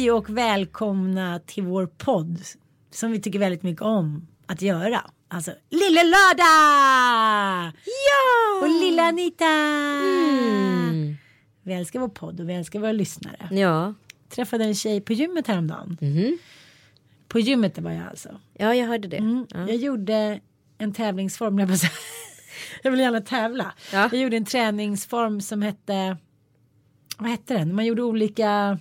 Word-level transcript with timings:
Hej 0.00 0.10
och 0.10 0.30
välkomna 0.30 1.40
till 1.46 1.62
vår 1.62 1.86
podd 1.86 2.40
som 2.90 3.12
vi 3.12 3.20
tycker 3.20 3.38
väldigt 3.38 3.62
mycket 3.62 3.82
om 3.82 4.26
att 4.46 4.62
göra. 4.62 5.10
Alltså 5.28 5.52
Lille 5.70 6.02
Lördag! 6.02 7.72
Ja! 7.84 8.62
Och 8.62 8.68
Lilla 8.68 9.02
Anita! 9.02 9.44
Mm. 9.44 11.16
Vi 11.62 11.72
älskar 11.72 12.00
vår 12.00 12.08
podd 12.08 12.40
och 12.40 12.48
vi 12.48 12.54
älskar 12.54 12.80
våra 12.80 12.92
lyssnare. 12.92 13.48
Ja. 13.50 13.94
Träffade 14.28 14.64
en 14.64 14.74
tjej 14.74 15.00
på 15.00 15.12
gymmet 15.12 15.46
häromdagen. 15.46 15.96
Mhm. 16.00 16.38
På 17.28 17.40
gymmet 17.40 17.78
var 17.78 17.90
jag 17.90 18.06
alltså. 18.08 18.40
ja, 18.54 18.74
jag 18.74 18.86
hörde 18.86 19.08
det. 19.08 19.16
Mm. 19.16 19.46
Ja. 19.50 19.58
Jag 19.58 19.76
gjorde 19.76 20.40
en 20.78 20.92
tävlingsform. 20.92 21.58
Jag, 21.58 21.68
bara 21.68 21.78
jag 22.82 22.90
vill 22.90 23.00
gärna 23.00 23.20
tävla. 23.20 23.72
Ja. 23.92 24.08
Jag 24.12 24.20
gjorde 24.20 24.36
en 24.36 24.44
träningsform 24.44 25.40
som 25.40 25.62
hette. 25.62 26.16
Vad 27.18 27.30
hette 27.30 27.54
den? 27.54 27.74
Man 27.74 27.86
gjorde 27.86 28.02
olika. 28.02 28.78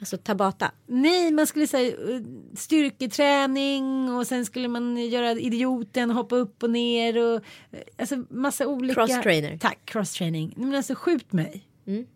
Alltså 0.00 0.16
Tabata. 0.16 0.70
Nej, 0.86 1.32
man 1.32 1.46
skulle 1.46 1.66
säga 1.66 1.96
styrketräning 2.56 4.12
och 4.12 4.26
sen 4.26 4.46
skulle 4.46 4.68
man 4.68 4.96
göra 4.96 5.30
idioten, 5.32 6.10
hoppa 6.10 6.36
upp 6.36 6.62
och 6.62 6.70
ner 6.70 7.24
och 7.24 7.34
eh, 7.70 7.80
alltså 7.98 8.24
massa 8.30 8.66
olika. 8.66 8.94
Cross-trainer. 8.94 9.58
Tack, 9.58 9.78
cross-training. 9.84 10.54
Nej, 10.56 10.66
Men 10.66 10.74
alltså 10.74 10.94
skjut 10.94 11.32
mig. 11.32 11.68
Mm. 11.86 12.06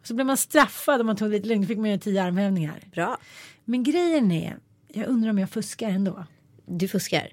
Och 0.00 0.06
så 0.06 0.14
blev 0.14 0.26
man 0.26 0.36
straffad 0.36 1.00
om 1.00 1.06
man 1.06 1.16
tog 1.16 1.30
lite 1.30 1.48
lugnt. 1.48 1.68
fick 1.68 1.78
man 1.78 1.90
göra 1.90 2.00
tio 2.00 2.22
armhävningar. 2.22 2.80
Bra. 2.92 3.18
Men 3.64 3.82
grejen 3.82 4.32
är, 4.32 4.56
jag 4.88 5.06
undrar 5.06 5.30
om 5.30 5.38
jag 5.38 5.50
fuskar 5.50 5.88
ändå. 5.88 6.24
Du 6.66 6.88
fuskar. 6.88 7.28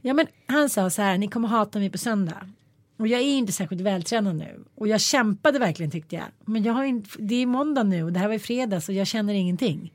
Ja 0.00 0.14
men 0.14 0.26
han 0.46 0.70
sa 0.70 0.90
så 0.90 1.02
här, 1.02 1.18
ni 1.18 1.28
kommer 1.28 1.48
hata 1.48 1.78
mig 1.78 1.90
på 1.90 1.98
söndag. 1.98 2.50
Och 3.00 3.08
jag 3.08 3.20
är 3.20 3.24
inte 3.38 3.52
särskilt 3.52 3.80
vältränad 3.82 4.36
nu. 4.36 4.64
Och 4.74 4.88
jag 4.88 5.00
kämpade 5.00 5.58
verkligen 5.58 5.90
tyckte 5.90 6.14
jag. 6.16 6.24
Men 6.44 6.62
jag 6.62 6.72
har 6.72 6.84
inte, 6.84 7.10
det 7.18 7.34
är 7.34 7.46
måndag 7.46 7.82
nu 7.82 8.02
och 8.04 8.12
det 8.12 8.18
här 8.18 8.28
var 8.28 8.34
i 8.34 8.38
fredags 8.38 8.88
och 8.88 8.94
jag 8.94 9.06
känner 9.06 9.34
ingenting. 9.34 9.92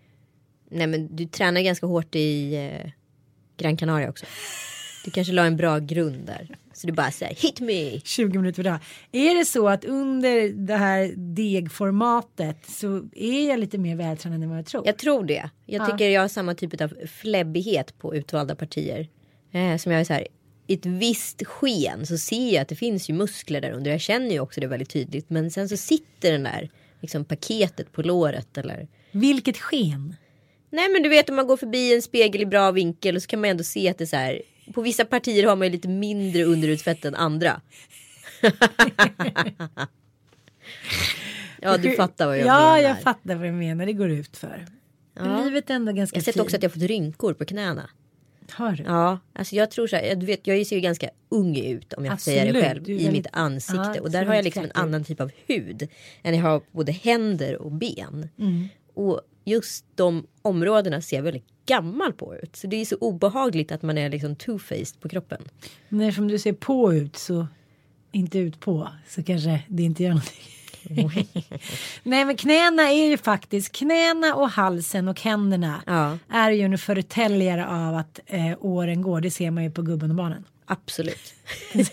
Nej 0.72 0.88
men 0.88 1.16
du 1.16 1.26
tränar 1.26 1.62
ganska 1.62 1.86
hårt 1.86 2.16
i 2.16 2.56
eh, 2.56 2.92
Gran 3.58 3.78
Canaria 3.78 4.10
också. 4.10 4.26
Du 5.06 5.12
kanske 5.12 5.34
la 5.34 5.46
en 5.46 5.58
bra 5.58 5.80
grund 5.80 6.26
där. 6.26 6.56
Så 6.74 6.88
du 6.88 6.94
bara 6.94 7.12
säger 7.12 7.36
hit 7.36 7.60
me. 7.60 8.00
20 8.04 8.38
minuter 8.38 8.64
per 8.64 8.70
dag. 8.70 8.80
Är 9.12 9.36
det 9.40 9.46
så 9.46 9.70
att 9.70 9.86
under 9.86 10.50
det 10.50 10.76
här 10.76 11.14
degformatet 11.80 12.66
så 12.70 13.04
är 13.16 13.50
jag 13.50 13.60
lite 13.60 13.78
mer 13.78 13.96
vältränad 13.96 14.44
än 14.44 14.50
vad 14.50 14.58
jag 14.58 14.66
tror? 14.66 14.84
Jag 14.86 14.98
tror 14.98 15.24
det. 15.24 15.50
Jag 15.66 15.82
Ja. 15.82 15.86
tycker 15.86 16.10
jag 16.10 16.22
har 16.22 16.28
samma 16.28 16.54
typ 16.56 16.82
av 16.82 16.94
fläbbighet 17.08 17.98
på 18.00 18.16
utvalda 18.16 18.56
partier. 18.56 19.08
Eh, 19.52 19.78
som 19.78 19.92
jag 19.92 20.02
är 20.02 20.06
så 20.06 20.14
här. 20.14 20.28
I 20.68 20.74
ett 20.74 20.86
visst 20.86 21.46
sken 21.46 22.06
så 22.06 22.18
ser 22.18 22.53
jag 22.53 22.62
att 22.62 22.68
det 22.68 22.76
finns 22.76 23.09
ju 23.09 23.14
muskler 23.14 23.62
där 23.62 23.72
under. 23.72 23.92
Jag 23.92 24.02
känner 24.02 24.31
ju 24.31 24.40
också 24.40 24.62
det 24.62 24.68
väldigt 24.68 24.90
tydligt. 24.90 25.30
Men 25.30 25.52
sen 25.52 25.70
så 25.70 25.78
sitter 25.78 26.31
den 26.31 26.44
där 26.44 26.70
liksom 27.02 27.26
paketet 27.26 27.92
på 27.92 28.02
låret 28.02 28.58
eller. 28.58 28.88
Vilket 29.12 29.58
sken. 29.58 30.16
Nej 30.70 30.90
men 30.90 31.03
du 31.03 31.09
vet 31.09 31.30
om 31.30 31.36
man 31.36 31.48
går 31.48 31.58
förbi 31.58 31.96
en 31.96 32.02
spegel 32.02 32.42
i 32.42 32.46
bra 32.46 32.72
vinkel 32.72 33.16
och 33.16 33.22
så 33.22 33.28
kan 33.28 33.42
man 33.42 33.50
ändå 33.50 33.64
se 33.64 33.90
att 33.90 33.98
det 33.98 34.03
är 34.03 34.06
så 34.06 34.16
här. 34.16 34.42
På 34.74 34.81
vissa 34.81 35.06
partier 35.06 35.48
har 35.48 35.56
man 35.56 35.68
ju 35.68 35.72
lite 35.72 35.88
mindre 35.88 36.44
underutsvett 36.44 37.06
än 37.06 37.16
andra. 37.16 37.62
ja 41.62 41.78
du 41.78 41.96
fattar 41.96 42.26
vad 42.26 42.38
jag 42.38 42.47
ja, 42.47 42.59
menar. 42.59 42.78
jag 42.78 43.02
fattar 43.02 43.36
vad 43.36 43.47
du 43.47 43.52
menar. 43.52 43.86
Det 43.86 43.94
går 43.94 44.09
ut 44.09 44.38
för. 44.38 44.66
Ja. 45.16 45.44
livet 45.44 45.70
är 45.70 45.74
ändå 45.74 45.92
ganska 45.92 46.16
Jag 46.16 46.22
har 46.22 46.26
sett 46.26 46.34
fint. 46.34 46.44
också 46.46 46.56
att 46.56 46.64
jag 46.64 46.70
har 46.70 46.74
fått 46.74 46.84
rynkor 46.84 47.34
på 47.34 47.46
knäna. 47.46 47.90
Har 48.52 48.72
du? 48.72 48.84
Ja, 48.84 49.20
alltså 49.34 49.56
jag 49.56 49.72
tror 49.72 49.88
så 49.88 49.96
här, 49.96 50.16
du 50.16 50.26
vet, 50.26 50.48
jag 50.48 50.68
ser 50.68 50.76
ju 50.76 50.82
ganska 50.82 51.10
ung 51.30 51.58
ut 51.58 51.94
om 51.94 52.06
jag 52.06 52.14
får 52.14 52.18
säga 52.32 52.44
det 52.44 52.50
Absolut, 52.50 52.66
själv 52.66 52.90
i 52.90 52.94
väldigt- 52.94 53.12
mitt 53.12 53.28
ansikte 53.32 53.92
ja, 53.96 54.02
och 54.02 54.12
där 54.12 54.26
har 54.26 54.36
jag 54.36 54.44
liksom 54.44 54.64
en 54.64 54.72
annan 54.74 55.04
typ 55.04 55.22
av 55.22 55.32
hud 55.48 55.88
än 56.24 56.36
jag 56.36 56.42
har 56.42 56.60
på 56.60 56.66
både 56.72 56.92
händer 56.92 57.62
och 57.62 57.72
ben. 57.72 58.30
Mm. 58.40 58.68
Och 58.94 59.22
just 59.46 59.86
de 59.96 60.28
områdena 60.42 61.02
ser 61.02 61.22
väldigt 61.22 61.46
gammal 61.66 62.14
på 62.14 62.36
ut. 62.36 62.56
Så 62.56 62.68
det 62.68 62.78
är 62.82 62.86
så 62.86 62.96
obehagligt 62.96 63.72
att 63.72 63.82
man 63.82 63.98
är 63.98 64.10
liksom 64.10 64.36
two-faced 64.36 65.00
på 65.00 65.10
kroppen. 65.10 65.42
När 65.90 66.12
som 66.12 66.28
du 66.28 66.40
ser 66.40 66.54
på 66.54 66.94
ut 66.94 67.16
så 67.16 67.48
inte 68.12 68.40
ut 68.40 68.60
på 68.60 68.90
så 69.08 69.24
kanske 69.24 69.62
det 69.68 69.84
inte 69.84 70.04
gör 70.04 70.10
någonting. 70.10 70.44
Nej 72.03 72.25
men 72.25 72.38
knäna 72.38 72.84
är 72.91 73.09
ju 73.09 73.18
faktiskt 73.18 73.72
knäna 73.72 74.35
och 74.35 74.50
halsen 74.50 75.07
och 75.07 75.22
händerna 75.22 75.81
Ja. 75.85 76.18
är 76.29 76.51
ju 76.51 76.62
en 76.62 76.78
förtäljare 76.78 77.68
av 77.68 77.96
att 77.96 78.19
eh, 78.25 78.53
åren 78.59 79.01
går. 79.01 79.22
Det 79.22 79.31
ser 79.31 79.51
man 79.51 79.63
ju 79.63 79.72
på 79.72 79.81
gubben 79.81 80.09
och 80.09 80.16
barnen. 80.16 80.44
Absolut. 80.66 81.34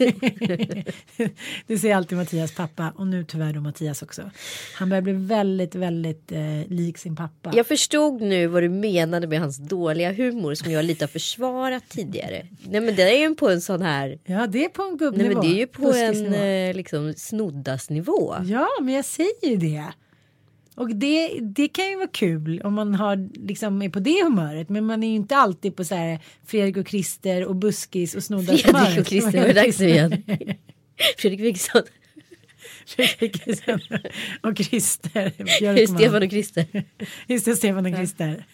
det 1.67 1.79
ser 1.79 1.95
alltid 1.95 2.19
Mattias 2.19 2.55
pappa 2.55 2.93
och 2.97 3.07
nu 3.07 3.25
tyvärr 3.25 3.53
då 3.53 3.61
Mattias 3.61 4.03
också. 4.03 4.31
Han 4.75 4.89
börjar 4.89 5.03
bli 5.03 5.13
väldigt 5.13 5.75
väldigt 5.75 6.33
eh, 6.33 6.41
lik 6.67 6.99
sin 6.99 7.17
pappa. 7.17 7.53
Jag 7.55 7.67
förstod 7.67 8.21
nu 8.21 8.47
vad 8.47 8.63
du 8.63 8.69
menade 8.69 9.27
med 9.27 9.41
hans 9.41 9.57
dåliga 9.57 10.13
humor 10.13 10.55
som 10.55 10.73
jag 10.73 10.85
lite 10.85 11.05
har 11.05 11.09
försvarat 11.09 11.89
tidigare. 11.89 12.47
Nej 12.65 12.81
men 12.81 12.97
det 12.97 13.03
är 13.03 13.29
ju 13.29 13.35
på 13.35 13.49
en 13.49 13.61
sån 13.61 13.83
här. 13.83 14.19
Ja 14.25 14.47
det 14.47 14.65
är 14.65 14.69
på 14.69 14.83
en 14.83 14.89
Nej 14.89 14.99
gubbnivå. 14.99 15.33
men 15.33 15.41
det 15.41 15.57
är 15.57 15.59
ju 15.59 15.67
på 15.67 15.93
en 15.93 16.35
eh, 16.35 16.75
liksom 16.75 17.15
snoddasnivå. 17.17 18.35
Ja, 18.45 18.69
men 18.81 18.95
jag 18.95 19.05
säger 19.05 19.49
ju 19.49 19.57
det. 19.57 19.85
Och 20.83 20.97
det, 20.97 21.39
det 21.41 21.69
kan 21.69 21.91
ju 21.91 21.97
vara 21.97 22.09
kul 22.09 22.61
om 22.65 22.75
man 22.75 22.95
har, 22.95 23.29
liksom, 23.47 23.83
är 23.83 23.89
på 23.89 24.01
det 24.01 24.25
humöret. 24.25 24.69
Men 24.69 24.85
man 24.85 25.03
är 25.03 25.09
ju 25.09 25.15
inte 25.15 25.37
alltid 25.37 25.77
på 25.77 25.85
så 25.85 25.95
här 25.95 26.19
Fredrik 26.47 26.77
och 26.77 26.89
Christer 26.89 27.45
och 27.45 27.57
buskis 27.57 28.15
och 28.15 28.23
snoddar 28.23 28.57
Fredrik 28.57 29.01
och 29.01 29.07
Christer, 29.07 29.41
var 29.41 29.47
det 29.47 29.53
dags 29.53 29.79
nu 29.79 29.89
igen? 29.89 30.23
Fredrik 31.19 31.41
Wikingsson. 31.41 31.83
Fredrik 32.87 33.37
och 34.43 34.57
Christer. 34.59 35.33
Björkman. 35.61 35.99
Stefan 35.99 36.23
och 36.23 36.31
Christer. 36.31 36.67
Just 37.27 37.45
det, 37.45 37.57
Stefan 37.57 37.87
och 37.87 37.93
Christer. 37.93 38.47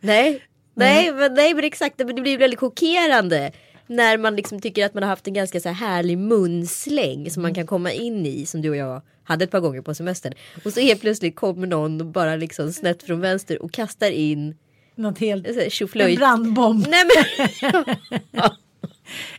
Nej, 0.00 0.42
nej, 0.74 1.12
men, 1.12 1.34
nej 1.34 1.54
men 1.54 1.64
exakt. 1.64 1.98
Det 1.98 2.04
blir 2.04 2.38
väldigt 2.38 2.60
chockerande. 2.60 3.52
När 3.86 4.18
man 4.18 4.36
liksom 4.36 4.60
tycker 4.60 4.86
att 4.86 4.94
man 4.94 5.02
har 5.02 5.10
haft 5.10 5.26
en 5.26 5.34
ganska 5.34 5.60
så 5.60 5.68
här 5.68 5.86
härlig 5.86 6.18
munsläng 6.18 7.30
som 7.30 7.42
man 7.42 7.54
kan 7.54 7.66
komma 7.66 7.92
in 7.92 8.26
i 8.26 8.46
som 8.46 8.62
du 8.62 8.70
och 8.70 8.76
jag 8.76 9.02
hade 9.24 9.44
ett 9.44 9.50
par 9.50 9.60
gånger 9.60 9.80
på 9.82 9.94
semestern. 9.94 10.32
Och 10.64 10.72
så 10.72 10.80
helt 10.80 11.00
plötsligt 11.00 11.36
kommer 11.36 11.66
någon 11.66 12.00
och 12.00 12.06
bara 12.06 12.36
liksom 12.36 12.72
snett 12.72 13.02
från 13.02 13.20
vänster 13.20 13.62
och 13.62 13.72
kastar 13.72 14.10
in 14.10 14.54
Något 14.94 15.18
helt... 15.18 15.46
här 15.46 15.62
En 15.64 15.70
tjoflöjt. 15.70 16.18
brandbomb. 16.18 16.86
Nej 16.88 17.04
men. 17.04 17.84
ja. 18.30 18.56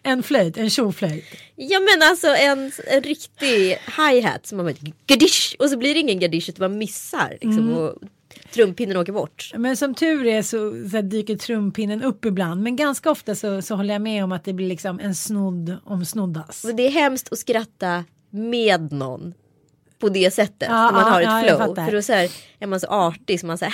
En 0.04 0.24
flöjt, 0.24 0.58
en 0.58 0.70
tjoflöjt. 0.70 1.26
Ja 1.56 1.80
men 1.80 2.10
alltså 2.10 2.28
en, 2.28 2.72
en 2.88 3.02
riktig 3.04 3.78
hi-hat 3.98 4.46
som 4.46 4.58
man 4.58 4.66
bara 4.66 4.76
gadish 5.08 5.56
och 5.60 5.70
så 5.70 5.78
blir 5.78 5.94
det 5.94 6.00
ingen 6.00 6.20
gadish 6.20 6.50
utan 6.50 6.72
man 6.72 6.78
missar 6.78 7.30
liksom, 7.32 7.58
Mm. 7.60 7.74
och 7.78 7.96
trumpinnen 8.54 8.98
åker 8.98 9.12
bort. 9.14 9.52
Men 9.58 9.78
som 9.78 9.96
tur 9.96 10.26
är 10.26 10.42
så, 10.42 10.90
så 10.92 11.02
dyker 11.02 11.36
trumpinnen 11.36 12.04
upp 12.04 12.26
ibland. 12.26 12.64
Men 12.64 12.76
ganska 12.76 13.12
ofta 13.12 13.36
så, 13.36 13.62
så 13.62 13.76
håller 13.76 13.94
jag 13.94 14.02
med 14.02 14.24
om 14.24 14.32
att 14.32 14.44
det 14.46 14.54
blir 14.54 14.68
liksom 14.68 15.00
en 15.00 15.16
snodd 15.16 15.78
om 15.86 16.06
snoddas. 16.06 16.64
Och 16.66 16.76
det 16.76 16.88
är 16.88 16.92
hemskt 16.92 17.32
att 17.34 17.40
skratta 17.40 18.04
med 18.30 18.92
någon. 18.92 19.34
På 20.04 20.10
det 20.10 20.34
sättet. 20.34 20.68
Ja, 20.72 20.92
man 20.92 21.02
ja, 21.02 21.10
har 21.10 21.22
ett 21.22 21.48
ja, 21.48 21.58
flow. 21.58 21.76
För 21.76 21.92
då 21.92 22.02
så 22.02 22.14
här, 22.14 22.30
är 22.60 22.68
man 22.68 22.80
så 22.80 22.88
artig 22.88 23.40
så 23.40 23.46
man 23.46 23.58
säger 23.58 23.74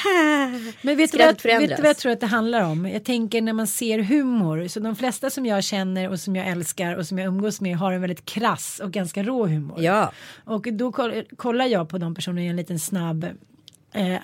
Men 0.86 0.98
vet 0.98 1.12
du, 1.12 1.18
vad, 1.18 1.44
vet 1.44 1.70
du 1.70 1.76
vad 1.76 1.90
jag 1.90 1.98
tror 1.98 2.12
att 2.12 2.20
det 2.20 2.28
handlar 2.28 2.64
om? 2.64 2.86
Jag 2.86 3.04
tänker 3.04 3.42
när 3.42 3.54
man 3.54 3.68
ser 3.68 4.00
humor. 4.00 4.68
Så 4.68 4.80
de 4.80 4.96
flesta 4.96 5.30
som 5.30 5.46
jag 5.46 5.64
känner 5.64 6.10
och 6.10 6.20
som 6.20 6.36
jag 6.36 6.48
älskar 6.48 6.96
och 6.96 7.08
som 7.08 7.18
jag 7.18 7.28
umgås 7.28 7.62
med 7.62 7.78
har 7.78 7.92
en 7.92 8.02
väldigt 8.02 8.26
krass 8.26 8.82
och 8.84 8.92
ganska 8.92 9.24
rå 9.24 9.48
humor. 9.48 9.82
Ja. 9.82 10.12
Och 10.46 10.68
då 10.74 10.92
koll- 10.92 11.24
kollar 11.38 11.66
jag 11.66 11.90
på 11.90 11.98
de 11.98 12.16
personerna 12.16 12.42
i 12.42 12.48
en 12.48 12.56
liten 12.56 12.80
snabb 12.80 13.26
eh, 13.94 14.14
eh, 14.14 14.20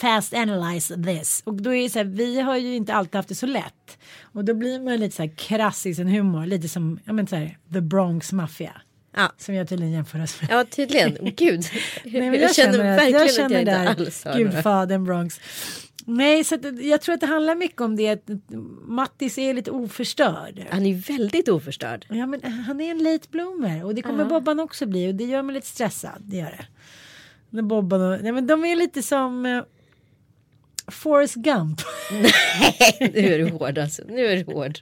fast 0.00 0.34
analyze 0.34 1.02
this. 1.04 1.42
Och 1.44 1.54
då 1.54 1.74
är 1.74 1.82
det 1.82 1.90
så 1.90 1.98
här, 1.98 2.06
vi 2.06 2.40
har 2.40 2.56
ju 2.56 2.76
inte 2.76 2.94
alltid 2.94 3.14
haft 3.14 3.28
det 3.28 3.34
så 3.34 3.46
lätt. 3.46 3.98
Och 4.22 4.44
då 4.44 4.54
blir 4.54 4.80
man 4.80 4.96
lite 4.96 5.16
så 5.16 5.22
här 5.22 5.36
krass 5.36 5.86
i 5.86 5.94
sin 5.94 6.08
humor. 6.08 6.46
Lite 6.46 6.68
som, 6.68 6.98
jag 7.04 7.14
men 7.14 7.26
så 7.26 7.36
här, 7.36 7.58
The 7.72 7.80
Bronx 7.80 8.32
Mafia. 8.32 8.72
Ja. 9.16 9.32
Som 9.38 9.54
jag 9.54 9.68
tydligen 9.68 9.92
jämföras 9.92 10.40
med. 10.40 10.50
ja 10.50 10.64
tydligen. 10.64 11.18
Gud. 11.36 11.64
Nej, 12.04 12.30
men 12.30 12.40
jag, 12.40 12.54
känner, 12.54 12.78
att, 12.78 12.98
verkligen 12.98 13.20
jag 13.20 13.34
känner 13.34 13.46
att 13.46 13.52
jag 13.52 13.60
inte 13.60 14.02
alls 14.04 14.24
har 14.24 14.38
gudfadern 14.38 15.04
Bronx. 15.04 15.40
Nej, 16.06 16.44
så 16.44 16.54
att, 16.54 16.82
jag 16.82 17.00
tror 17.00 17.14
att 17.14 17.20
det 17.20 17.26
handlar 17.26 17.54
mycket 17.54 17.80
om 17.80 17.96
det 17.96 18.08
att 18.08 18.30
Mattis 18.86 19.38
är 19.38 19.54
lite 19.54 19.70
oförstörd. 19.70 20.66
Han 20.70 20.86
är 20.86 20.94
väldigt 20.94 21.48
oförstörd. 21.48 22.06
Ja, 22.08 22.26
men 22.26 22.44
han 22.44 22.80
är 22.80 22.90
en 22.90 22.98
late 22.98 23.28
bloomer 23.30 23.84
och 23.84 23.94
det 23.94 24.02
kommer 24.02 24.24
Bobban 24.24 24.60
också 24.60 24.86
bli 24.86 25.10
och 25.10 25.14
det 25.14 25.24
gör 25.24 25.42
mig 25.42 25.54
lite 25.54 25.66
stressad. 25.66 26.18
Det 26.18 26.36
gör 26.36 26.50
det. 26.50 26.66
När 27.50 27.62
Bobban 27.62 28.02
och, 28.02 28.22
nej, 28.22 28.32
men 28.32 28.46
de 28.46 28.64
är 28.64 28.76
lite 28.76 29.02
som 29.02 29.46
uh, 29.46 29.62
Forrest 30.88 31.34
Gump. 31.34 31.80
nu 33.00 33.34
är 33.34 33.38
du 33.38 33.50
hård 33.50 33.78
alltså. 33.78 34.02
Nu 34.08 34.26
är 34.26 34.36
du 34.36 34.52
hård. 34.52 34.78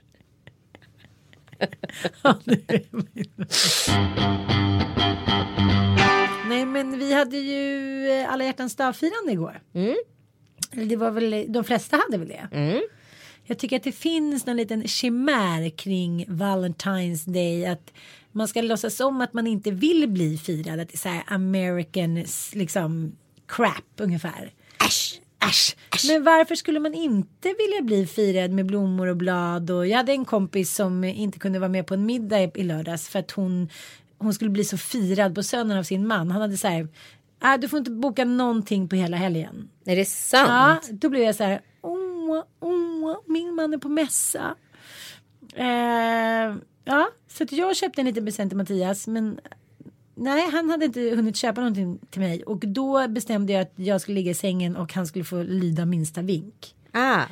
Ja, 2.23 2.39
nej, 6.47 6.65
men 6.65 6.99
vi 6.99 7.13
hade 7.13 7.37
ju 7.37 8.07
eh, 8.11 8.33
alla 8.33 8.43
hjärtans 8.43 8.75
dag-firande 8.75 9.31
igår. 9.31 9.61
Eller 10.71 10.85
Det 10.85 10.95
var 10.95 11.11
väl, 11.11 11.45
de 11.49 11.63
flesta 11.63 11.97
hade 11.97 12.17
väl 12.17 12.27
det. 12.27 12.47
Jag 13.43 13.57
tycker 13.57 13.75
att 13.77 13.83
det 13.83 13.91
finns 13.91 14.45
någon 14.45 14.57
liten 14.57 14.87
chimär 14.87 15.69
kring 15.69 16.25
Valentine's 16.25 17.29
Day. 17.33 17.65
Att 17.65 17.93
man 18.31 18.47
ska 18.47 18.61
låtsas 18.61 18.99
om 18.99 19.21
att 19.21 19.33
man 19.33 19.47
inte 19.47 19.71
vill 19.71 20.09
bli 20.09 20.37
firad. 20.37 20.79
Att 20.79 20.87
det 20.89 20.95
är 20.95 20.97
så 20.97 21.09
här 21.09 21.23
American 21.27 22.25
liksom 22.53 23.15
crap 23.47 23.83
ungefär. 23.97 24.53
Äsch. 24.87 25.20
Äsch. 25.49 25.75
Men 26.07 26.23
varför 26.23 26.55
skulle 26.55 26.79
man 26.79 26.93
inte 26.93 27.47
vilja 27.59 27.81
bli 27.81 28.07
firad 28.07 28.51
med 28.51 28.65
blommor 28.65 29.07
och 29.07 29.17
blad? 29.17 29.71
Och 29.71 29.87
jag 29.87 29.97
hade 29.97 30.11
en 30.11 30.25
kompis 30.25 30.75
som 30.75 31.03
inte 31.03 31.39
kunde 31.39 31.59
vara 31.59 31.69
med 31.69 31.87
på 31.87 31.93
en 31.93 32.05
middag 32.05 32.43
i- 32.43 32.51
i 32.55 32.63
lördags 32.63 33.09
för 33.09 33.19
att 33.19 33.31
hon, 33.31 33.69
hon 34.17 34.33
skulle 34.33 34.49
bli 34.49 34.63
så 34.63 34.77
firad 34.77 35.35
på 35.35 35.43
sönen 35.43 35.77
av 35.77 35.83
sin 35.83 36.07
man. 36.07 36.31
Han 36.31 36.41
hade 36.41 36.57
så 36.57 36.67
här, 36.67 36.87
ah, 37.39 37.57
du 37.57 37.67
får 37.69 37.79
inte 37.79 37.91
boka 37.91 38.25
någonting 38.25 38.89
på 38.89 38.95
hela 38.95 39.17
helgen. 39.17 39.69
Är 39.85 39.95
det 39.95 40.05
sant? 40.05 40.49
Ja, 40.89 40.95
då 41.01 41.09
blev 41.09 41.23
jag 41.23 41.35
så 41.35 41.43
här. 41.43 41.61
Åh, 41.81 42.43
åh, 42.59 43.15
min 43.25 43.55
man 43.55 43.73
är 43.73 43.77
på 43.77 43.89
mässa. 43.89 44.55
Eh, 45.55 46.55
ja, 46.85 47.09
så 47.27 47.43
att 47.43 47.51
jag 47.51 47.75
köpte 47.75 48.01
en 48.01 48.05
liten 48.07 48.25
present 48.25 48.49
till 48.51 48.57
Mattias. 48.57 49.07
Men 49.07 49.39
nej, 50.21 50.49
han 50.51 50.69
hade 50.69 50.85
inte 50.85 50.99
hunnit 51.01 51.35
köpa 51.35 51.61
någonting 51.61 51.99
till 52.09 52.21
mig. 52.21 52.43
Och 52.43 52.59
då 52.59 53.07
bestämde 53.07 53.53
jag 53.53 53.61
att 53.61 53.73
jag 53.75 54.01
skulle 54.01 54.15
ligga 54.15 54.31
i 54.31 54.33
sängen 54.33 54.75
och 54.75 54.93
han 54.93 55.07
skulle 55.07 55.25
få 55.25 55.43
lyda 55.43 55.85
minsta 55.85 56.21
vink. 56.21 56.75
Ah. 56.91 57.23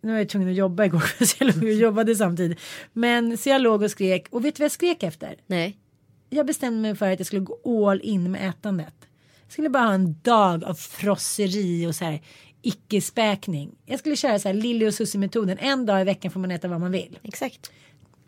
Nu 0.00 0.12
var 0.12 0.18
jag 0.18 0.28
tvungen 0.28 0.48
att 0.48 0.54
jobba 0.54 0.84
igår 0.84 1.24
så 1.24 1.36
jag 1.38 1.54
låg 1.54 1.64
och 1.64 1.72
jobbade 1.72 2.16
samtidigt. 2.16 2.58
Men 2.92 3.38
så 3.38 3.48
jag 3.48 3.62
låg 3.62 3.82
och 3.82 3.90
skrek. 3.90 4.26
Och 4.30 4.44
vet 4.44 4.56
du 4.56 4.60
vad 4.60 4.64
jag 4.64 4.72
skrek 4.72 5.02
efter? 5.02 5.36
Nej. 5.46 5.78
jag 6.30 6.46
bestämde 6.46 6.80
mig 6.80 6.96
för 6.96 7.10
att 7.10 7.20
jag 7.20 7.26
skulle 7.26 7.42
gå 7.42 7.90
all 7.90 8.00
in 8.00 8.30
med 8.30 8.48
ätandet. 8.48 8.94
Jag 9.44 9.52
skulle 9.52 9.68
bara 9.68 9.84
ha 9.84 9.94
en 9.94 10.16
dag 10.22 10.64
av 10.64 10.74
frosseri 10.74 11.86
och 11.86 11.94
så 11.94 12.04
här 12.04 12.22
icke-späkning. 12.62 13.70
Jag 13.86 13.98
skulle 13.98 14.16
köra 14.16 14.38
så 14.38 14.48
här 14.48 14.54
Lilly 14.54 14.86
och 14.86 14.94
Susie 14.94 15.20
metoden. 15.20 15.58
En 15.58 15.86
dag 15.86 16.00
i 16.00 16.04
veckan 16.04 16.30
får 16.30 16.40
man 16.40 16.50
äta 16.50 16.68
vad 16.68 16.80
man 16.80 16.92
vill. 16.92 17.18
Exakt. 17.22 17.70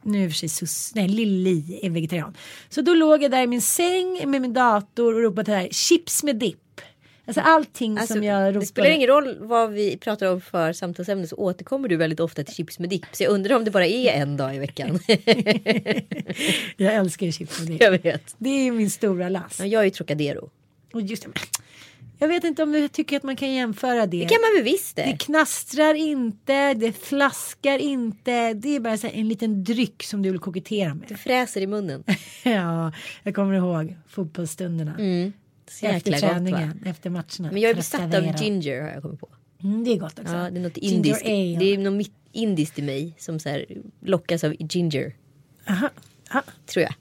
Nu 0.05 0.19
är 0.21 0.25
i 0.25 0.29
och 0.29 0.31
för 0.33 0.37
sig 0.39 0.49
Sus, 0.49 0.95
nej, 0.95 1.09
Lilly 1.09 1.63
är 1.83 1.91
vegetarian. 1.91 2.37
Så 2.69 2.81
då 2.83 2.95
låg 2.95 3.23
jag 3.23 3.31
där 3.31 3.43
i 3.43 3.47
min 3.47 3.63
säng 3.63 4.31
med 4.31 4.41
min 4.43 4.53
dator 4.53 5.15
och 5.15 5.21
ropade 5.23 5.53
här 5.53 5.69
chips 5.71 6.23
med 6.23 6.37
dipp. 6.37 6.59
Alltså 7.27 7.41
allting 7.41 7.99
Alltså, 7.99 8.15
som 8.15 8.25
jag 8.25 8.47
ropade. 8.49 8.61
det 8.61 8.67
spelar 8.67 8.91
ingen 8.91 9.09
roll 9.09 9.37
vad 9.41 9.73
vi 9.73 9.97
pratar 9.97 10.33
om 10.33 10.41
för 10.41 10.73
samtalsämne 10.73 11.27
så 11.27 11.37
återkommer 11.37 11.89
du 11.89 11.97
väldigt 11.97 12.21
ofta 12.21 12.45
till 12.45 12.55
chips 12.55 12.79
med 12.79 12.89
dipp. 12.89 13.07
Så 13.13 13.23
jag 13.23 13.31
undrar 13.33 13.57
om 13.57 13.65
det 13.65 13.71
bara 13.71 13.87
är 13.87 14.13
en 14.13 14.37
dag 14.37 14.57
i 14.57 14.59
veckan. 14.59 14.99
Jag 16.77 16.95
älskar 16.95 17.31
chips 17.31 17.59
med 17.61 17.69
dipp. 17.69 17.83
jag 17.83 17.91
vet. 18.03 18.35
Det 18.39 18.49
är 18.51 18.73
min 18.73 18.91
stora 18.91 19.29
last. 19.29 19.59
Ja, 19.61 19.67
Jag 19.67 19.81
är 19.81 19.85
ju 19.85 19.91
Trocadero. 19.91 20.51
Och 20.93 21.01
just 21.03 21.23
det, 21.23 21.29
jag 22.25 22.29
vet 22.29 22.45
inte 22.45 22.63
om 22.63 22.73
du 22.73 22.89
tycker 22.89 23.17
att 23.17 23.23
man 23.23 23.37
kan 23.37 23.53
jämföra 23.53 24.07
det. 24.07 24.21
Det 24.21 24.29
kan 24.29 24.39
man 24.41 24.51
väl 24.57 24.73
visst 24.73 24.97
Det 24.97 25.03
det. 25.03 25.17
knastrar 25.19 25.95
inte, 25.95 26.75
det 26.75 26.93
flaskar 26.93 27.79
inte. 27.79 28.55
Det 28.55 28.69
är 28.77 28.81
bara 28.81 28.97
så 28.97 29.07
en 29.07 29.29
liten 29.29 29.65
dryck 29.65 30.03
som 30.03 30.23
du 30.23 30.31
vill 30.31 30.41
kokettera 30.41 30.89
Det 30.89 31.11
med. 31.11 31.21
fräser 31.21 31.61
i 31.61 31.67
munnen. 31.67 32.05
Ja, 32.45 32.93
jag 33.23 33.35
kommer 33.35 33.55
ihåg 33.55 33.97
fotbollsstunderna. 34.09 34.95
Så 35.71 35.87
efter 35.87 35.93
jäkla 36.13 36.13
gott 36.13 36.21
träningen, 36.21 36.83
efter 36.87 37.11
matcherna. 37.11 37.53
Men 37.53 37.57
jag 37.57 37.71
är 37.71 37.75
besatt 37.75 38.15
av 38.15 38.43
ginger 38.43 38.83
har 38.83 38.89
jag 38.89 39.03
kommit 39.03 39.21
på. 39.21 39.29
Mm, 39.63 39.85
det 39.85 39.91
är 39.93 39.97
gott 39.99 40.19
också. 40.19 40.35
Ja, 40.35 40.51
det 40.51 40.59
är 40.59 40.63
något 40.63 40.77
indiskt. 40.77 41.25
Det 41.25 41.31
är 41.75 41.79
något 41.79 42.07
indiskt 42.33 42.79
i 42.79 42.83
mig 42.83 43.15
som 43.19 43.39
så 43.41 43.49
här 43.49 43.65
lockas 44.01 44.45
av 44.45 44.55
ginger. 44.59 45.15
Aha. 45.69 45.91
Ja, 46.33 46.43
Tror 46.67 46.83
jag. 46.83 46.95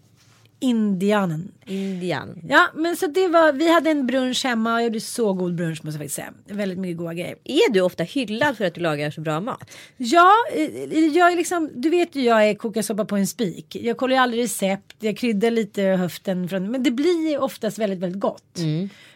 Indianen. 0.64 1.52
Indian. 1.66 2.42
Ja, 2.50 2.68
men 2.76 2.96
så 2.98 3.08
det 3.08 3.28
var, 3.28 3.54
vi 3.54 3.74
hade 3.74 3.90
en 3.90 4.08
brunch 4.08 4.46
hemma 4.46 4.74
och 4.74 4.80
jag 4.80 4.84
gjorde 4.86 5.00
så 5.00 5.34
god 5.34 5.56
brunch 5.56 5.86
måste 5.86 5.88
jag 5.88 5.94
faktiskt 5.94 6.16
säga. 6.16 6.34
Väldigt 6.48 6.78
mycket 6.78 6.98
goda 6.98 7.14
grejer. 7.14 7.36
Är 7.44 7.74
du 7.74 7.82
ofta 7.82 8.04
hyllad 8.04 8.58
för 8.58 8.66
att 8.66 8.76
du 8.76 8.82
lagar 8.82 9.12
så 9.12 9.22
bra 9.22 9.40
mat? 9.40 9.72
Ja, 9.98 10.32
eh, 10.56 11.00
jag 11.00 11.32
är 11.32 11.36
liksom, 11.36 11.70
du 11.74 11.90
vet 11.90 12.16
ju 12.16 12.22
jag 12.22 12.50
är 12.50 12.54
kokasoppa 12.54 13.06
på 13.06 13.16
en 13.16 13.28
spik. 13.28 13.76
Jag 13.82 13.98
kollar 13.98 14.16
ju 14.16 14.22
aldrig 14.22 14.44
recept, 14.44 14.96
jag 15.00 15.18
kryddar 15.18 15.52
lite 15.52 15.82
höften. 15.82 16.50
Från, 16.50 16.72
men 16.72 16.84
det 16.84 16.92
blir 16.92 17.42
oftast 17.42 17.78
väldigt, 17.78 18.00
väldigt 18.00 18.22
gott. 18.22 18.58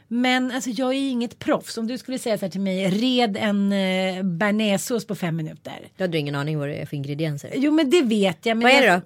Men 0.08 0.52
alltså 0.52 0.70
jag 0.70 0.90
är 0.90 1.00
ju 1.00 1.10
inget 1.10 1.40
proffs. 1.40 1.78
Om 1.78 1.88
du 1.88 1.98
skulle 1.98 2.20
säga 2.20 2.38
så 2.38 2.46
här 2.46 2.52
till 2.52 2.62
mig, 2.62 2.90
red 2.90 3.38
en 3.38 3.72
eh, 3.72 4.24
bearnaisesås 4.24 5.08
på 5.08 5.16
fem 5.16 5.36
minuter. 5.36 5.88
Du 5.98 6.04
hade 6.04 6.18
ingen 6.18 6.36
aning 6.36 6.60
vad 6.60 6.68
det 6.70 6.76
är 6.76 6.86
för 6.86 6.96
ingredienser. 6.96 7.52
Jo 7.56 7.72
men 7.72 7.90
det 7.90 8.02
vet 8.02 8.46
jag. 8.46 8.58
Men 8.58 8.64
Vad 8.64 8.72
är 8.72 8.82
det 8.82 8.94
då? 8.94 9.02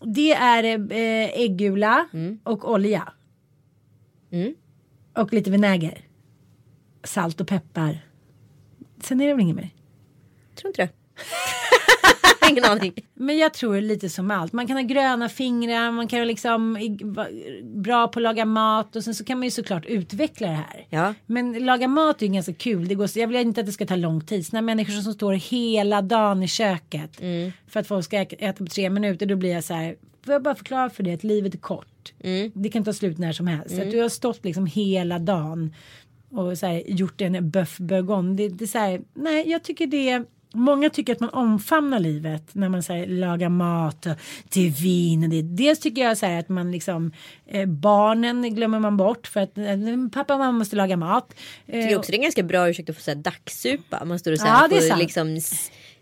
Det 0.00 0.32
är 0.32 0.64
eh, 0.92 1.40
äggula 1.40 2.08
och 2.44 2.72
olja. 2.72 3.12
Mm. 4.30 4.54
Och 5.14 5.32
lite 5.32 5.50
vinäger. 5.50 6.00
Salt 7.04 7.40
och 7.40 7.48
peppar. 7.48 8.06
Sen 9.00 9.20
är 9.20 9.26
det 9.26 9.32
väl 9.32 9.42
inget 9.42 9.56
mer. 9.56 9.70
Tror 10.54 10.68
inte 10.68 10.82
det. 10.82 11.05
ingen 12.50 12.64
aning. 12.64 12.92
Men 13.14 13.38
jag 13.38 13.54
tror 13.54 13.80
lite 13.80 14.08
som 14.08 14.30
allt. 14.30 14.52
Man 14.52 14.66
kan 14.66 14.76
ha 14.76 14.82
gröna 14.82 15.28
fingrar, 15.28 15.90
man 15.90 16.08
kan 16.08 16.26
liksom 16.26 16.78
vara 17.02 17.28
bra 17.62 18.08
på 18.08 18.18
att 18.18 18.22
laga 18.22 18.44
mat 18.44 18.96
och 18.96 19.04
sen 19.04 19.14
så 19.14 19.24
kan 19.24 19.38
man 19.38 19.44
ju 19.44 19.50
såklart 19.50 19.86
utveckla 19.86 20.46
det 20.48 20.52
här. 20.54 20.86
Ja. 20.90 21.14
Men 21.26 21.52
laga 21.64 21.88
mat 21.88 22.22
är 22.22 22.26
ju 22.26 22.32
ganska 22.32 22.52
kul. 22.54 22.88
Det 22.88 22.94
går, 22.94 23.06
så- 23.06 23.18
jag 23.18 23.26
vill 23.28 23.36
inte 23.36 23.60
att 23.60 23.66
det 23.66 23.72
ska 23.72 23.86
ta 23.86 23.96
lång 23.96 24.20
tid. 24.20 24.46
Såna 24.46 24.62
människor 24.62 24.92
som 25.02 25.12
står 25.12 25.32
hela 25.32 26.02
dagen 26.02 26.42
i 26.42 26.48
köket 26.48 27.20
för 27.68 27.80
att 27.80 27.86
folk 27.86 28.04
ska 28.04 28.16
äta 28.20 28.52
på 28.64 28.66
tre 28.70 28.90
minuter. 28.90 29.26
Då 29.26 29.36
blir 29.36 29.52
jag 29.52 29.64
så 29.64 29.74
här. 29.74 29.96
Får 30.24 30.32
jag 30.32 30.42
bara 30.42 30.54
förklara 30.54 30.90
för 30.90 31.02
dig 31.02 31.14
att 31.14 31.24
livet 31.24 31.54
är 31.54 31.58
kort. 31.58 32.12
Det 32.54 32.68
kan 32.68 32.84
ta 32.84 32.92
slut 32.92 33.18
när 33.18 33.32
som 33.32 33.46
helst. 33.46 33.76
Så 33.76 33.82
att 33.82 33.90
du 33.90 34.00
har 34.00 34.08
stått 34.08 34.44
liksom 34.44 34.66
hela 34.66 35.18
dagen 35.18 35.74
och 36.30 36.58
så 36.58 36.66
här, 36.66 36.82
gjort 36.86 37.20
en 37.20 37.36
bœuf 37.50 37.76
bourgogne. 37.82 38.34
Det, 38.36 38.48
det 38.48 38.64
är 38.64 38.66
så 38.66 38.78
här, 38.78 39.00
nej 39.14 39.50
jag 39.50 39.62
tycker 39.62 39.86
det 39.86 40.24
Många 40.56 40.90
tycker 40.90 41.12
att 41.12 41.20
man 41.20 41.30
omfamnar 41.30 42.00
livet 42.00 42.42
när 42.52 42.68
man 42.68 42.82
så 42.82 42.92
här, 42.92 43.06
lagar 43.06 43.48
mat 43.48 44.06
och 44.06 44.12
till 44.48 44.70
vin. 44.70 45.30
Det. 45.30 45.42
Dels 45.42 45.80
tycker 45.80 46.02
jag 46.02 46.18
så 46.18 46.26
här, 46.26 46.40
att 46.40 46.48
man 46.48 46.72
liksom 46.72 47.12
eh, 47.46 47.66
barnen 47.66 48.54
glömmer 48.54 48.78
man 48.80 48.96
bort 48.96 49.26
för 49.26 49.40
att 49.40 49.58
eh, 49.58 49.64
pappa 50.12 50.32
och 50.34 50.38
mamma 50.40 50.52
måste 50.58 50.76
laga 50.76 50.96
mat. 50.96 51.34
Jag 51.66 51.74
tycker 51.82 51.92
Eh, 51.94 51.98
också 51.98 52.10
det 52.12 52.14
är 52.16 52.18
en 52.18 52.22
ganska 52.22 52.42
bra 52.42 52.68
ursäkt 52.70 52.90
att 52.90 52.96
få 52.96 53.02
säga 53.02 53.14
dagssupa. 53.14 54.04
Man 54.04 54.18
står 54.18 54.32
och 54.32 54.38
så 54.38 54.46
Ja, 54.46 54.50
här 54.50 54.72
är 54.76 54.90
får 54.90 54.96
liksom 54.96 55.38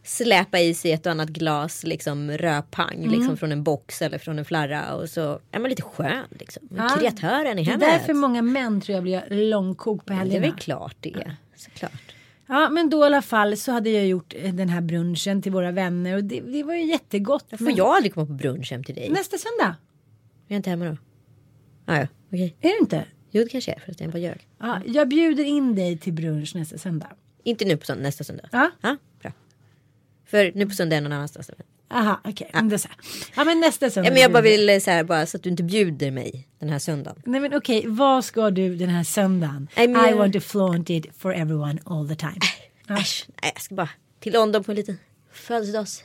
släpa 0.06 0.60
i 0.60 0.74
sig 0.74 0.92
ett 0.92 1.06
och 1.06 1.12
annat 1.12 1.28
glas 1.28 1.84
liksom 1.84 2.30
rödpang 2.30 2.94
Mm. 2.94 3.10
liksom 3.10 3.36
från 3.36 3.52
en 3.52 3.62
box 3.62 4.02
eller 4.02 4.18
från 4.18 4.38
en 4.38 4.44
flarra 4.44 4.94
och 4.94 5.08
så 5.08 5.38
är 5.52 5.58
man 5.58 5.70
lite 5.70 5.82
skön 5.82 6.24
liksom. 6.30 6.68
Ja. 6.76 6.88
Kreatören 6.98 7.58
i 7.58 7.64
det 7.64 7.70
är 7.70 7.72
hemmet. 7.72 7.80
därför 7.80 8.14
många 8.14 8.42
män 8.42 8.80
tror 8.80 8.94
jag 8.94 9.02
blir 9.02 9.24
långkok 9.50 10.04
på 10.06 10.12
det 10.12 10.14
är 10.14 10.18
helgerna. 10.18 10.46
väl 10.46 10.52
klart 10.56 10.96
det 11.00 11.12
är. 11.12 11.36
Såklart. 11.56 12.13
Ja 12.46 12.70
men 12.70 12.90
då 12.90 13.02
i 13.02 13.06
alla 13.06 13.22
fall 13.22 13.56
så 13.56 13.72
hade 13.72 13.90
jag 13.90 14.06
gjort 14.06 14.34
eh, 14.36 14.54
den 14.54 14.68
här 14.68 14.80
brunchen 14.80 15.42
till 15.42 15.52
våra 15.52 15.72
vänner 15.72 16.16
och 16.16 16.24
det, 16.24 16.40
det 16.40 16.62
var 16.62 16.74
ju 16.74 16.84
jättegott. 16.84 17.46
Får 17.58 17.70
jag 17.70 17.86
aldrig 17.86 18.14
komma 18.14 18.26
på 18.26 18.32
brunch 18.32 18.70
hem 18.70 18.84
till 18.84 18.94
dig? 18.94 19.10
Nästa 19.10 19.36
söndag. 19.38 19.76
Jag 20.46 20.54
är 20.54 20.56
inte 20.56 20.70
hemma 20.70 20.84
då. 20.84 20.96
Ah, 21.84 21.96
ja, 21.96 22.06
okej. 22.28 22.56
Är 22.60 22.68
du 22.68 22.78
inte? 22.78 23.04
Jo 23.30 23.44
det 23.44 23.48
kanske 23.48 23.72
är 23.72 23.80
för 23.80 23.92
att 23.92 24.00
jag 24.00 24.08
är 24.08 24.12
på 24.12 24.18
ljög. 24.18 24.48
Ja, 24.58 24.80
jag 24.86 25.08
bjuder 25.08 25.44
in 25.44 25.74
dig 25.74 25.98
till 25.98 26.12
brunch 26.12 26.54
nästa 26.54 26.78
söndag. 26.78 27.08
Inte 27.44 27.64
nu 27.64 27.76
på 27.76 27.86
söndag, 27.86 28.02
nästa 28.02 28.24
söndag. 28.24 28.48
Ja. 28.52 28.70
ja 28.80 28.96
bra. 29.22 29.32
För 30.24 30.52
nu 30.54 30.66
på 30.66 30.74
söndag 30.74 30.96
är 30.96 31.00
någon 31.00 31.12
annanstans. 31.12 31.50
Aha, 31.90 32.20
okej. 32.24 32.50
Okay. 32.52 32.78
Ja. 32.84 32.90
ja 33.36 33.44
men 33.44 33.60
nästa 33.60 33.90
söndag. 33.90 34.08
Ja, 34.08 34.12
men 34.12 34.22
jag 34.22 34.32
bara 34.32 34.42
vill 34.42 34.68
eh, 34.68 34.78
så 34.78 34.90
här, 34.90 35.04
bara 35.04 35.26
så 35.26 35.36
att 35.36 35.42
du 35.42 35.50
inte 35.50 35.62
bjuder 35.62 36.10
mig 36.10 36.48
den 36.58 36.68
här 36.68 36.78
söndagen. 36.78 37.22
Nej 37.26 37.40
men 37.40 37.54
okej, 37.54 37.78
okay, 37.78 37.90
vad 37.90 38.24
ska 38.24 38.50
du 38.50 38.76
den 38.76 38.88
här 38.88 39.04
söndagen? 39.04 39.68
Nej, 39.76 39.88
men... 39.88 40.08
I 40.08 40.12
want 40.12 40.32
to 40.34 40.40
flaunt 40.40 40.90
it 40.90 41.06
for 41.18 41.34
everyone 41.34 41.78
all 41.84 42.08
the 42.08 42.16
time. 42.16 42.38
Äh, 42.88 42.96
äsch, 42.96 43.26
nej, 43.42 43.52
jag 43.54 43.62
ska 43.62 43.74
bara 43.74 43.90
till 44.20 44.32
London 44.32 44.64
på 44.64 44.72
en 44.72 44.76
liten 44.76 44.98
födelsedags 45.32 46.02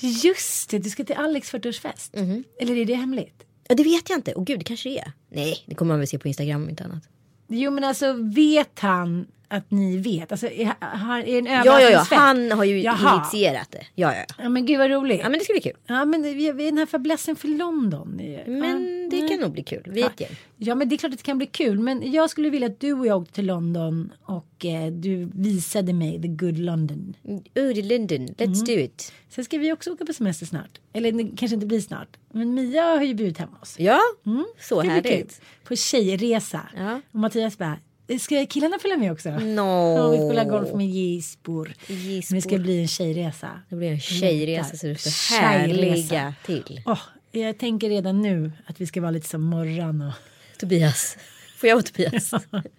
Just 0.00 0.70
det, 0.70 0.78
du 0.78 0.90
ska 0.90 1.04
till 1.04 1.16
Alex 1.16 1.52
40-årsfest. 1.52 2.16
Mm 2.16 2.30
-hmm. 2.30 2.44
Eller 2.60 2.76
är 2.76 2.84
det 2.84 2.94
hemligt? 2.94 3.44
Ja, 3.68 3.74
det 3.74 3.84
vet 3.84 4.10
jag 4.10 4.18
inte. 4.18 4.32
Och 4.32 4.46
gud, 4.46 4.58
det 4.58 4.64
kanske 4.64 4.88
det 4.88 4.98
är. 4.98 5.12
Nej, 5.28 5.64
det 5.66 5.74
kommer 5.74 5.92
man 5.92 5.98
väl 5.98 6.08
se 6.08 6.18
på 6.18 6.28
Instagram 6.28 6.62
om 6.62 6.70
inte 6.70 6.84
annat. 6.84 7.02
Jo, 7.48 7.70
men 7.70 7.84
alltså 7.84 8.12
vet 8.12 8.78
han 8.78 9.26
att 9.56 9.70
ni 9.70 9.96
vet? 9.96 10.32
Alltså, 10.32 10.46
är, 10.46 10.74
är 10.80 11.38
en 11.38 11.46
ja, 11.46 11.80
ja, 11.80 11.90
ja, 11.90 12.06
han 12.10 12.52
har 12.52 12.64
ju 12.64 12.80
Jaha. 12.80 13.14
initierat 13.16 13.70
det. 13.70 13.86
Ja, 13.94 14.14
ja, 14.14 14.24
ja. 14.38 14.48
men 14.48 14.66
gud 14.66 14.78
vad 14.78 14.90
roligt. 14.90 15.20
Ja, 15.20 15.28
men 15.28 15.38
det 15.38 15.44
ska 15.44 15.52
bli 15.52 15.60
kul. 15.60 15.76
Ja, 15.86 16.04
men 16.04 16.22
vi 16.22 16.48
är 16.48 16.54
den 16.54 16.78
här 16.78 16.86
fäblessen 16.86 17.36
för 17.36 17.48
London. 17.48 18.20
Men 18.46 19.08
det 19.10 19.28
kan 19.28 19.40
nog 19.40 19.52
bli 19.52 19.62
kul. 19.62 19.82
Vi 19.86 20.00
ja. 20.00 20.10
gäng. 20.16 20.36
Ja, 20.56 20.74
men 20.74 20.88
det 20.88 20.94
är 20.94 20.96
klart 20.96 21.12
att 21.12 21.18
det 21.18 21.24
kan 21.24 21.38
bli 21.38 21.46
kul. 21.46 21.78
Men 21.78 22.12
jag 22.12 22.30
skulle 22.30 22.50
vilja 22.50 22.66
att 22.66 22.80
du 22.80 22.92
och 22.92 23.06
jag 23.06 23.22
åkte 23.22 23.34
till 23.34 23.46
London 23.46 24.12
och 24.22 24.64
eh, 24.64 24.92
du 24.92 25.30
visade 25.34 25.92
mig 25.92 26.22
the 26.22 26.28
good 26.28 26.58
London. 26.58 27.16
Oh, 27.54 27.72
the 27.74 27.82
London. 27.82 28.26
Let's 28.26 28.44
mm. 28.44 28.64
do 28.64 28.72
it. 28.72 29.12
Sen 29.28 29.44
ska 29.44 29.58
vi 29.58 29.72
också 29.72 29.92
åka 29.92 30.04
på 30.04 30.12
semester 30.12 30.46
snart. 30.46 30.80
Eller 30.92 31.12
det 31.12 31.36
kanske 31.36 31.54
inte 31.54 31.66
blir 31.66 31.80
snart. 31.80 32.16
Men 32.32 32.54
Mia 32.54 32.82
har 32.82 33.02
ju 33.02 33.14
bjudit 33.14 33.38
hem 33.38 33.48
oss. 33.62 33.76
Ja, 33.78 34.00
mm. 34.26 34.44
så 34.60 34.82
härligt. 34.82 35.40
På 35.64 35.76
tjejresa. 35.76 36.60
Ja. 36.76 37.00
Och 37.12 37.20
Mattias 37.20 37.58
bara 37.58 37.78
Ska 38.20 38.46
killarna 38.46 38.78
följa 38.78 38.96
med 38.96 39.12
också? 39.12 39.30
No. 39.30 39.96
Ja, 39.96 40.10
vi 40.10 40.16
spelar 40.16 40.44
golf 40.44 40.72
med 40.74 40.86
Gisbor. 40.86 41.74
Men 41.88 42.22
det 42.30 42.42
ska 42.42 42.58
bli 42.58 42.80
en 42.80 42.88
tjejresa. 42.88 43.60
Det 43.68 43.76
blir 43.76 43.90
en 43.90 44.00
tjejresa 44.00 44.76
så 44.76 44.86
det 44.86 44.98
står 44.98 45.38
härliga 45.40 46.34
till. 46.46 46.82
Oh, 46.86 47.00
jag 47.32 47.58
tänker 47.58 47.88
redan 47.88 48.22
nu 48.22 48.52
att 48.66 48.80
vi 48.80 48.86
ska 48.86 49.00
vara 49.00 49.10
lite 49.10 49.28
som 49.28 49.42
Morran 49.42 50.00
och 50.02 50.12
Tobias. 50.58 51.16
Får 51.56 51.68
jag 51.68 51.78
och 51.78 51.86
Tobias? 51.86 52.30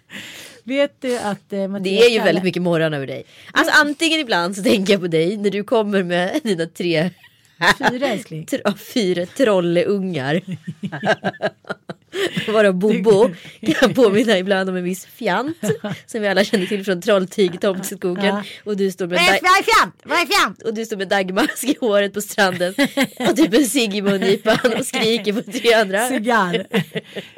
Vet 0.63 1.01
du 1.01 1.17
att 1.17 1.53
eh, 1.53 1.67
Mattias 1.67 1.84
Det 1.84 2.05
är 2.05 2.10
ju 2.10 2.20
väldigt 2.20 2.44
mycket 2.44 2.62
morgon 2.62 2.94
över 2.94 3.08
dig. 3.08 3.24
Alltså 3.51 3.74
antingen 3.82 4.20
ibland 4.20 4.55
så 4.55 4.63
tänker 4.63 4.94
jag 4.94 5.01
på 5.01 5.08
dig 5.08 5.38
när 5.38 5.50
du 5.50 5.63
kommer 5.63 6.03
med 6.03 6.39
dina 6.44 6.65
tre 6.65 7.10
Fyra 7.91 8.07
älskling. 8.07 8.47
fyra 8.93 9.25
trolleungar. 9.25 10.41
Vara 12.47 12.74
Bobo 12.74 13.29
kan 13.79 13.93
påminna 13.93 14.38
ibland 14.38 14.69
om 14.69 14.75
en 14.75 14.83
viss 14.83 15.05
fjant. 15.05 15.57
Som 16.05 16.21
vi 16.21 16.27
alla 16.27 16.43
känner 16.43 16.65
till 16.65 16.85
från 16.85 17.01
Trolltyg, 17.01 17.62
Tomteskogen. 17.62 18.43
Och 18.63 18.77
du 18.77 18.91
står 18.91 19.07
med 19.07 19.19
Vad 19.19 19.27
är 19.27 19.63
fjant? 19.63 19.95
Vad 20.03 20.17
är 20.17 20.25
fjant? 20.25 20.62
Och 20.62 20.74
du 20.74 20.85
står 20.85 20.97
med 20.97 21.07
dagmask 21.07 21.63
i 21.63 21.77
håret 21.79 22.13
på 22.13 22.21
stranden. 22.21 22.74
Och 23.29 23.35
typ 23.35 23.53
en 23.53 23.65
cigg 23.65 23.95
i 23.95 24.01
mungipan 24.01 24.74
och 24.79 24.85
skriker 24.85 25.33
på 25.33 25.51
tre 25.51 25.74
andra. 25.74 26.07
Cigarr. 26.07 26.67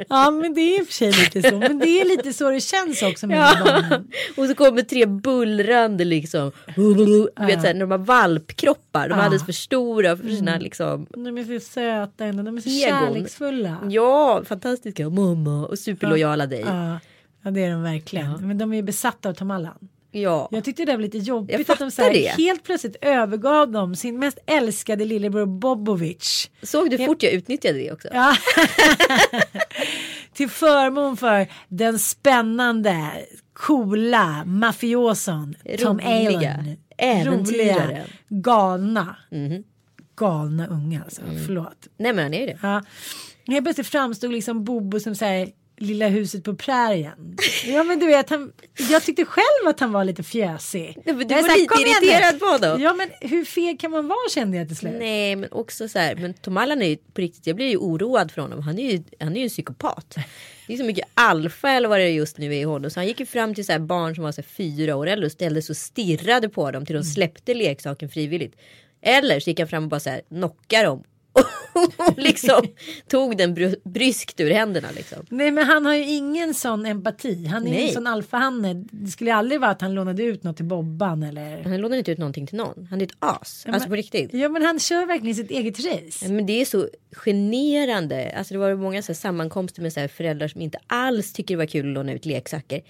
Ja 0.09 0.31
men 0.31 0.53
det 0.53 0.61
är 0.61 0.79
i 0.79 0.83
och 0.83 0.87
för 0.87 0.93
sig 0.93 1.11
lite 1.11 1.49
så. 1.49 1.57
Men 1.57 1.79
det 1.79 2.01
är 2.01 2.05
lite 2.05 2.33
så 2.33 2.49
det 2.49 2.61
känns 2.61 3.01
också 3.01 3.27
med 3.27 3.37
ja. 3.37 3.57
barnen. 3.65 4.07
Och 4.37 4.45
så 4.45 4.55
kommer 4.55 4.81
tre 4.81 5.05
bullrande 5.05 6.05
liksom. 6.05 6.51
Du 6.75 7.29
vet 7.45 7.61
såhär 7.61 7.73
när 7.73 7.79
de 7.79 7.91
har 7.91 7.97
valpkroppar. 7.97 9.09
De 9.09 9.19
är 9.19 9.23
alldeles 9.23 9.45
för 9.45 9.51
stora 9.51 10.06
för 10.15 10.29
sina 10.29 10.51
mm. 10.51 10.63
liksom. 10.63 11.07
De 11.09 11.37
är 11.37 11.59
så 11.59 11.65
söta 11.65 12.25
ändå. 12.25 12.43
De 12.43 12.57
är 12.57 12.61
så 12.61 12.69
egon. 12.69 12.99
kärleksfulla. 12.99 13.77
Ja, 13.89 14.41
fantastiska. 14.45 15.09
Mamma 15.09 15.65
och 15.65 15.79
superlojala 15.79 16.45
dig. 16.45 16.61
Ja, 16.61 16.99
ja 17.43 17.51
det 17.51 17.63
är 17.63 17.71
de 17.71 17.83
verkligen. 17.83 18.31
Ja. 18.31 18.37
Men 18.37 18.57
de 18.57 18.73
är 18.73 18.81
besatta 18.81 19.29
av 19.29 19.33
Tom 19.33 19.51
Allan. 19.51 19.89
Ja. 20.11 20.49
Jag 20.51 20.63
tyckte 20.63 20.85
det 20.85 20.91
var 20.91 21.01
lite 21.01 21.17
jobbigt 21.17 21.69
att 21.69 21.79
de 21.79 21.91
så 21.91 22.01
här, 22.01 22.37
helt 22.37 22.63
plötsligt 22.63 22.95
övergav 23.01 23.71
dem 23.71 23.95
sin 23.95 24.19
mest 24.19 24.39
älskade 24.45 25.05
lillebror 25.05 25.45
Bobovic. 25.45 26.49
Såg 26.61 26.89
du 26.89 26.97
fort 26.97 27.23
jag 27.23 27.33
utnyttjade 27.33 27.79
det 27.79 27.91
också? 27.91 28.07
Ja. 28.13 28.35
Till 30.33 30.49
förmån 30.49 31.17
för 31.17 31.47
den 31.67 31.99
spännande, 31.99 33.11
coola 33.53 34.43
mafioson 34.45 35.55
Tom 35.79 35.99
Allen. 36.03 36.77
Äventyraren. 36.97 38.07
galna. 38.29 39.15
Mm. 39.31 39.63
Galna 40.17 40.67
unga 40.67 41.03
alltså. 41.03 41.21
Mm. 41.21 41.45
Förlåt. 41.45 41.87
Nej 41.97 42.13
men 42.13 42.23
han 42.23 42.33
är 42.33 42.39
ju 42.39 42.45
det. 42.45 42.59
Ja. 42.61 42.83
Helt 43.47 43.65
plötsligt 43.65 43.87
framstod 43.87 44.31
liksom 44.31 44.63
Bobo 44.63 44.99
som 44.99 45.15
här 45.21 45.51
Lilla 45.79 46.07
huset 46.07 46.43
på 46.43 46.55
prärien. 46.55 47.37
Ja 47.65 47.83
men 47.83 47.99
du 47.99 48.07
vet, 48.07 48.29
han, 48.29 48.51
jag 48.89 49.03
tyckte 49.03 49.25
själv 49.25 49.67
att 49.67 49.79
han 49.79 49.91
var 49.91 50.03
lite 50.03 50.23
fjösig. 50.23 50.97
Du 51.05 51.13
var 51.13 51.21
lite 51.59 51.81
irriterad 51.81 52.39
på 52.39 52.45
honom. 52.45 52.81
Ja 52.81 52.93
men 52.93 53.09
hur 53.21 53.45
feg 53.45 53.79
kan 53.79 53.91
man 53.91 54.07
vara 54.07 54.29
kände 54.29 54.57
jag 54.57 54.67
till 54.67 54.77
slut. 54.77 54.93
Nej 54.99 55.35
men 55.35 55.51
också 55.51 55.89
så 55.89 55.99
här, 55.99 56.15
men 56.15 56.33
Tom 56.33 56.57
Allan 56.57 56.81
är 56.81 56.87
ju 56.87 56.97
på 56.97 57.21
riktigt, 57.21 57.47
jag 57.47 57.55
blir 57.55 57.67
ju 57.67 57.77
oroad 57.77 58.31
för 58.31 58.41
honom. 58.41 58.61
Han 58.61 58.79
är 58.79 58.91
ju, 58.91 59.03
han 59.19 59.31
är 59.31 59.37
ju 59.37 59.43
en 59.43 59.49
psykopat. 59.49 60.15
Det 60.67 60.73
är 60.73 60.77
så 60.77 60.83
mycket 60.83 61.07
alfa 61.13 61.69
eller 61.69 61.89
vad 61.89 61.99
det 61.99 62.03
är 62.03 62.09
just 62.09 62.37
nu 62.37 62.55
är 62.55 62.59
i 62.59 62.63
honom. 62.63 62.91
Så 62.91 62.99
han 62.99 63.07
gick 63.07 63.19
ju 63.19 63.25
fram 63.25 63.55
till 63.55 63.65
så 63.65 63.79
barn 63.79 64.15
som 64.15 64.23
var 64.23 64.31
så 64.31 64.43
fyra 64.43 64.95
år 64.95 65.07
äldre 65.07 65.25
och 65.25 65.31
ställde 65.31 65.61
sig 65.61 65.73
och 65.73 65.77
stirrade 65.77 66.49
på 66.49 66.71
dem 66.71 66.85
till 66.85 66.95
de 66.95 67.03
släppte 67.03 67.53
leksaken 67.53 68.09
frivilligt. 68.09 68.55
Eller 69.01 69.39
så 69.39 69.49
gick 69.49 69.59
han 69.59 69.67
fram 69.67 69.83
och 69.83 69.89
bara 69.89 69.99
så 69.99 70.09
här 70.09 70.21
knockade 70.29 70.85
dem 70.85 71.03
och 71.97 72.17
liksom 72.17 72.61
tog 73.07 73.37
den 73.37 73.53
br 73.53 73.75
bryskt 73.83 74.39
ur 74.39 74.51
händerna. 74.51 74.87
Liksom. 74.95 75.25
Nej 75.29 75.51
men 75.51 75.65
han 75.65 75.85
har 75.85 75.95
ju 75.95 76.05
ingen 76.05 76.53
sån 76.53 76.85
empati. 76.85 77.45
Han 77.45 77.67
är 77.67 77.71
Nej. 77.71 77.87
en 77.87 77.93
sån 77.93 78.07
alfahanne. 78.07 78.73
Det 78.73 79.11
skulle 79.11 79.33
aldrig 79.35 79.61
vara 79.61 79.71
att 79.71 79.81
han 79.81 79.93
lånade 79.93 80.23
ut 80.23 80.43
något 80.43 80.55
till 80.55 80.65
Bobban 80.65 81.23
eller. 81.23 81.63
Han 81.63 81.77
lånade 81.77 81.97
inte 81.97 82.11
ut 82.11 82.17
någonting 82.17 82.47
till 82.47 82.57
någon. 82.57 82.87
Han 82.89 83.01
är 83.01 83.05
ett 83.05 83.11
as. 83.19 83.63
Ja, 83.67 83.73
alltså 83.73 83.89
på 83.89 83.95
riktigt. 83.95 84.33
Ja 84.33 84.49
men 84.49 84.61
han 84.61 84.79
kör 84.79 85.05
verkligen 85.05 85.35
sitt 85.35 85.51
eget 85.51 85.79
race. 85.79 86.25
Ja, 86.25 86.31
men 86.31 86.45
det 86.45 86.61
är 86.61 86.65
så 86.65 86.89
generande. 87.11 88.33
Alltså 88.37 88.53
det 88.53 88.57
var 88.57 88.75
många 88.75 89.01
så 89.01 89.07
här, 89.07 89.15
sammankomster 89.17 89.81
med 89.81 89.93
så 89.93 89.99
här, 89.99 90.07
föräldrar 90.07 90.47
som 90.47 90.61
inte 90.61 90.79
alls 90.87 91.33
tycker 91.33 91.53
det 91.53 91.57
var 91.57 91.65
kul 91.65 91.87
att 91.87 91.93
låna 91.93 92.13
ut 92.13 92.25
leksaker. 92.25 92.81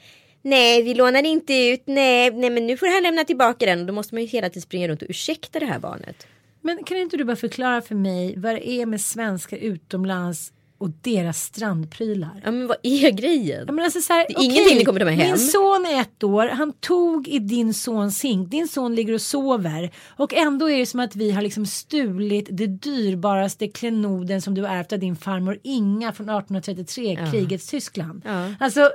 Nej, 0.49 0.83
vi 0.83 0.93
lånar 0.93 1.25
inte 1.25 1.53
ut. 1.53 1.83
Nej, 1.85 2.31
nej, 2.31 2.49
men 2.49 2.67
nu 2.67 2.77
får 2.77 2.93
han 2.93 3.03
lämna 3.03 3.23
tillbaka 3.23 3.65
den. 3.65 3.79
Och 3.79 3.85
då 3.85 3.93
måste 3.93 4.15
man 4.15 4.21
ju 4.21 4.27
hela 4.27 4.49
tiden 4.49 4.61
springa 4.61 4.87
runt 4.87 5.01
och 5.01 5.07
ursäkta 5.09 5.59
det 5.59 5.65
här 5.65 5.79
barnet. 5.79 6.27
Men 6.61 6.83
kan 6.83 6.97
inte 6.97 7.17
du 7.17 7.23
bara 7.23 7.35
förklara 7.35 7.81
för 7.81 7.95
mig 7.95 8.33
vad 8.37 8.55
det 8.55 8.69
är 8.69 8.85
med 8.85 9.01
svenskar 9.01 9.57
utomlands 9.57 10.51
och 10.77 10.89
deras 11.01 11.43
strandprylar. 11.43 12.41
Ja 12.45 12.51
men 12.51 12.67
vad 12.67 12.77
är 12.83 13.11
grejen? 13.11 13.63
Ja, 13.67 13.73
men 13.73 13.85
alltså 13.85 14.01
så 14.01 14.13
här, 14.13 14.25
det 14.27 14.33
är 14.33 14.37
okay, 14.37 14.45
ingenting 14.45 14.77
ni 14.77 14.85
kommer 14.85 14.99
ta 14.99 15.05
med 15.05 15.15
hem. 15.15 15.27
Min 15.27 15.37
son 15.37 15.85
är 15.85 16.01
ett 16.01 16.23
år, 16.23 16.47
han 16.47 16.73
tog 16.73 17.27
i 17.27 17.39
din 17.39 17.73
sons 17.73 18.23
hink, 18.23 18.51
din 18.51 18.67
son 18.67 18.95
ligger 18.95 19.13
och 19.13 19.21
sover 19.21 19.91
och 20.07 20.33
ändå 20.33 20.69
är 20.69 20.77
det 20.77 20.85
som 20.85 20.99
att 20.99 21.15
vi 21.15 21.31
har 21.31 21.41
liksom 21.41 21.65
stulit 21.65 22.47
det 22.51 22.67
dyrbaraste 22.67 23.67
klenoden 23.67 24.41
som 24.41 24.53
du 24.53 24.61
har 24.61 24.75
ärvt 24.75 24.93
av 24.93 24.99
din 24.99 25.15
farmor 25.15 25.59
Inga 25.63 26.13
från 26.13 26.29
1833, 26.29 27.17
ja. 27.19 27.31
krigets 27.31 27.67
Tyskland. 27.67 28.21
Ja. 28.25 28.53
Alltså 28.59 28.89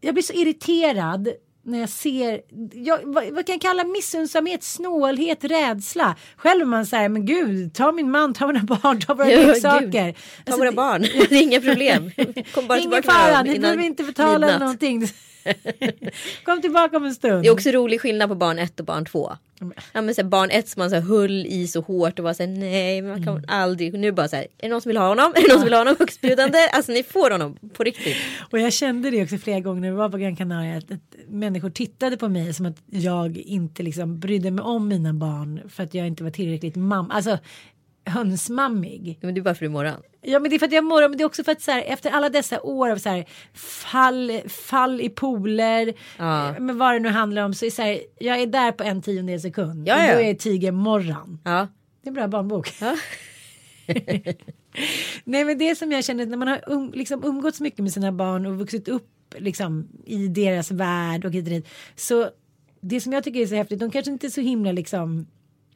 jag 0.00 0.14
blir 0.14 0.22
så 0.22 0.32
irriterad 0.32 1.28
när 1.62 1.80
jag 1.80 1.88
ser, 1.88 2.40
jag, 2.72 2.98
vad, 3.04 3.24
vad, 3.24 3.46
kan 3.46 3.52
jag 3.52 3.60
kalla 3.60 3.84
missunnsamhet, 3.84 4.62
snålhet, 4.62 5.44
rädsla. 5.44 6.16
Själv 6.36 6.60
är 6.62 6.66
man 6.66 6.86
säger 6.86 7.08
men 7.08 7.26
gud, 7.26 7.74
ta 7.74 7.92
min 7.92 8.10
man, 8.10 8.34
ta 8.34 8.46
mina 8.46 8.60
barn, 8.60 9.00
ta 9.00 9.14
våra 9.14 9.26
leksaker. 9.46 10.12
Ta 10.12 10.18
alltså, 10.46 10.58
våra 10.58 10.72
barn, 10.72 11.02
det 11.28 11.34
är 11.36 11.42
inga 11.42 11.60
problem. 11.60 12.10
Kom 12.54 12.66
bara 12.66 12.78
Ingen 12.78 13.02
fara, 13.02 13.42
ni 13.42 13.58
behöver 13.58 13.82
inte 13.82 14.04
betala 14.04 14.38
midnatt. 14.38 14.60
någonting. 14.60 15.08
Kom 16.44 16.62
tillbaka 16.62 16.96
om 16.96 17.04
en 17.04 17.14
stund. 17.14 17.42
Det 17.42 17.48
är 17.48 17.52
också 17.52 17.70
rolig 17.70 18.00
skillnad 18.00 18.28
på 18.28 18.34
barn 18.34 18.58
ett 18.58 18.80
och 18.80 18.86
barn 18.86 19.04
två. 19.04 19.32
Ja, 19.92 20.02
men 20.02 20.14
så 20.14 20.22
här, 20.22 20.28
barn 20.28 20.50
ett 20.50 20.68
som 20.68 20.80
man 20.80 20.90
så 20.90 20.96
här, 20.96 21.02
höll 21.02 21.46
i 21.46 21.66
så 21.66 21.80
hårt 21.80 22.18
och 22.18 22.24
var 22.24 22.34
så 22.34 22.42
här, 22.42 22.50
nej 22.50 23.02
man 23.02 23.24
kan 23.24 23.36
mm. 23.36 23.44
aldrig. 23.48 23.94
Nu 23.94 24.12
bara 24.12 24.28
så 24.28 24.36
här, 24.36 24.42
är 24.42 24.48
det 24.62 24.68
någon 24.68 24.80
som 24.80 24.88
vill 24.88 24.96
ha 24.96 25.08
honom? 25.08 25.32
Är 25.36 25.42
det 25.42 25.48
någon 25.48 25.58
som 25.58 25.64
vill 25.64 25.72
ha 25.72 25.80
honom 25.80 25.96
högstbjudande? 25.98 26.58
Alltså 26.72 26.92
ni 26.92 27.02
får 27.02 27.30
honom 27.30 27.56
på 27.72 27.84
riktigt. 27.84 28.16
Och 28.50 28.58
jag 28.58 28.72
kände 28.72 29.10
det 29.10 29.22
också 29.22 29.38
flera 29.38 29.60
gånger 29.60 29.80
när 29.80 29.90
vi 29.90 29.96
var 29.96 30.08
på 30.08 30.18
Gran 30.18 30.36
Canaria. 30.36 30.76
Att, 30.76 30.90
att 30.90 31.16
människor 31.28 31.70
tittade 31.70 32.16
på 32.16 32.28
mig 32.28 32.54
som 32.54 32.66
att 32.66 32.76
jag 32.86 33.36
inte 33.36 33.82
liksom 33.82 34.20
brydde 34.20 34.50
mig 34.50 34.64
om 34.64 34.88
mina 34.88 35.12
barn. 35.12 35.60
För 35.68 35.82
att 35.82 35.94
jag 35.94 36.06
inte 36.06 36.24
var 36.24 36.30
tillräckligt 36.30 36.76
mamma. 36.76 37.14
Alltså 37.14 37.38
hönsmammig. 38.04 39.18
Men 39.22 39.34
det 39.34 39.40
är 39.40 39.42
bara 39.42 39.54
för 39.54 39.66
imorgon. 39.66 40.02
Ja 40.22 40.38
men 40.38 40.50
det 40.50 40.56
är 40.56 40.58
för 40.58 40.66
att 40.66 40.72
jag 40.72 40.84
morrar 40.84 41.08
men 41.08 41.18
det 41.18 41.24
är 41.24 41.26
också 41.26 41.44
för 41.44 41.52
att 41.52 41.62
så 41.62 41.70
här, 41.70 41.82
efter 41.82 42.10
alla 42.10 42.28
dessa 42.28 42.60
år 42.60 42.90
av 42.90 42.96
så 42.96 43.08
här, 43.08 43.24
fall, 43.54 44.40
fall 44.48 45.00
i 45.00 45.08
pooler. 45.08 45.94
Ja. 46.18 46.54
Men 46.58 46.78
vad 46.78 46.94
det 46.94 46.98
nu 46.98 47.08
handlar 47.08 47.42
om 47.42 47.54
så 47.54 47.66
är 47.66 47.70
så 47.70 47.82
här, 47.82 48.00
jag 48.18 48.40
är 48.40 48.46
där 48.46 48.72
på 48.72 48.84
en 48.84 49.02
tiondel 49.02 49.40
sekund. 49.40 49.88
Ja, 49.88 50.06
ja. 50.06 50.12
Och 50.12 50.18
då 50.18 50.24
är 50.24 50.34
tigermorran. 50.34 51.38
Ja. 51.44 51.68
Det 52.02 52.06
är 52.06 52.10
en 52.10 52.14
bra 52.14 52.28
barnbok. 52.28 52.72
Ja. 52.80 52.96
Nej 55.24 55.44
men 55.44 55.58
det 55.58 55.78
som 55.78 55.92
jag 55.92 56.04
känner 56.04 56.26
när 56.26 56.36
man 56.36 56.48
har 56.48 56.60
um, 56.66 56.92
liksom 56.94 57.24
umgåtts 57.24 57.60
mycket 57.60 57.80
med 57.80 57.92
sina 57.92 58.12
barn 58.12 58.46
och 58.46 58.58
vuxit 58.58 58.88
upp 58.88 59.34
liksom, 59.38 59.88
i 60.04 60.28
deras 60.28 60.70
värld 60.70 61.24
och 61.24 61.32
hit 61.32 61.44
och 61.44 61.50
dit. 61.50 61.68
Så 61.96 62.30
det 62.80 63.00
som 63.00 63.12
jag 63.12 63.24
tycker 63.24 63.40
är 63.40 63.46
så 63.46 63.54
häftigt, 63.54 63.80
de 63.80 63.90
kanske 63.90 64.12
inte 64.12 64.26
är 64.26 64.30
så 64.30 64.40
himla 64.40 64.72
liksom 64.72 65.26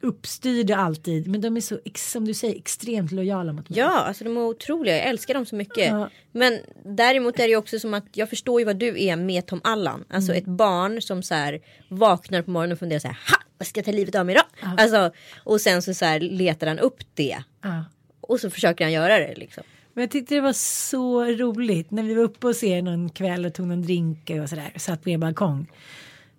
uppstyrda 0.05 0.75
alltid 0.75 1.27
men 1.27 1.41
de 1.41 1.57
är 1.57 1.61
så 1.61 1.79
som 1.95 2.25
du 2.25 2.33
säger 2.33 2.55
extremt 2.55 3.11
lojala 3.11 3.53
mot 3.53 3.69
mig. 3.69 3.79
Ja, 3.79 3.89
alltså 3.91 4.23
de 4.23 4.37
är 4.37 4.41
otroliga. 4.41 4.95
Jag 4.97 5.05
älskar 5.05 5.33
dem 5.33 5.45
så 5.45 5.55
mycket. 5.55 5.87
Ja. 5.87 6.09
Men 6.31 6.59
däremot 6.85 7.35
är 7.39 7.43
det 7.43 7.49
ju 7.49 7.55
också 7.57 7.79
som 7.79 7.93
att 7.93 8.05
jag 8.13 8.29
förstår 8.29 8.61
ju 8.61 8.65
vad 8.65 8.75
du 8.75 9.03
är 9.03 9.15
med 9.15 9.45
Tom 9.45 9.61
Allan. 9.63 10.05
Alltså 10.09 10.31
Mm. 10.31 10.43
ett 10.43 10.49
barn 10.49 11.01
som 11.01 11.23
så 11.23 11.33
här 11.35 11.59
vaknar 11.89 12.41
på 12.41 12.51
morgonen 12.51 12.71
och 12.71 12.79
funderar 12.79 12.99
så 12.99 13.07
här. 13.07 13.17
Ha! 13.29 13.37
Vad 13.57 13.67
ska 13.67 13.77
jag 13.77 13.85
ta 13.85 13.91
livet 13.91 14.15
av 14.15 14.25
mig 14.25 14.35
då? 14.35 14.67
Alltså, 14.77 15.11
och 15.43 15.61
sen 15.61 15.81
så, 15.81 15.93
så 15.93 16.05
här 16.05 16.19
letar 16.19 16.67
han 16.67 16.79
upp 16.79 16.97
det. 17.13 17.37
Ja. 17.61 17.83
Och 18.21 18.39
så 18.39 18.49
försöker 18.49 18.85
han 18.85 18.91
göra 18.91 19.19
det 19.19 19.33
liksom. 19.35 19.63
Men 19.93 20.01
jag 20.01 20.11
tyckte 20.11 20.35
det 20.35 20.41
var 20.41 20.53
så 20.53 21.23
roligt 21.25 21.91
när 21.91 22.03
vi 22.03 22.13
var 22.13 22.23
uppe 22.23 22.47
och 22.47 22.55
ser 22.55 22.81
någon 22.81 23.09
kväll 23.09 23.45
och 23.45 23.53
tog 23.53 23.67
någon 23.67 23.81
drink 23.81 24.31
och 24.43 24.49
sådär. 24.49 24.71
Satt 24.75 25.03
på 25.03 25.09
en 25.09 25.19
balkong. 25.19 25.67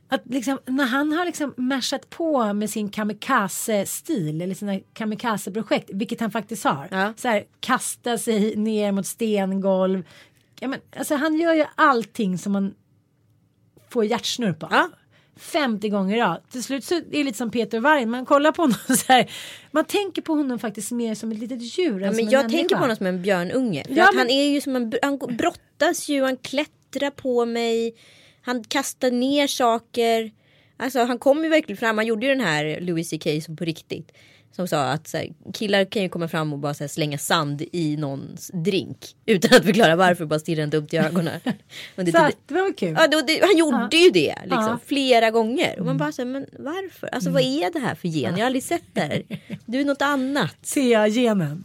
Att 0.08 0.22
liksom, 0.24 0.58
när 0.66 0.84
han 0.86 1.12
har 1.12 1.26
liksom 1.26 1.54
mashat 1.56 2.10
på 2.10 2.52
med 2.52 2.70
sin 2.70 2.88
kamikaze-stil 2.90 4.40
eller 4.42 4.54
sina 4.54 4.80
kamikaze-projekt, 4.94 5.90
vilket 5.92 6.20
han 6.20 6.30
faktiskt 6.30 6.64
har. 6.64 6.88
Ja. 6.90 7.12
Så 7.16 7.28
här, 7.28 7.44
kasta 7.60 8.18
sig 8.18 8.56
ner 8.56 8.92
mot 8.92 9.06
stengolv. 9.06 10.02
Ja, 10.60 10.68
men, 10.68 10.80
alltså, 10.98 11.14
han 11.14 11.36
gör 11.40 11.54
ju 11.54 11.64
allting 11.74 12.38
som 12.38 12.52
man 12.52 12.74
får 13.88 14.04
hjärtsnurr 14.04 14.52
på. 14.52 14.68
Ja. 14.70 14.88
50 15.38 15.88
gånger 15.88 16.16
rad. 16.18 16.40
Till 16.50 16.62
slut 16.64 16.84
så 16.84 16.94
är 16.94 17.02
det 17.10 17.24
lite 17.24 17.38
som 17.38 17.50
Peter 17.50 17.80
Vargen. 17.80 18.10
Man 18.10 18.26
kollar 18.26 18.52
på 18.52 18.62
honom 18.62 18.76
så 18.88 19.12
här. 19.12 19.30
Man 19.70 19.84
tänker 19.84 20.22
på 20.22 20.34
honom 20.34 20.58
faktiskt 20.58 20.92
mer 20.92 21.14
som 21.14 21.32
ett 21.32 21.38
litet 21.38 21.78
djur. 21.78 22.00
Ja, 22.00 22.10
men 22.10 22.18
en 22.20 22.30
jag 22.30 22.42
människa. 22.42 22.58
tänker 22.58 22.74
på 22.76 22.80
honom 22.80 22.96
som 22.96 23.06
en 23.06 23.22
björnunge. 23.22 23.84
Ja, 23.88 23.94
men- 24.12 24.18
Han 24.18 24.30
är 24.30 24.48
ju 24.50 24.60
som 24.60 24.76
en, 24.76 24.92
han 25.02 25.18
brottas 25.18 26.08
ju, 26.08 26.22
han 26.22 26.36
klättrar 26.36 27.10
på 27.10 27.46
mig. 27.46 27.94
Han 28.46 28.64
kastar 28.64 29.10
ner 29.10 29.46
saker. 29.46 30.30
Alltså 30.76 31.04
han 31.04 31.18
kom 31.18 31.44
ju 31.44 31.50
verkligen 31.50 31.76
fram. 31.76 31.98
Han 31.98 32.06
gjorde 32.06 32.26
ju 32.26 32.34
den 32.34 32.44
här 32.44 32.80
Louis 32.80 33.10
CK 33.10 33.44
som 33.44 33.56
på 33.56 33.64
riktigt. 33.64 34.12
Som 34.52 34.68
sa 34.68 34.82
att 34.84 35.08
så 35.08 35.16
här, 35.16 35.28
killar 35.54 35.84
kan 35.84 36.02
ju 36.02 36.08
komma 36.08 36.28
fram 36.28 36.52
och 36.52 36.58
bara 36.58 36.74
så 36.74 36.82
här, 36.84 36.88
slänga 36.88 37.18
sand 37.18 37.62
i 37.72 37.96
någons 37.96 38.50
drink. 38.54 38.98
Utan 39.26 39.56
att 39.58 39.64
förklara 39.64 39.96
varför, 39.96 40.24
bara 40.26 40.38
stirra 40.40 40.62
en 40.62 40.70
dumt 40.70 40.86
i 40.90 40.96
ögonen. 40.96 41.40
Under 41.96 42.12
Så 42.12 42.18
att, 42.18 42.36
det 42.46 42.54
var 42.54 42.72
kul. 42.76 42.96
Ja, 42.98 43.06
det, 43.06 43.22
det, 43.26 43.40
han 43.42 43.56
gjorde 43.56 43.96
ju 43.96 44.10
det 44.10 44.34
liksom, 44.42 44.62
Ja. 44.64 44.78
flera 44.86 45.30
gånger. 45.30 45.78
Och 45.80 45.86
man 45.86 45.96
bara 45.98 46.12
säger 46.12 46.30
men 46.30 46.46
varför? 46.58 47.06
Alltså 47.06 47.30
vad 47.30 47.42
är 47.42 47.72
det 47.72 47.78
här 47.78 47.94
för 47.94 48.08
gen? 48.08 48.32
Jag 48.32 48.38
har 48.38 48.46
aldrig 48.46 48.62
sett 48.62 48.84
det 48.92 49.00
här. 49.00 49.22
Du 49.66 49.80
är 49.80 49.84
något 49.84 50.02
annat. 50.02 50.56
CA-genen. 50.74 51.64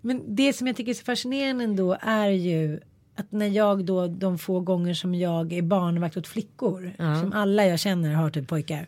Men 0.00 0.36
det 0.36 0.52
som 0.52 0.66
jag 0.66 0.76
tycker 0.76 0.90
är 0.90 0.94
så 0.94 1.04
fascinerande 1.04 1.64
ändå 1.64 1.96
är 2.00 2.28
ju 2.28 2.80
att 3.16 3.32
när 3.32 3.46
jag 3.46 3.84
då 3.84 4.06
de 4.06 4.38
få 4.38 4.60
gånger 4.60 4.94
som 4.94 5.14
jag 5.14 5.52
är 5.52 5.62
barnvakt 5.62 6.16
åt 6.16 6.26
flickor 6.26 6.92
som 6.96 7.32
alla 7.32 7.66
jag 7.66 7.80
känner 7.80 8.14
har 8.14 8.30
typ 8.30 8.48
pojkar. 8.48 8.86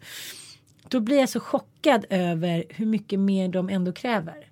Då 0.89 1.01
blir 1.01 1.19
jag 1.19 1.29
så 1.29 1.41
chockad 1.41 2.07
över 2.11 2.65
hur 2.69 2.87
mycket 2.87 3.21
mer 3.21 3.49
de 3.49 3.69
ändå 3.69 3.93
kräver. 3.93 4.47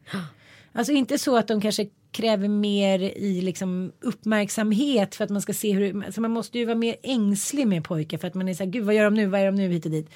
Alltså 0.72 0.92
inte 0.92 1.18
så 1.18 1.36
att 1.36 1.48
de 1.48 1.60
kanske 1.60 1.86
kräver 2.10 2.48
mer 2.48 2.98
i 3.00 3.40
liksom 3.40 3.92
uppmärksamhet 4.00 5.14
för 5.14 5.24
att 5.24 5.30
man 5.30 5.42
ska 5.42 5.52
se 5.52 5.72
hur 5.72 6.04
alltså 6.04 6.20
man 6.20 6.30
måste 6.30 6.58
ju 6.58 6.64
vara 6.64 6.76
mer 6.76 6.96
ängslig 7.02 7.66
med 7.66 7.84
pojkar 7.84 8.18
för 8.18 8.28
att 8.28 8.34
man 8.34 8.48
är 8.48 8.54
så 8.54 8.64
här 8.64 8.70
gud 8.70 8.84
vad 8.84 8.94
gör 8.94 9.04
de 9.04 9.14
nu 9.14 9.26
vad 9.26 9.40
är 9.40 9.46
de 9.46 9.54
nu 9.54 9.68
hit 9.68 9.84
och 9.84 9.90
dit. 9.90 10.10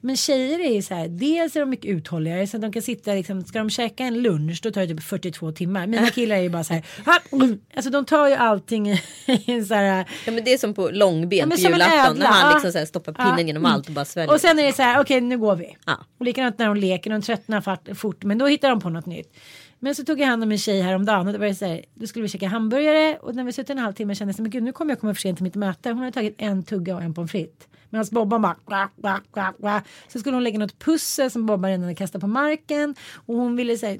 Men 0.00 0.16
tjejer 0.16 0.58
är 0.60 0.74
ju 0.74 0.82
så 0.82 0.94
här 0.94 1.08
dels 1.08 1.56
är 1.56 1.60
de 1.60 1.70
mycket 1.70 1.90
uthålligare 1.90 2.46
så 2.46 2.56
att 2.56 2.60
de 2.62 2.72
kan 2.72 2.82
sitta 2.82 3.12
liksom 3.14 3.44
ska 3.44 3.58
de 3.58 3.70
käka 3.70 4.04
en 4.04 4.22
lunch 4.22 4.60
då 4.62 4.70
tar 4.70 4.80
det 4.80 4.86
typ 4.88 5.02
42 5.02 5.52
timmar. 5.52 5.86
Mina 5.86 6.06
killar 6.10 6.36
är 6.36 6.40
ju 6.40 6.48
bara 6.48 6.64
så 6.64 6.74
här 6.74 6.86
"Ah, 7.04 7.18
mm." 7.32 7.60
alltså 7.74 7.90
de 7.90 8.04
tar 8.04 8.28
ju 8.28 8.34
allting 8.34 8.88
i 9.26 9.42
en 9.46 9.66
så 9.66 9.74
här 9.74 10.04
Ja 10.26 10.32
men 10.32 10.44
det 10.44 10.52
är 10.52 10.58
som 10.58 10.74
på 10.74 10.90
långben 10.90 11.38
Ja, 11.38 11.46
på 11.46 11.56
julafton. 11.56 12.18
När 12.18 12.26
han 12.26 12.54
liksom 12.62 12.80
så 12.80 12.86
stoppar 12.86 13.12
pinnen 13.12 13.38
Ja. 13.38 13.44
genom 13.46 13.64
allt 13.64 13.86
och 13.88 13.92
bara 13.94 14.04
sväljer. 14.04 14.34
Och 14.34 14.40
sen 14.40 14.58
är 14.58 14.62
det 14.62 14.72
så 14.72 14.82
här, 14.82 15.00
okej 15.00 15.20
nu 15.20 15.38
går 15.38 15.56
vi. 15.56 15.76
Ja. 15.86 15.96
Och 16.18 16.24
likadant 16.24 16.58
när 16.58 16.66
de 16.66 16.76
leker, 16.76 17.10
de 17.10 17.22
tröttnar 17.22 17.94
fort, 17.94 18.24
men 18.24 18.38
då 18.38 18.46
hittar 18.46 18.68
de 18.70 18.80
på 18.80 18.88
något 18.90 19.06
nytt. 19.06 19.36
Men 19.78 19.94
så 19.94 20.04
tog 20.04 20.20
jag 20.20 20.26
hand 20.26 20.42
om 20.42 20.52
en 20.52 20.58
tjej 20.58 20.80
häromdagen 20.82 21.26
och 21.26 21.32
då 21.32 21.38
var 21.38 21.46
det 21.46 21.54
så 21.54 21.64
här, 21.66 21.84
då 21.94 22.06
skulle 22.06 22.22
vi 22.22 22.28
käka 22.28 22.48
hamburgare 22.48 23.16
och 23.16 23.34
när 23.34 23.44
vi 23.44 23.52
suttit 23.52 23.70
en 23.70 23.78
halvtimme 23.78 24.14
kände 24.14 24.28
jag 24.28 24.36
så 24.36 24.42
här, 24.42 24.44
men 24.44 24.50
gud 24.50 24.62
nu 24.62 24.72
kommer 24.72 24.90
jag 24.92 25.00
komma 25.00 25.14
för 25.14 25.20
sent 25.20 25.36
till 25.38 25.44
mitt 25.44 25.54
möte. 25.54 25.88
Hon 25.88 25.98
hade 25.98 26.12
tagit 26.12 26.34
en 26.38 26.62
tugga 26.62 26.96
och 26.96 27.02
en 27.02 27.14
pommes 27.14 27.30
frites. 27.30 27.66
Medan 27.96 28.08
Bobban 28.10 28.42
bara 28.42 28.54
quack, 28.54 28.92
quack, 29.00 29.22
quack, 29.32 29.58
quack. 29.60 29.86
Så 30.08 30.18
skulle 30.18 30.36
hon 30.36 30.44
lägga 30.44 30.58
något 30.58 30.78
pussel 30.78 31.30
som 31.30 31.46
Bobban 31.46 31.70
redan 31.70 31.82
hade 31.82 31.94
kastat 31.94 32.20
på 32.20 32.26
marken 32.26 32.94
och 33.26 33.36
hon 33.36 33.56
ville 33.56 33.78
säga 33.78 33.98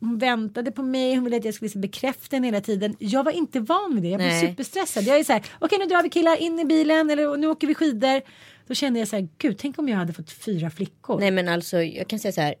hon 0.00 0.18
väntade 0.18 0.72
på 0.72 0.82
mig, 0.82 1.14
hon 1.14 1.24
ville 1.24 1.36
att 1.36 1.44
jag 1.44 1.54
skulle 1.54 1.70
bekräfta 1.74 2.36
henne 2.36 2.46
hela 2.46 2.60
tiden. 2.60 2.96
Jag 2.98 3.24
var 3.24 3.32
inte 3.32 3.60
van 3.60 3.94
vid 3.94 4.02
det, 4.02 4.08
jag 4.08 4.18
blev 4.18 4.28
Nej. 4.28 4.48
superstressad. 4.48 5.04
Jag 5.04 5.18
är 5.18 5.24
så 5.24 5.32
här, 5.32 5.42
okej 5.58 5.78
nu 5.78 5.84
drar 5.84 6.02
vi 6.02 6.10
killar 6.10 6.36
in 6.36 6.58
i 6.58 6.64
bilen 6.64 7.10
eller 7.10 7.36
nu 7.36 7.46
åker 7.46 7.66
vi 7.66 7.74
skidor. 7.74 8.20
Då 8.66 8.74
kände 8.74 8.98
jag 8.98 9.08
så 9.08 9.16
här, 9.16 9.28
gud 9.38 9.58
tänk 9.58 9.78
om 9.78 9.88
jag 9.88 9.96
hade 9.96 10.12
fått 10.12 10.30
fyra 10.32 10.70
flickor. 10.70 11.20
Nej 11.20 11.30
men 11.30 11.48
alltså 11.48 11.82
jag 11.82 12.08
kan 12.08 12.18
säga 12.18 12.32
så 12.32 12.40
här. 12.40 12.54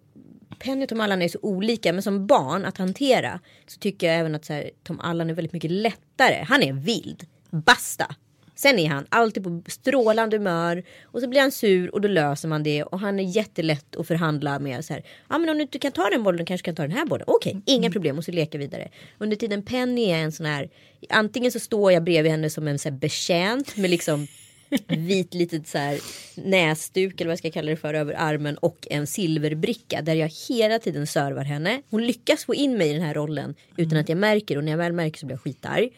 Penny 0.58 0.84
och 0.84 0.88
Tom 0.88 1.00
Allan 1.00 1.22
är 1.22 1.28
så 1.28 1.38
olika 1.42 1.92
men 1.92 2.02
som 2.02 2.26
barn 2.26 2.64
att 2.64 2.78
hantera 2.78 3.40
så 3.66 3.78
tycker 3.78 4.06
jag 4.06 4.16
även 4.16 4.34
att 4.34 4.44
så 4.44 4.52
här, 4.52 4.70
Tom 4.82 5.00
Allan 5.00 5.30
är 5.30 5.34
väldigt 5.34 5.52
mycket 5.52 5.70
lättare. 5.70 6.44
Han 6.48 6.62
är 6.62 6.72
vild. 6.72 7.26
Basta. 7.50 8.14
Sen 8.54 8.78
är 8.78 8.88
han 8.88 9.06
alltid 9.08 9.44
på 9.44 9.62
strålande 9.66 10.36
humör 10.36 10.84
och 11.04 11.20
så 11.20 11.28
blir 11.28 11.40
han 11.40 11.52
sur 11.52 11.94
och 11.94 12.00
då 12.00 12.08
löser 12.08 12.48
man 12.48 12.62
det 12.62 12.82
och 12.82 13.00
han 13.00 13.20
är 13.20 13.36
jättelätt 13.36 13.96
att 13.96 14.06
förhandla 14.06 14.58
med. 14.58 14.84
Så 14.84 14.92
här, 14.92 15.02
ja 15.28 15.38
men 15.38 15.48
om 15.48 15.56
du 15.56 15.62
inte 15.62 15.78
kan 15.78 15.92
ta 15.92 16.10
den 16.10 16.22
bollen 16.22 16.46
kanske 16.46 16.64
kan 16.64 16.74
ta 16.74 16.82
den 16.82 16.90
här 16.90 17.06
bollen. 17.06 17.24
Okej, 17.28 17.62
inga 17.66 17.90
problem 17.90 18.18
och 18.18 18.24
så 18.24 18.32
leka 18.32 18.58
vidare. 18.58 18.88
Under 19.18 19.36
tiden 19.36 19.62
Penny 19.62 20.04
är 20.04 20.18
en 20.18 20.32
sån 20.32 20.46
här, 20.46 20.70
antingen 21.08 21.52
så 21.52 21.60
står 21.60 21.92
jag 21.92 22.04
bredvid 22.04 22.32
henne 22.32 22.50
som 22.50 22.68
en 22.68 22.78
så 22.78 22.88
här 22.88 22.96
betjänt 22.96 23.76
med 23.76 23.90
liksom 23.90 24.26
vit 24.88 25.34
litet 25.34 25.68
så 25.68 25.78
här 25.78 26.00
näsduk 26.34 27.20
eller 27.20 27.28
vad 27.28 27.32
jag 27.32 27.38
ska 27.38 27.50
kalla 27.50 27.70
det 27.70 27.76
för 27.76 27.94
över 27.94 28.14
armen 28.18 28.56
och 28.58 28.86
en 28.90 29.06
silverbricka 29.06 30.02
där 30.02 30.14
jag 30.14 30.32
hela 30.48 30.78
tiden 30.78 31.06
servar 31.06 31.44
henne. 31.44 31.82
Hon 31.90 32.06
lyckas 32.06 32.44
få 32.44 32.54
in 32.54 32.78
mig 32.78 32.90
i 32.90 32.92
den 32.92 33.02
här 33.02 33.14
rollen 33.14 33.54
utan 33.76 33.98
att 33.98 34.08
jag 34.08 34.18
märker 34.18 34.56
och 34.56 34.64
när 34.64 34.72
jag 34.72 34.78
väl 34.78 34.92
märker 34.92 35.18
så 35.18 35.26
blir 35.26 35.34
jag 35.34 35.42
skitarg. 35.42 35.90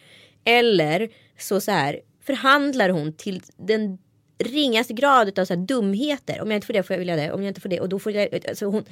Eller 0.45 1.09
så, 1.39 1.61
så 1.61 1.71
här 1.71 2.01
förhandlar 2.27 2.89
hon 2.89 3.13
till 3.13 3.43
den 3.57 3.99
ringaste 4.39 4.93
grad 4.93 5.39
av 5.39 5.45
så 5.45 5.55
dumheter. 5.55 6.41
Om 6.43 6.51
jag 6.51 6.57
inte 6.59 6.67
får 6.67 6.73
det 6.75 6.83
får 6.83 6.95
jag 6.95 6.99
vilja 6.99 7.17
det. 7.17 7.33
Om 7.33 7.43
jag 7.43 7.49
inte 7.51 7.61
får 7.61 7.69
det 7.69 7.81
och 7.81 7.89
då 7.89 7.99
får 7.99 8.13
jag. 8.13 8.47
Alltså 8.49 8.67
hon, 8.67 8.85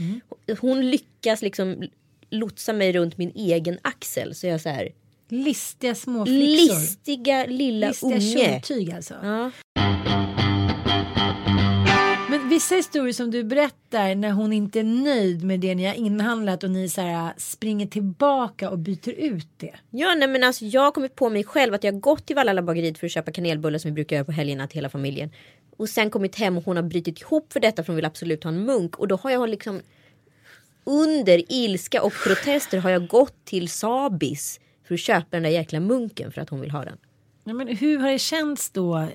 hon 0.60 0.90
lyckas 0.90 1.42
liksom 1.42 1.88
lotsa 2.30 2.72
mig 2.72 2.92
runt 2.92 3.18
min 3.18 3.32
egen 3.34 3.78
axel. 3.82 4.34
Så 4.34 4.46
jag 4.46 4.60
så 4.60 4.68
här 4.68 4.88
Listiga 5.28 5.94
små 5.94 6.26
flickor. 6.26 6.74
listiga 6.74 7.46
lilla 7.46 7.88
Listiga 7.88 8.14
unge. 8.16 8.60
tjoltyg 8.60 8.90
alltså. 8.92 9.14
Ja. 9.22 9.50
Vissa 12.54 12.74
historier 12.74 13.12
som 13.12 13.30
du 13.30 13.44
berättar 13.44 14.14
när 14.14 14.30
hon 14.30 14.52
inte 14.52 14.80
är 14.80 14.84
nöjd 14.84 15.44
med 15.44 15.60
det 15.60 15.74
ni 15.74 15.86
har 15.86 15.94
inhandlat 15.94 16.64
och 16.64 16.70
ni 16.70 16.88
så 16.88 17.00
här, 17.00 17.32
springer 17.36 17.86
tillbaka 17.86 18.70
och 18.70 18.78
byter 18.78 19.10
ut 19.10 19.48
det. 19.56 19.74
Ja 19.90 20.14
nej 20.14 20.28
men 20.28 20.44
alltså 20.44 20.64
jag 20.64 20.80
har 20.80 20.90
kommit 20.90 21.14
på 21.14 21.30
mig 21.30 21.44
själv 21.44 21.74
att 21.74 21.84
jag 21.84 21.92
har 21.92 22.00
gått 22.00 22.26
till 22.26 22.36
Vallala 22.36 22.62
bageriet 22.62 22.98
för 22.98 23.06
att 23.06 23.12
köpa 23.12 23.32
kanelbullar 23.32 23.78
som 23.78 23.90
vi 23.90 23.92
brukar 23.94 24.16
göra 24.16 24.24
på 24.24 24.32
helgerna 24.32 24.66
till 24.66 24.76
hela 24.76 24.88
familjen. 24.88 25.30
Och 25.76 25.88
sen 25.88 26.10
kommit 26.10 26.36
hem 26.36 26.56
och 26.56 26.64
hon 26.64 26.76
har 26.76 26.82
brutit 26.82 27.20
ihop 27.20 27.52
för 27.52 27.60
detta 27.60 27.82
för 27.82 27.86
hon 27.86 27.96
vill 27.96 28.04
absolut 28.04 28.44
ha 28.44 28.48
en 28.48 28.64
munk. 28.64 28.96
Och 28.96 29.08
då 29.08 29.16
har 29.16 29.30
jag 29.30 29.48
liksom 29.48 29.80
under 30.84 31.52
ilska 31.52 32.02
och 32.02 32.12
protester 32.24 32.78
har 32.78 32.90
jag 32.90 33.06
gått 33.06 33.44
till 33.44 33.68
Sabis 33.68 34.60
för 34.88 34.94
att 34.94 35.00
köpa 35.00 35.26
den 35.30 35.42
där 35.42 35.50
jäkla 35.50 35.80
munken 35.80 36.32
för 36.32 36.40
att 36.40 36.50
hon 36.50 36.60
vill 36.60 36.70
ha 36.70 36.84
den. 36.84 36.98
Ja, 37.44 37.52
men 37.52 37.68
hur 37.68 37.98
har 37.98 38.10
det 38.10 38.18
känts 38.18 38.70
då 38.70 39.08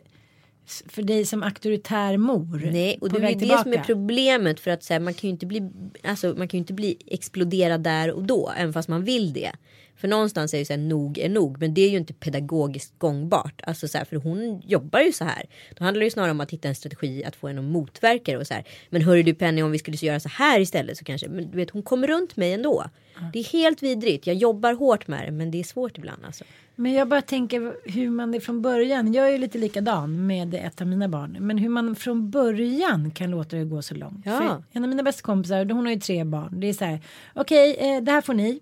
för 0.88 1.02
dig 1.02 1.26
som 1.26 1.44
auktoritär 1.44 2.18
mor? 2.18 2.70
Nej, 2.72 2.98
och 3.02 3.10
det 3.10 3.18
är 3.18 3.36
det 3.36 3.58
som 3.64 3.74
är 3.74 3.84
problemet 3.84 4.60
för 4.60 4.72
att 4.72 4.84
så 4.84 4.94
här, 4.94 5.00
man 5.00 5.14
kan 5.14 5.28
ju 5.28 5.30
inte 5.30 5.46
bli, 5.46 5.70
alltså, 6.04 6.28
man 6.28 6.48
kan 6.48 6.58
ju 6.58 6.60
inte 6.60 6.74
bli 6.74 6.98
exploderad 7.08 7.84
där 7.84 8.12
och 8.12 8.24
då, 8.24 8.52
även 8.58 8.74
fast 8.74 8.90
man 8.90 9.04
vill 9.04 9.34
det. 9.34 9.52
För 10.00 10.08
någonstans 10.08 10.54
är 10.54 10.58
ju 10.58 10.66
så 10.66 10.74
här, 10.74 10.78
nog 10.78 11.18
är 11.18 11.30
nog, 11.30 11.60
men 11.60 11.74
det 11.74 11.82
är 11.82 11.90
ju 11.90 11.98
inte 11.98 12.14
pedagogiskt 12.14 12.94
gångbart. 12.98 13.62
Alltså 13.64 13.88
så 13.88 13.98
här, 13.98 14.06
för 14.06 14.16
hon 14.16 14.62
jobbar 14.66 15.00
ju 15.00 15.12
så 15.12 15.24
här. 15.24 15.46
Då 15.78 15.84
handlar 15.84 16.00
det 16.00 16.06
ju 16.06 16.12
snarare 16.12 16.32
om 16.32 16.42
att 16.42 16.52
hitta 16.52 16.68
en 16.68 16.76
strategi 16.76 17.24
att 17.24 17.36
få 17.36 17.48
henne 17.48 17.60
att 17.60 17.66
motverka 17.66 18.32
det 18.32 18.38
och 18.38 18.48
så 18.48 18.54
här. 18.54 18.64
Men 18.90 19.02
hörru 19.02 19.24
du 19.24 19.34
Penny, 19.34 19.62
om 19.62 19.72
vi 19.72 19.80
skulle 19.80 19.98
göra 19.98 20.20
så 20.20 20.30
här 20.30 20.60
istället 20.60 20.98
så 20.98 21.06
kanske, 21.06 21.30
men 21.30 21.52
du 21.52 21.58
vet 21.58 21.70
hon 21.70 21.84
kommer 21.84 22.08
runt 22.08 22.36
mig 22.36 22.54
ändå. 22.54 22.86
Det 23.34 23.40
är 23.40 23.44
helt 23.44 23.84
vidrigt, 23.84 24.28
jag 24.28 24.36
jobbar 24.36 24.74
hårt 24.74 25.08
med 25.08 25.26
det, 25.26 25.32
men 25.32 25.52
det 25.52 25.60
är 25.60 25.64
svårt 25.64 25.98
ibland 25.98 26.26
alltså. 26.26 26.44
Men 26.76 26.94
jag 26.94 27.08
bara 27.08 27.22
tänker 27.22 27.76
hur 27.92 28.10
man 28.10 28.34
är 28.34 28.40
från 28.40 28.62
början. 28.62 29.14
Jag 29.14 29.28
är 29.28 29.32
ju 29.32 29.38
lite 29.38 29.58
likadan 29.58 30.28
med 30.28 30.54
ett 30.54 30.82
av 30.82 30.88
mina 30.88 31.08
barn. 31.08 31.38
Men 31.40 31.58
hur 31.58 31.70
man 31.70 31.96
från 31.96 32.30
början 32.30 33.12
kan 33.12 33.32
låta 33.32 33.56
det 33.56 33.64
gå 33.66 33.82
så 33.82 33.96
långt. 33.96 34.26
Ja. 34.26 34.38
För 34.38 34.64
en 34.72 34.84
av 34.84 34.90
mina 34.90 35.04
bästa 35.04 35.22
kompisar, 35.22 35.66
hon 35.66 35.86
har 35.86 35.94
ju 35.94 36.00
tre 36.00 36.24
barn. 36.24 36.60
Det 36.60 36.68
är 36.68 36.74
så 36.74 36.86
här, 36.86 37.00
okej, 37.34 37.78
eh, 37.80 38.02
det 38.02 38.12
här 38.12 38.22
får 38.22 38.34
ni. 38.34 38.60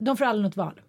De 0.00 0.16
får 0.16 0.24
aldrig 0.24 0.42
något 0.44 0.56
val. 0.56 0.80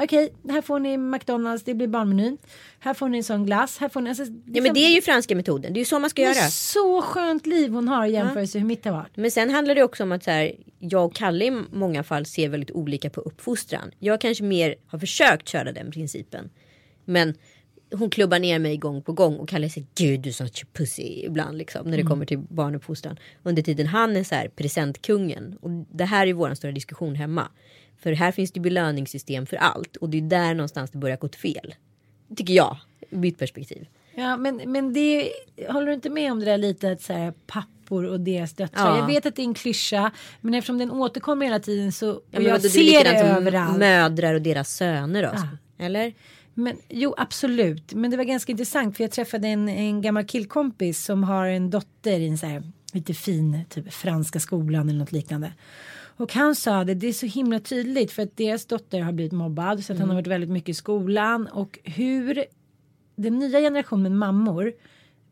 Okej, 0.00 0.32
här 0.50 0.62
får 0.62 0.78
ni 0.78 0.96
McDonalds, 0.96 1.64
det 1.64 1.74
blir 1.74 1.86
barnmenyn. 1.88 2.38
Här 2.78 2.94
får 2.94 3.08
ni 3.08 3.18
en 3.18 3.24
sån 3.24 3.46
glass. 3.46 3.78
Här 3.78 3.88
får 3.88 4.00
ni, 4.00 4.08
alltså, 4.10 4.24
Ja 4.46 4.62
men 4.62 4.74
det 4.74 4.80
är 4.80 4.94
ju 4.94 5.02
franska 5.02 5.36
metoden, 5.36 5.72
det 5.72 5.78
är 5.78 5.80
ju 5.80 5.84
så 5.84 5.98
man 5.98 6.10
ska 6.10 6.22
det 6.22 6.28
är 6.28 6.34
göra. 6.34 6.48
så 6.50 7.02
skönt 7.02 7.46
liv 7.46 7.72
hon 7.72 7.88
har 7.88 8.06
i 8.06 8.12
jämförelse 8.12 8.58
hur 8.58 8.66
mitt 8.66 8.84
har 8.84 8.92
varit. 8.92 9.16
Men 9.16 9.30
sen 9.30 9.50
handlar 9.50 9.74
det 9.74 9.82
också 9.82 10.02
om 10.02 10.12
att 10.12 10.24
så 10.24 10.30
här, 10.30 10.52
jag 10.78 11.04
och 11.04 11.14
Kalle 11.14 11.44
i 11.44 11.50
många 11.72 12.02
fall 12.02 12.26
ser 12.26 12.48
väldigt 12.48 12.70
olika 12.70 13.10
på 13.10 13.20
uppfostran. 13.20 13.90
Jag 13.98 14.20
kanske 14.20 14.44
mer 14.44 14.74
har 14.86 14.98
försökt 14.98 15.48
köra 15.48 15.72
den 15.72 15.90
principen. 15.90 16.50
Men 17.04 17.34
hon 17.94 18.10
klubbar 18.10 18.38
ner 18.38 18.58
mig 18.58 18.76
gång 18.76 19.02
på 19.02 19.12
gång 19.12 19.36
och 19.36 19.48
kallar 19.48 19.68
sig 19.68 19.86
gud 19.94 20.20
du 20.20 20.28
är 20.28 20.32
sån 20.32 20.48
pussy 20.72 21.02
ibland 21.02 21.58
liksom 21.58 21.84
när 21.84 21.96
det 21.96 22.00
Mm. 22.00 22.10
kommer 22.10 22.26
till 22.26 22.38
barnuppfostran. 22.38 23.18
Under 23.42 23.62
tiden 23.62 23.86
han 23.86 24.16
är 24.16 24.24
så 24.24 24.34
här 24.34 24.48
presentkungen 24.48 25.56
och 25.60 25.70
det 25.92 26.04
här 26.04 26.26
är 26.26 26.32
vår 26.32 26.54
stora 26.54 26.72
diskussion 26.72 27.14
hemma. 27.14 27.48
För 27.98 28.12
här 28.12 28.32
finns 28.32 28.52
det 28.52 28.60
belöningssystem 28.60 29.46
för 29.46 29.56
allt 29.56 29.96
och 29.96 30.10
det 30.10 30.18
är 30.18 30.22
där 30.22 30.54
någonstans 30.54 30.90
det 30.90 30.98
börjar 30.98 31.16
gått 31.16 31.36
fel. 31.36 31.74
Tycker 32.36 32.54
jag, 32.54 32.76
ur 33.10 33.18
mitt 33.18 33.38
perspektiv. 33.38 33.86
Ja, 34.14 34.36
men, 34.36 34.56
men 34.66 34.92
det 34.92 35.32
håller 35.68 35.86
du 35.86 35.94
inte 35.94 36.10
med 36.10 36.32
om 36.32 36.40
det 36.40 36.44
där 36.46 36.58
lite 36.58 36.92
att 36.92 37.02
så 37.02 37.12
här, 37.12 37.32
pappor 37.46 38.04
och 38.04 38.20
deras 38.20 38.52
döttrar. 38.52 38.88
Ja. 38.90 38.98
Jag 38.98 39.06
vet 39.06 39.26
att 39.26 39.36
det 39.36 39.42
är 39.42 39.46
en 39.46 39.54
klyscha, 39.54 40.10
men 40.40 40.54
eftersom 40.54 40.78
den 40.78 40.90
återkommer 40.90 41.46
hela 41.46 41.60
tiden 41.60 41.92
så 41.92 42.12
och 42.12 42.22
Ja, 42.30 42.40
jag 42.40 42.62
det 42.62 42.68
ser 42.70 43.04
det 43.04 43.18
överallt. 43.18 43.78
mödrar 43.78 44.34
och 44.34 44.42
deras 44.42 44.70
söner 44.70 45.22
då. 45.22 45.30
Ja. 45.34 45.48
Eller? 45.84 46.14
Men, 46.54 46.76
jo, 46.88 47.14
absolut. 47.16 47.94
Men 47.94 48.10
det 48.10 48.16
var 48.16 48.24
ganska 48.24 48.52
intressant 48.52 48.96
för 48.96 49.04
jag 49.04 49.10
träffade 49.10 49.48
en, 49.48 49.68
en 49.68 50.02
gammal 50.02 50.24
killkompis 50.24 51.04
som 51.04 51.24
har 51.24 51.46
en 51.46 51.70
dotter 51.70 52.20
i 52.20 52.28
en 52.28 52.38
så 52.38 52.46
här 52.46 52.62
lite 52.92 53.14
fin 53.14 53.64
typ 53.70 53.92
franska 53.92 54.40
skolan 54.40 54.88
eller 54.88 54.98
något 54.98 55.12
liknande. 55.12 55.52
Och 56.16 56.32
han 56.32 56.54
sa 56.54 56.84
det, 56.84 56.94
det 56.94 57.06
är 57.06 57.12
så 57.12 57.26
himla 57.26 57.60
tydligt 57.60 58.12
för 58.12 58.22
att 58.22 58.36
deras 58.36 58.66
dotter 58.66 59.00
har 59.00 59.12
blivit 59.12 59.32
mobbad 59.32 59.84
så 59.84 59.92
att 59.92 59.98
han 59.98 60.08
har 60.08 60.16
varit 60.16 60.26
väldigt 60.26 60.50
mycket 60.50 60.68
i 60.68 60.74
skolan. 60.74 61.46
Och 61.46 61.78
hur 61.84 62.44
den 63.16 63.38
nya 63.38 63.60
generationen 63.60 64.18
mammor 64.18 64.72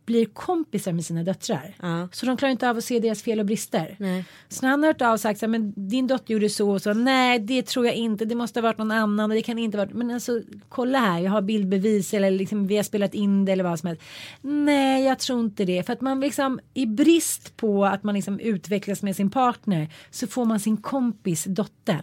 blir 0.07 0.27
kompisar 0.27 0.93
med 0.93 1.05
sina 1.05 1.23
döttrar. 1.23 1.75
Ja. 1.83 2.09
Så 2.13 2.27
de 2.27 2.37
klarar 2.37 2.53
inte 2.53 2.71
av 2.71 2.77
att 2.77 2.85
se 2.85 3.01
deras 3.01 3.23
fel 3.23 3.41
och 3.41 3.47
brister. 3.47 3.97
Nej. 3.99 4.25
Så 4.49 4.63
när 4.63 4.71
han 4.71 4.83
har 4.83 4.89
hört 4.89 5.03
av 5.03 5.13
och 5.13 5.21
sagt 5.21 5.41
så 5.41 5.47
här, 5.47 5.51
men 5.51 5.89
din 5.89 6.07
dotter 6.07 6.33
gjorde 6.33 6.49
så 6.49 6.71
och 6.71 6.83
så. 6.83 6.95
Nej, 6.95 7.39
det 7.39 7.67
tror 7.67 7.87
jag 7.87 7.95
inte. 7.95 8.25
Det 8.25 8.35
måste 8.35 8.61
ha 8.61 8.63
varit 8.63 8.79
någon 8.79 8.91
annan 8.91 9.31
och 9.31 9.35
det 9.35 9.43
kan 9.43 9.59
inte 9.59 9.79
ha 9.79 9.85
varit. 9.85 9.95
Men 9.95 10.11
alltså 10.11 10.41
kolla 10.69 10.99
här, 10.99 11.21
jag 11.21 11.31
har 11.31 11.43
bildbevis 11.43 12.15
eller 12.15 12.31
liksom 12.31 12.67
vi 12.67 12.77
har 12.77 12.83
spelat 12.83 13.15
in 13.15 13.45
det 13.45 13.53
eller 13.53 13.65
vad 13.65 13.79
som 13.81 13.87
helst. 13.87 14.03
Nej, 14.41 15.05
jag 15.05 15.19
tror 15.19 15.41
inte 15.41 15.65
det. 15.65 15.87
För 15.87 15.93
att 15.93 16.01
man 16.01 16.21
liksom 16.21 16.61
i 16.75 16.87
brist 16.87 17.57
på 17.57 17.85
att 17.85 18.03
man 18.03 18.15
liksom 18.15 18.41
utvecklas 18.41 19.03
med 19.03 19.17
sin 19.17 19.31
partner 19.31 19.89
så 20.11 20.27
får 20.27 20.45
man 20.45 20.61
sin 20.61 20.77
kompis 20.77 21.45
dotter. 21.45 22.01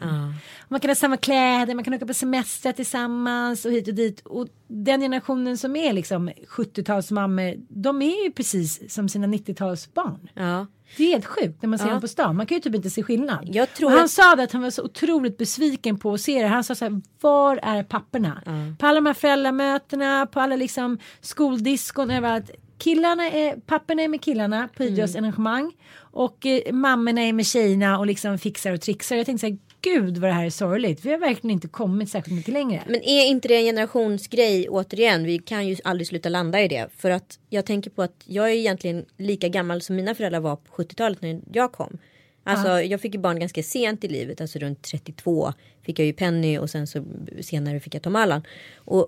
Man 0.68 0.80
kan 0.80 0.90
ha 0.90 0.96
samma 0.96 1.18
kläder, 1.18 1.76
man 1.76 1.84
kan 1.84 1.94
åka 1.94 2.06
på 2.06 2.14
semester 2.14 2.72
tillsammans 2.72 3.66
och 3.66 3.72
hit 3.72 3.88
och 3.88 3.94
dit. 3.94 4.22
Och 4.26 4.48
den 4.74 5.02
generationen 5.02 5.58
som 5.58 5.76
är 5.76 5.94
liksom 5.94 6.30
70-talsmammor, 6.48 7.66
de 7.70 8.02
är 8.02 8.24
ju 8.26 8.32
precis 8.32 8.94
som 8.94 9.10
sina 9.10 9.28
90-talsbarn. 9.28 10.30
Ja. 10.34 10.66
Det 10.98 11.04
är 11.04 11.08
helt 11.08 11.26
sjukt 11.26 11.62
när 11.62 11.70
man 11.70 11.80
ser 11.80 11.86
Ja. 11.86 11.92
dem 11.92 12.02
på 12.02 12.08
stan. 12.08 12.36
Man 12.36 12.46
kan 12.46 12.56
ju 12.56 12.62
typ 12.62 12.76
inte 12.76 12.90
se 12.90 13.04
skillnad. 13.04 13.56
Han 13.80 14.00
att- 14.04 14.12
sa 14.12 14.36
det 14.36 14.44
att 14.44 14.52
han 14.52 14.62
var 14.62 14.70
så 14.70 14.84
otroligt 14.84 15.38
besviken 15.38 16.00
på 16.00 16.14
att 16.14 16.22
se 16.22 16.42
det. 16.42 16.48
Han 16.48 16.64
sa 16.64 16.76
så 16.76 16.86
här, 16.86 17.02
var 17.22 17.58
är 17.64 17.84
papperna? 17.84 18.42
På 18.80 18.86
alla 18.88 18.96
de 18.96 19.06
här 19.06 19.14
föräldramötena, 19.14 20.26
på 20.26 20.40
alla 20.40 20.56
liksom 20.56 20.98
skoldiskon, 21.22 22.12
överallt. 22.12 22.52
Killarna 22.78 23.24
är, 23.32 23.56
papporna 23.56 24.02
är 24.02 24.08
med 24.08 24.22
killarna 24.22 24.70
på 24.78 24.84
Mm. 24.84 24.94
idrottsarrangemang 24.94 25.72
och 26.00 26.46
eh, 26.46 26.74
mammorna 26.74 27.22
är 27.22 27.34
med 27.34 27.46
tjejerna 27.46 28.00
och 28.00 28.06
liksom 28.06 28.38
fixar 28.38 28.72
och 28.74 28.82
trixar. 28.82 29.16
Jag 29.16 29.26
tänkte 29.26 29.48
så 29.48 29.54
här, 29.54 29.58
gud 29.82 30.18
vad 30.18 30.30
det 30.30 30.34
här 30.34 30.46
är 30.46 30.50
sorgligt. 30.50 31.06
Vi 31.06 31.12
har 31.12 31.18
verkligen 31.18 31.52
inte 31.52 31.68
kommit 31.68 32.10
särskilt 32.10 32.36
mycket 32.36 32.54
längre. 32.54 32.84
Men 32.88 33.02
är 33.04 33.26
inte 33.26 33.48
det 33.48 33.56
en 33.56 33.66
generationsgrej 33.66 34.70
återigen? 34.70 35.24
Vi 35.24 35.40
kan 35.40 35.68
ju 35.68 35.78
aldrig 35.84 36.08
sluta 36.08 36.30
landa 36.30 36.62
i 36.62 36.68
det. 36.68 36.88
För 36.98 37.12
att 37.12 37.40
jag 37.50 37.66
tänker 37.66 37.90
på 37.90 38.02
att 38.02 38.24
jag 38.26 38.50
är 38.50 38.54
egentligen 38.54 39.06
lika 39.18 39.48
gammal 39.48 39.82
som 39.82 39.96
mina 39.96 40.16
föräldrar 40.16 40.40
var 40.40 40.56
på 40.56 40.84
70-talet 40.84 41.22
när 41.22 41.42
jag 41.54 41.72
kom. 41.72 41.98
Alltså 42.44 42.82
jag 42.82 43.02
fick 43.02 43.14
ju 43.14 43.20
barn 43.20 43.40
ganska 43.40 43.64
sent 43.64 44.04
i 44.04 44.08
livet, 44.08 44.42
alltså 44.42 44.60
runt 44.60 44.82
32 44.82 45.54
fick 45.82 46.00
jag 46.00 46.06
ju 46.06 46.14
Penny 46.14 46.58
och 46.58 46.70
sen 46.70 46.88
så 46.88 47.04
senare 47.42 47.80
fick 47.80 47.96
jag 47.96 48.02
Tom 48.02 48.16
Allan. 48.16 48.42
Och, 48.76 49.08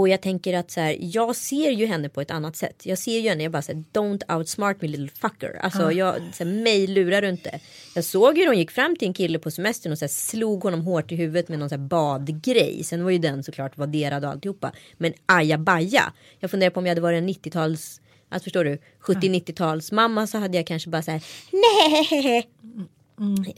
och 0.00 0.08
jag 0.08 0.20
tänker 0.20 0.54
att 0.54 0.70
så 0.70 0.80
här, 0.80 0.96
jag 1.00 1.36
ser 1.36 1.70
ju 1.70 1.86
henne 1.86 2.08
på 2.08 2.20
ett 2.20 2.30
annat 2.30 2.56
sätt. 2.56 2.86
Jag 2.86 2.98
ser 2.98 3.18
ju 3.20 3.28
henne, 3.28 3.42
jag 3.42 3.52
bara 3.52 3.62
säger 3.62 3.84
don't 3.92 4.36
outsmart 4.36 4.82
me 4.82 4.88
little 4.88 5.08
fucker. 5.08 5.58
Alltså 5.60 5.92
jag, 5.92 6.14
så 6.32 6.44
här, 6.44 6.50
mig 6.50 6.86
lurar 6.86 7.22
du 7.22 7.28
inte. 7.28 7.60
Jag 7.94 8.04
såg 8.04 8.38
hur 8.38 8.46
hon 8.46 8.58
gick 8.58 8.70
fram 8.70 8.96
till 8.96 9.08
en 9.08 9.14
kille 9.14 9.38
på 9.38 9.50
semestern 9.50 9.92
och 9.92 9.98
så 9.98 10.04
här, 10.04 10.08
slog 10.08 10.62
honom 10.62 10.80
hårt 10.80 11.12
i 11.12 11.16
huvudet 11.16 11.48
med 11.48 11.58
någon 11.58 11.68
så 11.68 11.74
här 11.74 11.82
badgrej. 11.82 12.84
Sen 12.84 13.04
var 13.04 13.10
ju 13.10 13.18
den 13.18 13.44
såklart 13.44 13.78
vadderad 13.78 14.24
och 14.24 14.30
alltihopa. 14.30 14.72
Men 14.96 15.12
ajabaja. 15.26 16.12
Jag 16.40 16.50
funderar 16.50 16.70
på 16.70 16.80
om 16.80 16.86
jag 16.86 16.90
hade 16.90 17.00
varit 17.00 17.18
en 17.18 17.28
90-tals, 17.28 18.00
alltså 18.28 18.44
förstår 18.44 18.64
du, 18.64 18.78
70-90-tals 19.02 19.92
mamma 19.92 20.26
så 20.26 20.38
hade 20.38 20.56
jag 20.56 20.66
kanske 20.66 20.90
bara 20.90 21.02
så 21.02 21.10
här, 21.10 21.24
nej. 21.52 22.48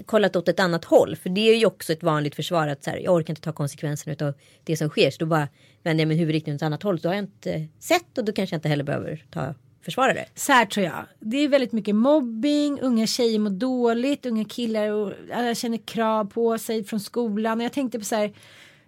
Kollat 0.07 0.37
åt 0.37 0.49
ett 0.49 0.61
annat 0.61 0.85
håll. 0.85 1.17
För 1.17 1.31
det 1.31 1.41
är 1.41 1.57
ju 1.57 1.67
också 1.67 1.93
ett 1.93 2.03
vanligt 2.03 2.35
försvar 2.35 2.69
att 2.69 2.85
så 2.85 2.91
här, 2.91 2.99
jag 2.99 3.15
orkar 3.15 3.33
inte 3.33 3.43
ta 3.43 3.53
konsekvenserna 3.53 4.27
av 4.27 4.35
det 4.65 4.77
som 4.77 4.89
sker. 4.89 5.11
Så 5.11 5.17
då 5.19 5.27
bara 5.27 5.49
vänder 5.87 6.03
jag 6.03 6.09
min 6.09 6.19
huvudriktning 6.19 6.55
åt 6.55 6.59
ett 6.59 6.67
annat 6.67 6.83
håll. 6.83 6.99
Så 6.99 7.03
då 7.03 7.09
har 7.09 7.15
jag 7.15 7.25
inte 7.25 7.67
sett 7.79 8.19
och 8.19 8.25
då 8.25 8.33
kanske 8.33 8.55
jag 8.55 8.59
inte 8.59 8.69
heller 8.69 8.85
behöver 8.85 9.25
ta 9.31 9.55
försvara 9.83 10.15
det. 10.15 10.27
Så 10.35 10.53
här 10.53 10.67
tror 10.67 10.87
jag. 10.87 11.07
Det 11.21 11.37
är 11.37 11.49
väldigt 11.49 11.73
mycket 11.73 11.95
mobbing, 11.95 12.81
unga 12.81 13.07
tjejer 13.07 13.39
mår 13.39 13.51
dåligt, 13.51 14.27
unga 14.27 14.45
killar 14.45 14.91
och 14.91 15.13
alla 15.33 15.55
känner 15.55 15.79
krav 15.79 16.25
på 16.25 16.59
sig 16.59 16.85
från 16.85 17.01
skolan. 17.01 17.59
Och 17.59 17.65
jag 17.65 17.73
tänkte 17.73 17.99
på 17.99 18.05
så 18.05 18.15
här, 18.15 18.33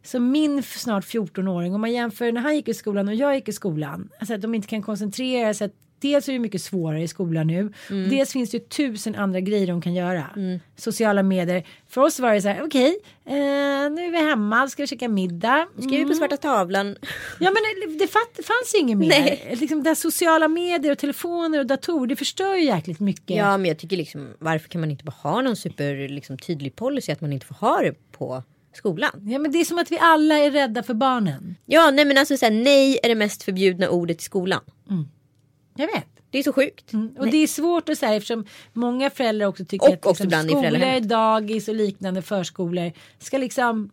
så 0.03 0.21
min 0.21 0.63
snart 0.63 1.05
14-åring, 1.05 1.75
om 1.75 1.81
man 1.81 1.93
jämför 1.93 2.33
när 2.33 2.41
han 2.41 2.57
gick 2.57 2.69
i 2.69 2.75
skolan 2.75 3.09
och 3.09 3.15
jag 3.15 3.35
gick 3.35 3.49
i 3.49 3.53
skolan, 3.53 4.11
alltså 4.19 4.35
att 4.35 4.41
de 4.41 4.55
inte 4.55 4.69
kan 4.69 4.83
koncentrera 4.83 5.55
sig. 5.55 5.65
Att 5.65 5.75
dels 6.01 6.29
är 6.29 6.33
det 6.33 6.39
mycket 6.39 6.63
svårare 6.63 7.03
i 7.03 7.09
skolan 7.09 7.47
nu, 7.47 7.73
Mm. 7.91 8.11
dels 8.11 8.33
finns 8.33 8.51
det 8.51 8.69
tusen 8.69 9.15
andra 9.15 9.41
grejer 9.41 9.67
de 9.67 9.81
kan 9.83 9.95
göra. 9.95 10.27
Sociala 10.77 11.23
medier. 11.23 11.67
För 11.89 12.01
oss 12.01 12.21
var 12.21 12.35
det 12.35 12.43
så 12.43 12.49
här, 12.49 12.63
okej, 12.65 12.99
eh, 13.27 13.33
nu 13.91 14.05
är 14.07 14.11
vi 14.11 14.17
hemma, 14.19 14.69
ska 14.69 14.83
vi 14.83 14.87
käka 14.87 15.09
middag. 15.09 15.67
Skriv 15.83 16.07
på 16.09 16.15
svarta 16.15 16.37
tavlan. 16.37 16.97
Ja 17.41 17.51
men 17.51 17.99
det 17.99 18.07
fatt, 18.07 18.37
fanns 18.47 18.75
ju 18.75 18.79
inget 18.79 18.99
mer. 18.99 19.09
Nej. 19.09 19.57
Liksom 19.61 19.83
det 19.83 19.91
här 19.91 19.95
sociala 19.95 20.49
medier 20.49 20.93
och 20.93 20.99
telefoner 20.99 21.59
och 21.59 21.67
datorer 21.67 22.07
det 22.07 22.17
förstör 22.17 22.55
ju 22.55 22.65
jäkligt 22.65 23.01
mycket. 23.01 23.37
Ja 23.37 23.57
men 23.57 23.67
jag 23.69 23.79
tycker 23.79 23.97
liksom 23.97 24.29
varför 24.39 24.69
kan 24.69 24.81
man 24.81 24.91
inte 24.91 25.05
bara 25.05 25.17
ha 25.23 25.43
någon 25.43 25.57
super 25.57 26.09
liksom, 26.09 26.39
tydlig 26.39 26.77
policy 26.77 27.13
att 27.13 27.21
man 27.21 27.33
inte 27.33 27.47
får 27.47 27.55
ha 27.55 27.81
det 27.81 27.95
på 28.13 28.43
skolan. 28.75 29.11
Ja 29.27 29.39
men 29.39 29.53
det 29.53 29.59
är 29.61 29.65
som 29.65 29.79
att 29.79 29.93
vi 29.93 29.99
alla 30.01 30.39
är 30.39 30.51
rädda 30.51 30.83
för 30.83 30.95
barnen. 30.95 31.57
Ja 31.67 31.91
nej 31.91 32.05
men 32.05 32.19
alltså 32.19 32.37
så 32.37 32.45
här, 32.47 32.53
nej 32.53 32.99
är 33.03 33.09
det 33.09 33.15
mest 33.15 33.43
förbjudna 33.43 33.89
ordet 33.89 34.21
i 34.21 34.25
skolan. 34.25 34.61
Jag 35.79 35.87
vet. 35.87 36.07
Det 36.31 36.39
är 36.39 36.43
så 36.43 36.53
sjukt. 36.53 36.93
Och 37.19 37.27
det 37.31 37.37
är 37.37 37.47
svårt 37.47 37.89
att 37.89 37.99
säga 37.99 38.15
eftersom 38.15 38.45
många 38.73 39.11
föräldrar 39.11 39.47
också 39.47 39.65
tycker 39.65 39.89
Och 39.89 39.95
att 39.95 40.07
också 40.07 40.25
ibland 40.25 40.51
i 40.51 40.51
skolor, 40.51 41.01
dagis 41.01 41.69
och 41.69 41.75
liknande 41.75 42.23
förskolor 42.23 42.93
ska 43.19 43.39
liksom 43.39 43.91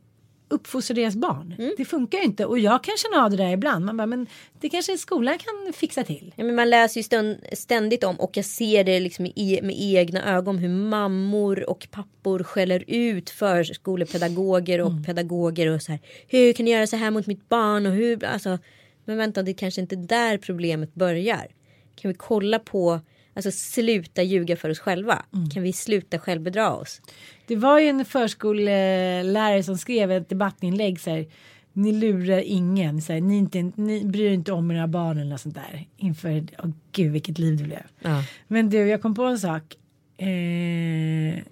uppfostra 0.47 0.93
deras 0.93 1.15
barn. 1.15 1.55
Mm. 1.57 1.73
Det 1.77 1.85
funkar 1.85 2.17
ju 2.17 2.23
inte 2.23 2.45
och 2.45 2.59
jag 2.59 2.83
kan 2.83 2.93
känna 2.97 3.25
av 3.25 3.31
det 3.31 3.37
där 3.37 3.49
ibland. 3.49 3.85
Man 3.85 3.97
bara, 3.97 4.05
men 4.05 4.27
det 4.59 4.69
kanske 4.69 4.97
skolan 4.97 5.37
kan 5.37 5.73
fixa 5.73 6.03
till. 6.03 6.33
Ja, 6.35 6.43
men 6.43 6.55
man 6.55 6.69
läser 6.69 6.99
ju 6.99 7.03
stund, 7.03 7.37
ständigt 7.53 8.03
om 8.03 8.19
och 8.19 8.37
jag 8.37 8.45
ser 8.45 8.83
det 8.83 8.99
liksom 8.99 9.25
i, 9.25 9.59
med 9.63 9.75
egna 9.79 10.35
ögon 10.35 10.57
hur 10.57 10.69
mammor 10.69 11.69
och 11.69 11.87
pappor 11.91 12.43
skäller 12.43 12.83
ut 12.87 13.29
förskolepedagoger 13.29 14.81
och 14.81 15.05
pedagoger 15.05 15.67
och 15.67 15.81
så 15.81 15.91
här. 15.91 16.01
Hur 16.27 16.53
kan 16.53 16.65
ni 16.65 16.71
göra 16.71 16.87
så 16.87 16.95
här 16.95 17.11
mot 17.11 17.27
mitt 17.27 17.49
barn 17.49 17.85
och 17.85 17.93
hur 17.93 18.25
alltså. 18.25 18.59
Men 19.05 19.17
vänta 19.17 19.43
det 19.43 19.53
kanske 19.53 19.81
inte 19.81 19.95
är 19.95 20.07
där 20.07 20.37
problemet 20.37 20.95
börjar. 20.95 21.47
Kan 21.95 22.11
vi 22.11 22.15
kolla 22.17 22.59
på 22.59 23.01
Alltså 23.35 23.51
sluta 23.51 24.23
ljuga 24.23 24.55
för 24.55 24.69
oss 24.69 24.79
själva. 24.79 25.25
Kan 25.53 25.63
vi 25.63 25.73
sluta 25.73 26.19
självbedra 26.19 26.75
oss? 26.75 27.01
Det 27.47 27.55
var 27.55 27.79
ju 27.79 27.87
en 27.87 28.05
förskollärare 28.05 29.63
som 29.63 29.77
skrev 29.77 30.11
ett 30.11 30.29
debattinlägg 30.29 30.99
så 30.99 31.09
här. 31.09 31.25
Ni 31.73 31.91
lurar 31.91 32.39
ingen, 32.39 33.01
så 33.01 33.13
här, 33.13 33.21
ni, 33.21 33.37
inte, 33.37 33.71
ni 33.75 34.05
bryr 34.05 34.31
inte 34.31 34.51
om 34.51 34.71
era 34.71 34.87
barn 34.87 35.17
eller 35.17 35.29
något 35.29 35.41
sånt 35.41 35.55
där. 35.55 35.87
Inför, 35.97 36.45
åh 36.63 36.69
gud 36.91 37.11
vilket 37.11 37.39
liv 37.39 37.57
det 37.57 37.63
blev. 37.63 37.83
Ja. 38.01 38.23
Men 38.47 38.69
du, 38.69 38.77
jag 38.77 39.01
kom 39.01 39.15
på 39.15 39.23
en 39.23 39.39
sak. 39.39 39.75
Eh, 40.17 41.43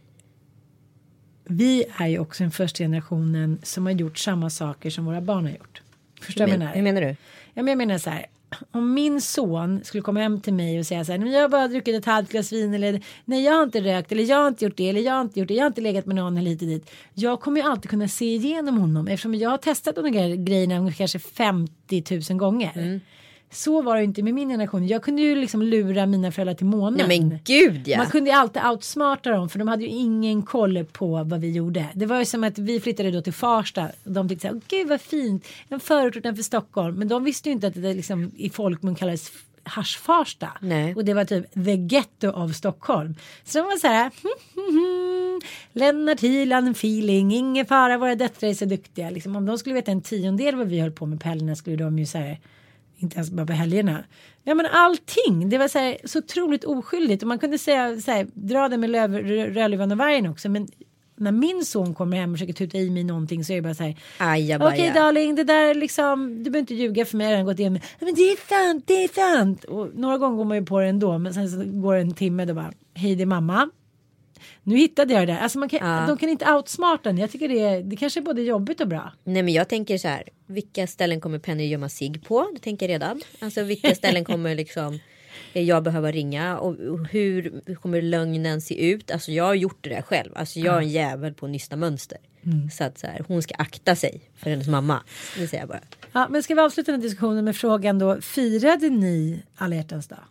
vi 1.45 1.85
är 1.97 2.07
ju 2.07 2.19
också 2.19 2.43
den 2.43 2.51
första 2.51 2.83
generationen 2.83 3.59
som 3.63 3.85
har 3.85 3.93
gjort 3.93 4.17
samma 4.17 4.49
saker 4.49 4.89
som 4.89 5.05
våra 5.05 5.21
barn 5.21 5.43
har 5.43 5.51
gjort. 5.51 5.81
Förstår 6.21 6.45
du 6.45 6.51
vad 6.51 6.53
jag 6.53 6.59
Men, 6.59 6.59
menar? 6.59 6.75
hur 6.75 6.83
menar 6.83 7.01
du? 7.01 7.15
Ja, 7.53 7.63
men 7.63 7.67
jag 7.67 7.77
menar 7.77 7.97
så 7.97 8.09
här. 8.09 8.25
Om 8.71 8.93
min 8.93 9.21
son 9.21 9.81
skulle 9.83 10.01
komma 10.03 10.19
hem 10.19 10.41
till 10.41 10.53
mig 10.53 10.79
och 10.79 10.85
säga 10.85 11.05
så 11.05 11.11
här. 11.11 11.19
"Nej, 11.19 11.25
men 11.25 11.33
Jag 11.33 11.41
har 11.41 11.49
bara 11.49 11.67
druckit 11.67 11.95
ett 11.95 12.05
halvt 12.05 12.31
glas 12.31 12.51
vin 12.53 12.73
eller 12.73 13.01
nej 13.25 13.43
jag 13.43 13.53
har 13.53 13.63
inte 13.63 13.81
rökt 13.81 14.11
eller 14.11 14.23
jag 14.23 14.37
har 14.37 14.47
inte 14.47 14.65
gjort 14.65 14.77
det 14.77 14.89
eller 14.89 15.01
jag 15.01 15.13
har 15.13 15.21
inte 15.21 15.39
gjort 15.39 15.47
det. 15.47 15.53
Jag 15.53 15.63
har 15.63 15.67
inte 15.67 15.81
legat 15.81 16.05
med 16.05 16.15
någon 16.15 16.37
eller 16.37 16.49
hit 16.51 16.61
och 16.61 16.67
dit. 16.67 16.91
Jag 17.13 17.41
kommer 17.41 17.61
ju 17.61 17.67
alltid 17.67 17.89
kunna 17.89 18.07
se 18.07 18.35
igenom 18.35 18.77
honom 18.77 19.07
eftersom 19.07 19.35
jag 19.35 19.49
har 19.49 19.57
testat 19.57 19.95
de 19.95 20.05
här 20.13 20.35
grejerna 20.35 20.91
kanske 20.91 21.19
50 21.19 22.03
000 22.29 22.39
gånger. 22.39 22.71
Mm. 22.75 22.99
Så 23.53 23.81
var 23.81 23.97
det 23.97 24.03
inte 24.03 24.23
med 24.23 24.33
min 24.33 24.49
generation. 24.49 24.87
Jag 24.87 25.03
kunde 25.03 25.21
ju 25.21 25.35
liksom 25.35 25.61
lura 25.61 26.05
mina 26.05 26.31
föräldrar 26.31 26.55
till 26.55 26.65
månen. 26.65 27.07
Nej 27.07 27.19
men 27.19 27.39
gud 27.43 27.87
ja. 27.87 27.97
Man 27.97 28.07
kunde 28.07 28.29
ju 28.29 28.35
alltid 28.35 28.61
outsmarta 28.65 29.31
dem 29.31 29.49
för 29.49 29.59
de 29.59 29.67
hade 29.67 29.83
ju 29.83 29.89
ingen 29.89 30.41
koll 30.41 30.85
på 30.85 31.23
vad 31.23 31.41
vi 31.41 31.51
gjorde. 31.51 31.85
Det 31.93 32.05
var 32.05 32.19
ju 32.19 32.25
som 32.25 32.43
att 32.43 32.57
vi 32.57 32.79
flyttade 32.79 33.11
då 33.11 33.21
till 33.21 33.33
Farsta 33.33 33.87
och 34.03 34.11
de 34.11 34.29
tyckte 34.29 34.47
så 34.47 34.53
här, 34.53 34.61
gud 34.67 34.87
vad 34.87 35.01
fint, 35.01 35.47
en 35.69 35.79
förort 35.79 36.15
utanför 36.15 36.43
Stockholm. 36.43 36.95
Men 36.95 37.07
de 37.07 37.23
visste 37.23 37.49
ju 37.49 37.53
inte 37.53 37.67
att 37.67 37.73
det 37.73 37.93
liksom 37.93 38.31
i 38.35 38.49
folkmun 38.49 38.95
kallades 38.95 39.31
haschfarsta. 39.63 40.49
Och 40.95 41.05
det 41.05 41.13
var 41.13 41.25
typ 41.25 41.53
the 41.53 41.75
ghetto 41.75 42.31
av 42.31 42.49
Stockholm. 42.49 43.15
Så 43.43 43.57
de 43.57 43.61
var 43.61 43.77
så 43.77 43.87
här, 43.87 44.11
hm, 44.21 44.31
hm, 44.55 44.77
hm, 44.77 45.41
Lennart 45.73 46.21
Hyland 46.21 46.71
feeling, 46.71 47.33
ingen 47.33 47.65
fara, 47.65 47.97
våra 47.97 48.15
döttrar 48.15 48.49
är 48.49 48.53
så 48.53 48.65
duktiga. 48.65 49.09
Liksom, 49.09 49.35
om 49.35 49.45
de 49.45 49.57
skulle 49.57 49.75
veta 49.75 49.91
en 49.91 50.01
tiondel 50.01 50.55
vad 50.55 50.67
vi 50.67 50.79
höll 50.79 50.91
på 50.91 51.05
med 51.05 51.21
på 51.21 51.29
helgerna 51.29 51.55
skulle 51.55 51.75
de 51.75 51.99
ju 51.99 52.05
här, 52.13 52.39
inte 53.03 53.15
ens 53.15 53.31
bara 53.31 53.45
på 53.45 53.53
helgerna. 53.53 54.03
Ja 54.43 54.55
men 54.55 54.65
allting, 54.65 55.49
det 55.49 55.57
var 55.57 55.67
så, 55.67 55.79
här, 55.79 55.97
så 56.05 56.19
otroligt 56.19 56.63
oskyldigt 56.63 57.23
och 57.23 57.27
man 57.27 57.39
kunde 57.39 57.57
säga 57.57 58.01
så 58.01 58.11
här, 58.11 58.27
dra 58.33 58.69
det 58.69 58.77
med 58.77 59.13
Rödluvan 59.55 59.91
och 59.91 59.97
vargen 59.97 60.27
också 60.27 60.49
men 60.49 60.67
när 61.15 61.31
min 61.31 61.65
son 61.65 61.93
kommer 61.93 62.17
hem 62.17 62.31
och 62.31 62.37
försöker 62.37 62.53
tuta 62.53 62.77
i 62.77 62.89
mig 62.89 63.03
någonting 63.03 63.43
så 63.43 63.53
är 63.53 63.55
det 63.55 63.61
bara 63.61 63.73
så 63.73 63.83
här. 63.83 63.95
Okej 64.67 64.89
okay, 64.89 65.01
darling, 65.01 65.35
det 65.35 65.43
där 65.43 65.75
liksom, 65.75 66.43
du 66.43 66.49
behöver 66.49 66.59
inte 66.59 66.75
ljuga 66.75 67.05
för 67.05 67.17
mig, 67.17 67.31
jag 67.31 67.37
har 67.37 67.45
gått 67.45 67.59
igenom. 67.59 67.79
Men 67.99 68.15
det 68.15 68.21
är 68.21 68.47
sant, 68.47 68.83
det 68.87 69.03
är 69.03 69.07
sant. 69.07 69.63
Och 69.63 69.95
några 69.95 70.17
gånger 70.17 70.37
går 70.37 70.45
man 70.45 70.57
ju 70.57 70.65
på 70.65 70.79
det 70.79 70.87
ändå, 70.87 71.17
men 71.17 71.33
sen 71.33 71.49
så 71.49 71.57
går 71.65 71.95
det 71.95 72.01
en 72.01 72.13
timme 72.13 72.45
då 72.45 72.53
bara, 72.53 72.73
hej 72.93 73.15
det 73.15 73.23
är 73.23 73.25
mamma. 73.25 73.69
Nu 74.63 74.77
hittade 74.77 75.13
jag 75.13 75.27
det 75.27 75.33
där. 75.33 75.39
Alltså 75.39 75.59
man 75.59 75.69
kan, 75.69 75.79
ja. 75.89 76.07
De 76.07 76.17
kan 76.17 76.29
inte 76.29 76.51
outsmarta 76.51 77.09
en. 77.09 77.17
Jag 77.17 77.31
tycker 77.31 77.49
det, 77.49 77.81
det 77.81 77.95
kanske 77.95 78.19
är 78.19 78.21
både 78.21 78.41
jobbigt 78.41 78.81
och 78.81 78.87
bra. 78.87 79.13
Nej 79.23 79.43
men 79.43 79.53
jag 79.53 79.69
tänker 79.69 79.97
så 79.97 80.07
här. 80.07 80.23
Vilka 80.47 80.87
ställen 80.87 81.21
kommer 81.21 81.39
Penny 81.39 81.67
gömma 81.67 81.89
sig 81.89 82.19
på? 82.19 82.49
Det 82.53 82.59
tänker 82.59 82.89
jag 82.89 82.93
redan. 82.93 83.21
Alltså 83.39 83.63
vilka 83.63 83.95
ställen 83.95 84.25
kommer 84.25 84.55
liksom 84.55 84.99
jag 85.53 85.83
behöver 85.83 86.13
ringa 86.13 86.57
och 86.57 86.75
hur 87.11 87.61
kommer 87.75 88.01
lögnen 88.01 88.61
se 88.61 88.89
ut? 88.89 89.11
Alltså 89.11 89.31
jag 89.31 89.43
har 89.43 89.53
gjort 89.53 89.77
det 89.81 89.89
där 89.89 90.01
själv. 90.01 90.31
Alltså 90.35 90.59
jag 90.59 90.75
är 90.75 90.81
en 90.81 90.89
jävel 90.89 91.33
på 91.33 91.45
att 91.45 91.51
nysta 91.51 91.75
mönster. 91.75 92.17
Mm. 92.45 92.69
Så 92.69 92.83
att 92.83 92.97
så 92.97 93.07
här, 93.07 93.25
hon 93.27 93.41
ska 93.41 93.55
akta 93.55 93.95
sig 93.95 94.21
för 94.35 94.49
hennes 94.49 94.67
mamma. 94.67 95.03
Det 95.37 95.47
säger 95.47 95.61
jag 95.61 95.69
bara. 95.69 95.81
Ja, 96.11 96.27
men 96.29 96.43
ska 96.43 96.55
vi 96.55 96.61
avsluta 96.61 96.91
den 96.91 97.01
diskussionen 97.01 97.45
med 97.45 97.55
frågan 97.55 97.99
då. 97.99 98.21
Firade 98.21 98.89
ni 98.89 99.43
alla 99.55 99.75
hjärtans 99.75 100.07
dag? 100.07 100.23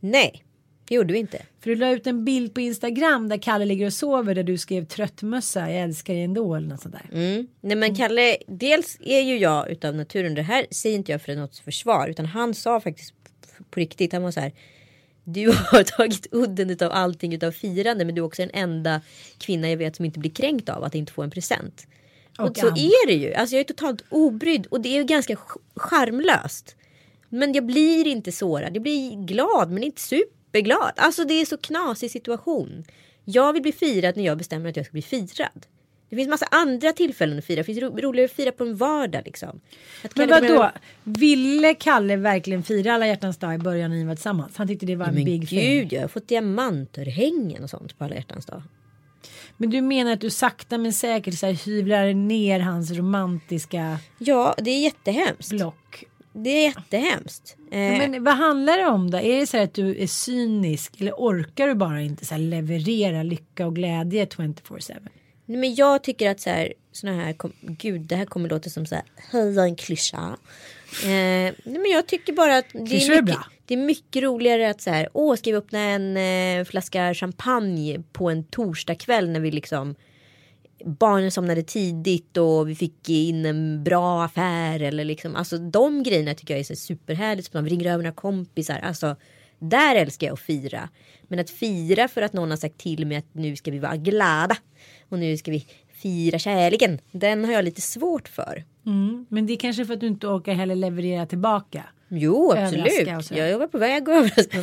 Nej, 0.00 0.44
det 0.90 0.96
gjorde 0.96 1.12
vi 1.12 1.18
inte. 1.18 1.42
För 1.60 1.70
du 1.70 1.76
la 1.76 1.90
ut 1.90 2.06
en 2.06 2.24
bild 2.24 2.54
på 2.54 2.60
Instagram 2.60 3.28
där 3.28 3.36
Kalle 3.36 3.64
ligger 3.64 3.86
och 3.86 3.92
sover 3.92 4.34
där 4.34 4.42
du 4.42 4.58
skrev 4.58 4.84
tröttmössa, 4.84 5.70
jag 5.70 5.82
älskar 5.82 6.14
dig 6.14 6.22
ändå 6.22 6.54
eller 6.54 6.68
något 6.68 6.80
sånt 6.80 6.94
där. 6.94 7.18
Mm. 7.18 7.46
Nej 7.60 7.76
men 7.76 7.94
Kalle, 7.94 8.36
dels 8.46 8.96
är 9.00 9.20
ju 9.20 9.38
jag 9.38 9.70
utav 9.70 9.94
naturen, 9.94 10.34
det 10.34 10.42
här 10.42 10.66
säger 10.70 10.96
inte 10.96 11.12
jag 11.12 11.22
för 11.22 11.34
något 11.34 11.58
försvar 11.58 12.08
utan 12.08 12.26
han 12.26 12.54
sa 12.54 12.80
faktiskt 12.80 13.14
på 13.70 13.80
riktigt. 13.80 14.12
Han 14.12 14.22
var 14.22 14.30
så 14.30 14.40
här. 14.40 14.52
Du 15.24 15.48
har 15.48 15.82
tagit 15.96 16.26
udden 16.30 16.76
av 16.80 16.92
allting 16.92 17.34
utav 17.34 17.50
firande 17.50 18.04
men 18.04 18.14
du 18.14 18.20
är 18.20 18.26
också 18.26 18.42
den 18.42 18.50
enda 18.54 19.00
kvinna 19.38 19.70
jag 19.70 19.76
vet 19.76 19.96
som 19.96 20.04
inte 20.04 20.18
blir 20.18 20.30
kränkt 20.30 20.68
av 20.68 20.84
att 20.84 20.94
inte 20.94 21.12
få 21.12 21.22
en 21.22 21.30
present. 21.30 21.86
Och, 22.38 22.48
och 22.48 22.56
så 22.56 22.66
är 22.66 23.06
det 23.06 23.14
ju. 23.14 23.34
Alltså 23.34 23.56
jag 23.56 23.60
är 23.60 23.64
totalt 23.64 24.04
obrydd 24.08 24.66
och 24.66 24.80
det 24.80 24.88
är 24.88 24.98
ju 24.98 25.04
ganska 25.04 25.36
charmlöst. 25.76 26.76
Men 27.28 27.52
jag 27.52 27.66
blir 27.66 28.06
inte 28.06 28.32
sårad. 28.32 28.76
Jag 28.76 28.82
blir 28.82 29.26
glad 29.26 29.70
men 29.70 29.82
inte 29.82 30.02
superglad. 30.50 30.92
Alltså 30.96 31.24
det 31.24 31.34
är 31.34 31.46
så 31.46 31.56
knasig 31.56 32.10
situation. 32.10 32.84
Jag 33.24 33.52
vill 33.52 33.62
bli 33.62 33.72
firad 33.72 34.16
när 34.16 34.24
jag 34.24 34.38
bestämmer 34.38 34.70
att 34.70 34.76
jag 34.76 34.86
ska 34.86 34.92
bli 34.92 35.02
firad. 35.02 35.66
Det 36.10 36.16
finns 36.16 36.28
massa 36.28 36.46
andra 36.50 36.92
tillfällen 36.92 37.38
att 37.38 37.44
fira. 37.44 37.56
Det 37.56 37.64
finns 37.64 37.82
roligare 37.82 38.24
att 38.24 38.32
fira 38.32 38.52
på 38.52 38.64
en 38.64 38.76
vardag 38.76 39.22
liksom. 39.24 39.60
men 40.14 40.28
vadå? 40.28 40.58
Med... 40.58 40.72
Ville 41.04 41.74
Kalle 41.74 42.16
verkligen 42.16 42.62
fira 42.62 42.94
alla 42.94 43.06
hjärtans 43.06 43.36
dag 43.36 43.54
i 43.54 43.58
början 43.58 43.90
när 43.90 43.96
ni 43.96 44.04
var 44.04 44.14
tillsammans? 44.14 44.56
Han 44.56 44.68
tyckte 44.68 44.86
det 44.86 44.96
var 44.96 45.06
ja, 45.06 45.12
en 45.12 45.24
big 45.24 45.48
thing. 45.48 45.60
Gud, 45.60 45.92
jag 45.92 46.00
har 46.00 46.08
fått 46.08 46.28
diamantörhängen 46.28 47.62
och 47.62 47.70
sånt 47.70 47.98
på 47.98 48.04
alla 48.04 48.14
hjärtans 48.14 48.46
dag. 48.46 48.62
Men 49.56 49.70
du 49.70 49.80
menar 49.80 50.12
att 50.12 50.20
du 50.20 50.30
sakta 50.30 50.78
men 50.78 50.92
säkert 50.92 51.38
så 51.38 51.46
här 51.46 51.52
hyvlar 51.52 52.14
ner 52.14 52.60
hans 52.60 52.90
romantiska 52.90 53.98
Ja, 54.18 54.54
det 54.58 54.70
är 54.70 54.80
jättehemskt. 54.80 55.50
Block. 55.50 56.04
Det 56.32 56.50
är 56.50 56.62
jättehemskt. 56.62 57.56
Eh... 57.70 57.78
Men 57.78 58.24
vad 58.24 58.34
handlar 58.34 58.78
det 58.78 58.86
om 58.86 59.10
då? 59.10 59.18
Är 59.18 59.40
det 59.40 59.46
så 59.46 59.62
att 59.62 59.74
du 59.74 60.02
är 60.02 60.06
cynisk 60.06 61.00
eller 61.00 61.12
orkar 61.12 61.68
du 61.68 61.74
bara 61.74 62.00
inte 62.00 62.24
så 62.24 62.36
leverera 62.36 63.22
lycka 63.22 63.66
och 63.66 63.74
glädje 63.74 64.24
24/7? 64.24 65.08
Nej, 65.46 65.58
men 65.58 65.74
jag 65.74 66.02
tycker 66.02 66.30
att 66.30 66.40
så 66.40 66.50
här, 66.50 66.72
såna 66.92 67.12
här, 67.12 67.34
gud 67.60 68.00
det 68.00 68.16
här 68.16 68.24
kommer 68.24 68.48
låta 68.48 68.70
som 68.70 68.86
så 68.86 68.94
här, 68.94 69.04
höja 69.16 69.62
en 69.62 69.76
klyscha. 69.76 70.36
Eh, 71.02 71.08
nej, 71.08 71.54
men 71.64 71.90
jag 71.90 72.06
tycker 72.06 72.32
bara 72.32 72.56
att 72.56 72.66
det 72.72 72.78
är, 72.78 73.22
mycket, 73.22 73.38
det 73.66 73.74
är 73.74 73.78
mycket 73.78 74.22
roligare 74.22 74.70
att 74.70 74.80
så 74.80 74.90
här, 74.90 75.08
åh 75.12 75.36
ska 75.36 75.50
vi 75.50 75.56
öppna 75.56 75.78
en 75.78 76.16
eh, 76.16 76.64
flaska 76.64 77.14
champagne 77.14 78.02
på 78.12 78.30
en 78.30 78.44
torsdagkväll 78.44 79.30
när 79.30 79.40
vi 79.40 79.50
liksom 79.50 79.94
barnen 80.84 81.30
somnade 81.30 81.62
tidigt 81.62 82.36
och 82.36 82.68
vi 82.68 82.74
fick 82.74 83.08
in 83.08 83.46
en 83.46 83.84
bra 83.84 84.24
affär 84.24 84.82
eller 84.82 85.04
liksom 85.04 85.36
alltså 85.36 85.58
de 85.58 86.02
grejerna 86.02 86.34
tycker 86.34 86.54
jag 86.54 86.60
är 86.60 86.64
så 86.64 86.76
superhärligt. 86.76 87.50
Så 87.50 87.56
man 87.56 87.68
ringer 87.68 87.86
över 87.86 88.02
några 88.02 88.14
kompisar. 88.14 88.78
Alltså 88.78 89.16
där 89.58 89.96
älskar 89.96 90.26
jag 90.26 90.34
att 90.34 90.40
fira. 90.40 90.88
Men 91.22 91.38
att 91.38 91.50
fira 91.50 92.08
för 92.08 92.22
att 92.22 92.32
någon 92.32 92.50
har 92.50 92.56
sagt 92.56 92.78
till 92.78 93.06
mig 93.06 93.16
att 93.16 93.34
nu 93.34 93.56
ska 93.56 93.70
vi 93.70 93.78
vara 93.78 93.96
glada. 93.96 94.56
Och 95.08 95.18
nu 95.18 95.36
ska 95.36 95.50
vi 95.50 95.66
fira 96.02 96.38
kärleken. 96.38 96.98
Den 97.12 97.44
har 97.44 97.52
jag 97.52 97.64
lite 97.64 97.80
svårt 97.80 98.28
för. 98.28 98.64
Mm, 98.86 99.26
men 99.28 99.46
det 99.46 99.52
är 99.52 99.56
kanske 99.56 99.86
för 99.86 99.94
att 99.94 100.00
du 100.00 100.06
inte 100.06 100.26
orkar 100.26 100.52
heller 100.52 100.74
leverera 100.74 101.26
tillbaka. 101.26 101.84
Jo 102.08 102.52
absolut. 102.52 103.30
Jag 103.30 103.58
var 103.58 103.66
på 103.66 103.78
väg 103.78 104.02
att 104.02 104.08
överraska. 104.08 104.58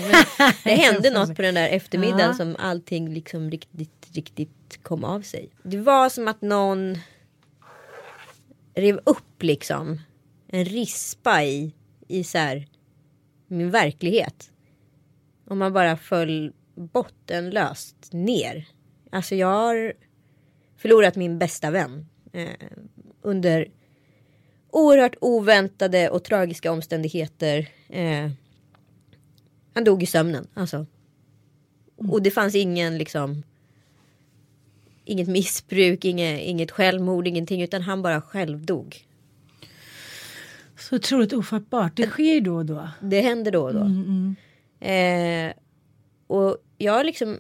det 0.63 0.69
hände 0.69 1.10
något 1.10 1.36
på 1.36 1.41
den 1.41 1.56
där 1.56 1.69
eftermiddagen 1.71 2.27
ja. 2.27 2.34
som 2.34 2.56
allting 2.60 3.13
liksom 3.13 3.51
riktigt, 3.51 3.96
riktigt 4.17 4.80
kom 4.84 5.03
av 5.03 5.21
sig. 5.21 5.49
Det 5.63 5.77
var 5.77 6.10
som 6.10 6.27
att 6.27 6.41
någon 6.41 6.97
rev 8.75 8.99
upp 9.03 9.43
liksom 9.43 10.01
en 10.47 10.65
rispa 10.65 11.43
i, 11.43 11.73
i 12.08 12.23
så 12.23 12.38
här, 12.38 12.67
min 13.47 13.71
verklighet. 13.71 14.51
Och 15.45 15.58
man 15.58 15.73
bara 15.73 15.97
föll 15.97 16.53
bottenlöst 16.75 18.10
ner. 18.12 18.67
Alltså 19.10 19.36
jag 19.36 19.47
har 19.47 19.93
förlorat 20.77 21.15
min 21.15 21.39
bästa 21.39 21.71
vän. 21.71 22.06
Eh, 22.34 22.67
under 23.21 23.67
oerhört 24.69 25.15
oväntade 25.21 26.10
och 26.10 26.23
tragiska 26.23 26.71
omständigheter. 26.71 27.69
Eh, 27.89 28.32
han 29.73 29.84
dog 29.84 30.03
i 30.03 30.06
sömnen. 30.06 30.47
Alltså. 30.53 30.86
Och 31.95 32.21
det 32.21 32.32
fanns 32.32 32.56
ingen 32.56 32.97
liksom. 32.97 33.43
Inget 35.08 35.28
missbruk, 35.28 36.06
inget, 36.06 36.41
inget 36.41 36.72
självmord, 36.72 37.28
ingenting. 37.28 37.62
Utan 37.62 37.82
han 37.82 38.02
bara 38.02 38.22
själv 38.22 38.65
dog. 38.65 39.06
Så 40.80 40.96
otroligt 40.96 41.34
ofattbart. 41.34 41.96
Det 41.96 42.08
sker 42.08 42.34
ju 42.34 42.39
då 42.39 42.56
och 42.56 42.65
då. 42.65 42.89
Det 43.02 43.22
händer 43.22 43.52
då 43.52 43.63
och 43.63 43.74
då. 43.74 43.82
Mm, 43.82 44.36
mm. 44.82 45.50
Eh, 45.50 45.54
och 46.28 46.58
jag 46.78 47.06
liksom, 47.06 47.39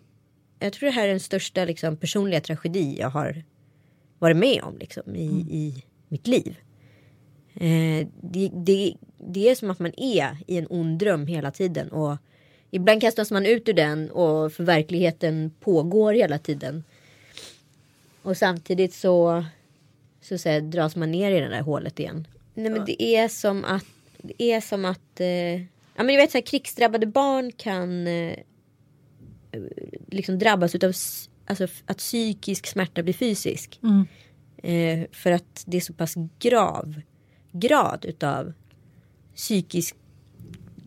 jag 0.59 0.73
tror 0.73 0.89
det 0.89 0.95
här 0.95 1.03
är 1.03 1.09
den 1.09 1.19
största 1.19 1.65
liksom, 1.65 1.97
personliga 1.97 2.41
tragedi 2.41 2.97
jag 2.99 3.09
har 3.09 3.43
varit 4.19 4.37
med 4.37 4.61
om 4.63 4.77
liksom, 4.77 5.15
i, 5.15 5.27
mm. 5.27 5.47
i 5.49 5.83
mitt 6.07 6.27
liv. 6.27 6.57
Eh, 7.53 8.07
det, 8.21 8.51
det, 8.53 8.93
det 9.17 9.49
är 9.49 9.55
som 9.55 9.69
att 9.69 9.79
man 9.79 9.91
är 9.97 10.37
i 10.47 10.57
en 10.57 10.67
ond 10.69 10.99
dröm 10.99 11.27
hela 11.27 11.51
tiden. 11.51 11.89
Och 11.89 12.17
ibland 12.71 13.01
kastas 13.01 13.31
man 13.31 13.45
ut 13.45 13.69
ur 13.69 13.73
den 13.73 14.11
och 14.11 14.53
för 14.53 14.63
verkligheten 14.63 15.51
pågår 15.59 16.13
hela 16.13 16.39
tiden. 16.39 16.83
Och 18.27 18.37
samtidigt 18.37 18.93
så, 18.93 19.45
så, 20.21 20.37
så 20.37 20.49
här, 20.49 20.61
dras 20.61 20.95
man 20.95 21.11
ner 21.11 21.31
i 21.31 21.39
det 21.39 21.47
där 21.47 21.61
hålet 21.61 21.99
igen. 21.99 22.27
Nej 22.53 22.71
men 22.71 22.85
det 22.85 23.03
är 23.03 23.27
som 23.27 23.65
att, 23.65 23.85
det 24.17 24.43
är 24.51 24.61
som 24.61 24.85
att 24.85 25.19
eh, 25.19 25.61
Ja 25.95 26.03
men 26.03 26.07
du 26.07 26.17
vet 26.17 26.31
så 26.31 26.37
här, 26.37 26.45
krigsdrabbade 26.45 27.05
barn 27.05 27.51
kan 27.51 28.07
eh, 28.07 28.37
liksom 30.07 30.39
drabbas 30.39 30.75
utav 30.75 30.93
alltså, 31.45 31.67
att 31.85 31.97
psykisk 31.97 32.67
smärta 32.67 33.03
blir 33.03 33.13
fysisk. 33.13 33.79
Mm. 33.83 34.07
Eh, 34.57 35.07
för 35.11 35.31
att 35.31 35.63
det 35.65 35.77
är 35.77 35.81
så 35.81 35.93
pass 35.93 36.15
grav 36.39 37.01
grad 37.51 38.05
utav 38.05 38.53
psykisk 39.35 39.95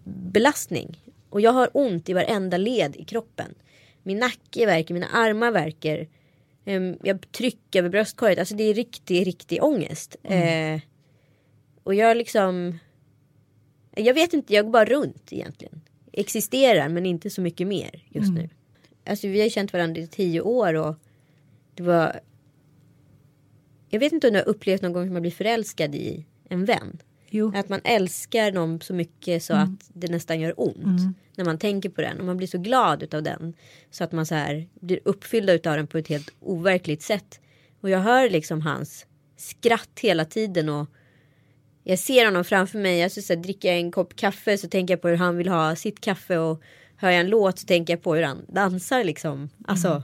belastning. 0.05 1.05
Och 1.31 1.41
jag 1.41 1.53
har 1.53 1.71
ont 1.73 2.09
i 2.09 2.13
varenda 2.13 2.57
led 2.57 2.97
i 2.97 3.05
kroppen. 3.05 3.55
Min 4.03 4.19
nacke 4.19 4.67
verkar, 4.67 4.95
mina 4.95 5.09
armar 5.09 5.51
verkar. 5.51 6.07
Eh, 6.65 6.83
jag 7.03 7.33
trycker 7.33 7.79
över 7.79 7.89
bröstkorget. 7.89 8.39
Alltså 8.39 8.55
det 8.55 8.65
är 8.65 8.75
riktig, 8.75 9.27
riktig 9.27 9.63
ångest. 9.63 10.17
Mm. 10.23 10.75
Eh, 10.75 10.81
och 11.83 11.95
jag 11.95 12.17
liksom 12.17 12.79
jag 13.97 14.15
vet 14.15 14.33
inte, 14.33 14.55
jag 14.55 14.65
går 14.65 14.73
bara 14.73 14.85
runt 14.85 15.33
egentligen. 15.33 15.81
Existerar 16.13 16.89
men 16.89 17.07
inte 17.07 17.31
så 17.31 17.41
mycket 17.41 17.67
mer 17.67 18.05
just 18.09 18.29
mm. 18.29 18.43
nu. 18.43 18.49
Alltså 19.07 19.29
vi 19.29 19.41
har 19.41 19.49
känt 19.49 19.73
varandra 19.73 20.01
i 20.01 20.07
tio 20.07 20.41
år 20.41 20.75
och 20.75 20.95
det 21.75 21.83
var. 21.83 22.21
Jag 23.89 24.01
vet 24.01 24.13
inte 24.13 24.27
om 24.27 24.33
du 24.33 24.39
har 24.39 24.49
upplevt 24.49 24.83
någon 24.83 24.93
gång 24.93 25.07
att 25.07 25.13
man 25.13 25.23
blir 25.23 25.33
förälskad 25.33 25.95
i 25.95 26.27
en 26.49 26.65
vän. 26.65 26.99
Jo. 27.31 27.53
Att 27.55 27.69
man 27.69 27.81
älskar 27.85 28.53
någon 28.53 28.81
så 28.81 28.95
mycket 28.95 29.43
så 29.43 29.53
mm. 29.53 29.65
att 29.65 29.91
det 29.95 30.11
nästan 30.11 30.41
gör 30.41 30.55
ont. 30.57 30.77
Mm. 30.77 31.15
När 31.37 31.45
man 31.45 31.59
tänker 31.59 31.89
på 31.89 32.01
den 32.01 32.21
och 32.21 32.27
man 32.27 32.37
blir 32.37 32.47
så 32.47 32.59
glad 32.59 33.03
utav 33.03 33.23
den. 33.23 33.55
Så 33.91 34.05
att 34.05 34.13
man 34.13 34.27
så 34.27 34.35
här 34.35 34.69
blir 34.81 35.01
uppfylld 35.05 35.51
utav 35.51 35.77
den 35.77 35.87
på 35.87 35.99
ett 35.99 36.09
helt 36.09 36.35
overkligt 36.41 37.03
sätt. 37.03 37.41
Och 37.81 37.91
jag 37.91 37.99
hör 37.99 38.31
liksom 38.31 38.61
hans 38.61 39.07
skratt 39.37 39.99
hela 40.01 40.25
tiden 40.25 40.69
och 40.69 40.91
jag 41.85 41.99
ser 41.99 42.25
honom 42.25 42.45
framför 42.45 42.79
mig. 42.79 42.99
Jag 42.99 43.13
så, 43.13 43.35
här, 43.35 43.41
dricker 43.41 43.69
jag 43.69 43.79
en 43.79 43.93
kopp 43.93 44.17
kaffe 44.17 44.59
så 44.59 44.69
tänker 44.69 44.95
jag 44.95 45.03
på 45.03 45.09
hur 45.09 45.17
han 45.17 45.37
vill 45.37 45.49
ha 45.49 45.77
sitt 45.77 46.01
kaffe 46.01 46.39
och 46.39 46.63
hör 46.97 47.11
jag 47.11 47.21
en 47.21 47.29
låt 47.29 47.59
så 47.59 47.67
tänker 47.67 47.93
jag 47.93 48.03
på 48.03 48.15
hur 48.15 48.23
han 48.23 48.45
dansar 48.49 49.05
liksom. 49.05 49.49
Alltså. 49.65 50.03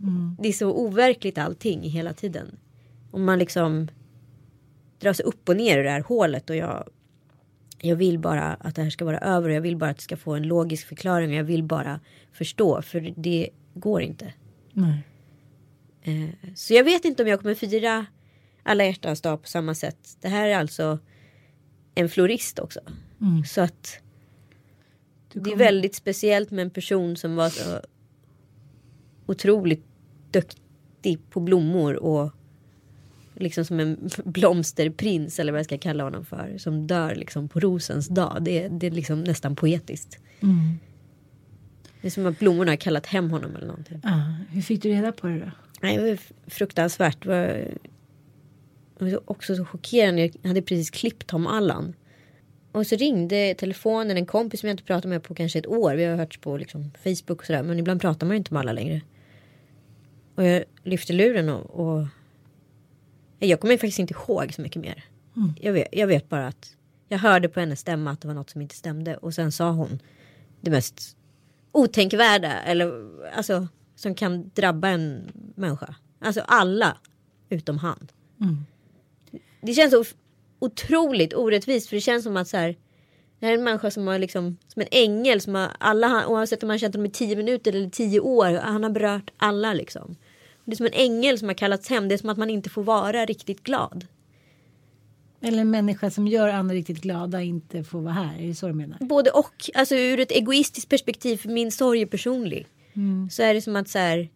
Mm. 0.00 0.36
Det 0.42 0.48
är 0.48 0.52
så 0.52 0.72
overkligt 0.72 1.38
allting 1.38 1.82
hela 1.82 2.12
tiden. 2.12 2.58
Och 3.10 3.20
man 3.20 3.38
liksom 3.38 3.88
drar 4.98 5.12
sig 5.12 5.26
upp 5.26 5.48
och 5.48 5.56
ner 5.56 5.78
i 5.78 5.82
det 5.82 5.90
här 5.90 6.00
hålet 6.00 6.50
och 6.50 6.56
jag 6.56 6.88
jag 7.80 7.96
vill 7.96 8.18
bara 8.18 8.42
att 8.42 8.74
det 8.74 8.82
här 8.82 8.90
ska 8.90 9.04
vara 9.04 9.18
över 9.18 9.48
och 9.48 9.54
jag 9.54 9.60
vill 9.60 9.76
bara 9.76 9.90
att 9.90 9.96
det 9.96 10.02
ska 10.02 10.16
få 10.16 10.34
en 10.34 10.42
logisk 10.42 10.86
förklaring 10.86 11.30
och 11.30 11.36
jag 11.36 11.44
vill 11.44 11.62
bara 11.62 12.00
förstå 12.32 12.82
för 12.82 13.14
det 13.16 13.50
går 13.74 14.02
inte. 14.02 14.32
Nej. 14.72 15.02
Eh, 16.02 16.54
så 16.54 16.74
jag 16.74 16.84
vet 16.84 17.04
inte 17.04 17.22
om 17.22 17.28
jag 17.28 17.40
kommer 17.40 17.54
fira 17.54 18.06
alla 18.62 18.84
hjärtans 18.84 19.20
dag 19.20 19.42
på 19.42 19.48
samma 19.48 19.74
sätt. 19.74 20.16
Det 20.20 20.28
här 20.28 20.48
är 20.48 20.56
alltså 20.56 20.98
en 21.94 22.08
florist 22.08 22.58
också. 22.58 22.80
Så 23.46 23.60
att 23.60 24.00
det 25.32 25.52
är 25.52 25.56
väldigt 25.56 25.94
speciellt 25.94 26.50
med 26.50 26.62
en 26.62 26.70
person 26.70 27.16
som 27.16 27.36
var 27.36 27.48
så 27.48 27.80
otroligt 29.26 29.84
duktig 30.30 31.30
på 31.30 31.40
blommor 31.40 31.96
och 31.96 32.32
liksom 33.38 33.64
som 33.64 33.80
en 33.80 34.10
blomsterprins 34.24 35.38
eller 35.38 35.52
vad 35.52 35.58
jag 35.58 35.66
ska 35.66 35.78
kalla 35.78 36.04
honom 36.04 36.24
för. 36.24 36.58
Som 36.58 36.86
dör 36.86 37.14
liksom 37.14 37.48
på 37.48 37.60
rosens 37.60 38.08
dag. 38.08 38.38
Det 38.40 38.64
är, 38.64 38.68
det 38.68 38.86
är 38.86 38.90
liksom 38.90 39.24
nästan 39.24 39.56
poetiskt. 39.56 40.18
Det 42.00 42.06
är 42.08 42.10
som 42.10 42.26
att 42.26 42.38
blommorna 42.38 42.72
har 42.72 42.76
kallat 42.76 43.06
hem 43.06 43.30
honom 43.30 43.56
eller 43.56 43.66
någonting. 43.66 44.00
Ja, 44.04 44.34
hur 44.50 44.62
fick 44.62 44.82
du 44.82 44.88
reda 44.88 45.12
på 45.12 45.26
det 45.26 45.38
då? 45.38 45.50
Nej, 45.80 45.96
det 45.96 46.10
var 46.10 46.18
fruktansvärt. 46.46 47.22
Det 47.22 47.28
var, 47.28 47.68
det 48.98 49.12
var 49.12 49.30
också 49.30 49.56
så 49.56 49.64
chockerande. 49.64 50.30
Jag 50.42 50.48
hade 50.48 50.62
precis 50.62 50.90
klippt 50.90 51.26
Tom 51.26 51.46
Allan. 51.46 51.94
Och 52.72 52.86
så 52.86 52.96
ringde 52.96 53.54
telefonen 53.58 54.16
en 54.16 54.26
kompis 54.26 54.60
som 54.60 54.68
jag 54.68 54.74
inte 54.74 54.84
pratat 54.84 55.08
med 55.08 55.22
på 55.22 55.34
kanske 55.34 55.58
ett 55.58 55.66
år. 55.66 55.94
Vi 55.94 56.04
har 56.04 56.16
hörts 56.16 56.38
på 56.38 56.56
liksom 56.56 56.90
Facebook 57.04 57.40
och 57.40 57.46
sådär. 57.46 57.62
Men 57.62 57.78
ibland 57.78 58.00
pratar 58.00 58.26
man 58.26 58.34
ju 58.34 58.38
inte 58.38 58.54
med 58.54 58.60
alla 58.60 58.72
längre. 58.72 59.00
Och 60.34 60.44
jag 60.44 60.64
lyfte 60.82 61.12
luren 61.12 61.48
och, 61.48 61.70
och 61.70 62.06
jag 63.38 63.60
kommer 63.60 63.76
faktiskt 63.76 63.98
inte 63.98 64.14
ihåg 64.14 64.54
så 64.54 64.62
mycket 64.62 64.82
mer. 64.82 65.04
Jag, 65.60 65.72
vet, 65.72 65.88
jag 65.92 66.06
vet 66.06 66.28
bara 66.28 66.46
att 66.46 66.76
jag 67.08 67.18
hörde 67.18 67.48
på 67.48 67.60
hennes 67.60 67.80
stämma 67.80 68.10
att 68.10 68.20
det 68.20 68.28
var 68.28 68.34
något 68.34 68.50
som 68.50 68.60
inte 68.60 68.74
stämde. 68.74 69.16
Och 69.16 69.34
sen 69.34 69.52
sa 69.52 69.70
hon 69.70 69.98
det 70.60 70.70
mest 70.70 71.16
otänkvärda. 71.72 72.52
Eller 72.52 73.10
alltså 73.36 73.68
som 73.96 74.14
kan 74.14 74.50
drabba 74.54 74.88
en 74.88 75.32
människa. 75.54 75.94
Alltså 76.20 76.40
alla 76.40 76.96
utom 77.48 77.78
han. 77.78 78.08
Det 79.60 79.74
känns 79.74 79.90
så 79.92 80.04
otroligt 80.58 81.34
orättvist 81.34 81.88
för 81.88 81.96
det 81.96 82.00
känns 82.00 82.24
som 82.24 82.36
att 82.36 82.48
så 82.48 82.56
här. 82.56 82.76
Det 83.40 83.46
här 83.46 83.52
är 83.52 83.58
en 83.58 83.64
människa 83.64 83.90
som 83.90 84.06
har 84.06 84.18
liksom 84.18 84.56
som 84.68 84.82
en 84.82 84.88
ängel 84.90 85.40
som 85.40 85.54
har 85.54 85.68
alla 85.78 86.26
oavsett 86.26 86.62
om 86.62 86.66
man 86.66 86.74
har 86.74 86.78
känt 86.78 86.94
honom 86.94 87.06
i 87.06 87.10
tio 87.10 87.36
minuter 87.36 87.72
eller 87.72 87.90
tio 87.90 88.20
år. 88.20 88.46
Han 88.46 88.82
har 88.82 88.90
berört 88.90 89.30
alla 89.36 89.72
liksom. 89.72 90.16
Det 90.68 90.74
är 90.74 90.76
som 90.76 90.86
en 90.86 90.92
ängel 90.92 91.38
som 91.38 91.48
har 91.48 91.54
kallats 91.54 91.88
hem. 91.88 92.08
Det 92.08 92.14
är 92.14 92.16
som 92.18 92.28
att 92.28 92.38
man 92.38 92.50
inte 92.50 92.70
får 92.70 92.82
vara 92.82 93.24
riktigt 93.24 93.62
glad. 93.62 94.06
Eller 95.40 95.58
en 95.58 95.70
människa 95.70 96.10
som 96.10 96.28
gör 96.28 96.48
andra 96.48 96.74
riktigt 96.74 97.00
glada 97.00 97.42
inte 97.42 97.84
får 97.84 98.00
vara 98.00 98.12
här. 98.12 98.38
Är 98.38 98.46
det 98.46 98.54
så 98.54 98.66
du 98.66 98.72
menar? 98.72 98.98
Både 99.00 99.30
och. 99.30 99.70
Alltså 99.74 99.94
ur 99.94 100.20
ett 100.20 100.30
egoistiskt 100.30 100.88
perspektiv. 100.88 101.36
För 101.36 101.48
min 101.48 101.72
sorg 101.72 102.02
är 102.02 102.06
personlig. 102.06 102.66
Så 103.30 103.42
är 103.42 103.54
det 103.54 103.62
som 103.62 103.76
att 103.76 103.88
så 103.88 103.98
här. 103.98 104.28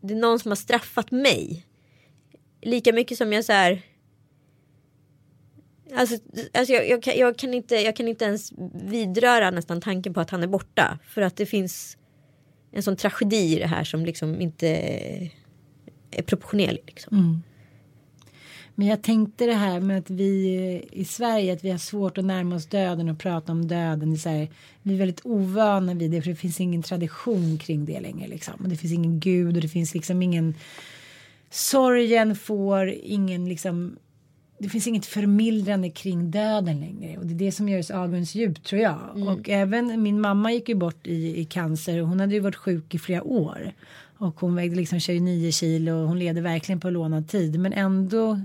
Det 0.00 0.14
är 0.14 0.18
någon 0.18 0.38
som 0.38 0.50
har 0.50 0.56
straffat 0.56 1.10
mig. 1.10 1.66
Lika 2.62 2.92
mycket 2.92 3.18
som 3.18 3.32
jag 3.32 3.44
så 3.44 3.52
här. 3.52 3.82
Alltså, 5.94 6.16
alltså 6.54 6.74
jag, 6.74 6.88
jag, 6.88 7.02
kan, 7.02 7.16
jag, 7.16 7.36
kan 7.36 7.54
inte, 7.54 7.74
jag 7.74 7.96
kan 7.96 8.08
inte 8.08 8.24
ens 8.24 8.52
vidröra 8.72 9.50
nästan 9.50 9.80
tanken 9.80 10.14
på 10.14 10.20
att 10.20 10.30
han 10.30 10.42
är 10.42 10.46
borta. 10.46 10.98
För 11.06 11.22
att 11.22 11.36
det 11.36 11.46
finns 11.46 11.96
en 12.72 12.82
sån 12.82 12.96
tragedi 12.96 13.56
i 13.56 13.58
det 13.58 13.66
här 13.66 13.84
som 13.84 14.06
liksom 14.06 14.40
inte 14.40 15.30
är 16.10 16.22
proportionerlig. 16.22 16.82
Liksom. 16.86 17.42
Men 18.74 18.86
jag 18.86 19.02
tänkte 19.02 19.46
det 19.46 19.54
här 19.54 19.80
med 19.80 19.98
att 19.98 20.10
vi 20.10 20.88
i 20.92 21.04
Sverige 21.04 21.52
att 21.52 21.64
vi 21.64 21.70
har 21.70 21.78
svårt 21.78 22.18
att 22.18 22.24
närma 22.24 22.56
oss 22.56 22.66
döden 22.66 23.08
och 23.08 23.18
prata 23.18 23.52
om 23.52 23.68
döden. 23.68 24.18
Så 24.18 24.28
här, 24.28 24.48
vi 24.82 24.94
är 24.94 24.98
väldigt 24.98 25.26
ovana 25.26 25.94
vid 25.94 26.10
det 26.10 26.22
för 26.22 26.30
det 26.30 26.36
finns 26.36 26.60
ingen 26.60 26.82
tradition 26.82 27.58
kring 27.58 27.84
det 27.84 28.00
längre. 28.00 28.28
Liksom. 28.28 28.54
Det 28.58 28.76
finns 28.76 28.92
ingen 28.92 29.20
gud 29.20 29.56
och 29.56 29.62
det 29.62 29.68
finns 29.68 29.94
liksom 29.94 30.22
ingen 30.22 30.54
sorgen 31.50 32.36
får 32.36 32.88
ingen 32.88 33.48
liksom 33.48 33.96
det 34.58 34.68
finns 34.68 34.86
inget 34.86 35.06
förmildrande 35.06 35.90
kring 35.90 36.30
döden 36.30 36.80
längre 36.80 37.18
och 37.18 37.26
det 37.26 37.34
är 37.34 37.38
det 37.38 37.52
som 37.52 37.68
gör 37.68 37.78
oss 37.78 37.90
avundsdjupt 37.90 38.64
tror 38.64 38.82
jag. 38.82 38.98
Och 39.28 39.48
även 39.48 40.02
min 40.02 40.20
mamma 40.20 40.52
gick 40.52 40.68
ju 40.68 40.74
bort 40.74 41.06
i, 41.06 41.40
i 41.40 41.44
cancer 41.44 42.02
och 42.02 42.08
hon 42.08 42.20
hade 42.20 42.34
ju 42.34 42.40
varit 42.40 42.56
sjuk 42.56 42.94
i 42.94 42.98
flera 42.98 43.22
år. 43.22 43.72
Och 44.20 44.40
hon 44.40 44.54
vägde 44.54 44.76
liksom 44.76 45.00
29 45.00 45.52
kilo 45.52 45.92
och 45.92 46.08
hon 46.08 46.18
levde 46.18 46.40
verkligen 46.40 46.80
på 46.80 46.90
lånad 46.90 47.28
tid. 47.28 47.60
Men 47.60 47.72
ändå 47.72 48.40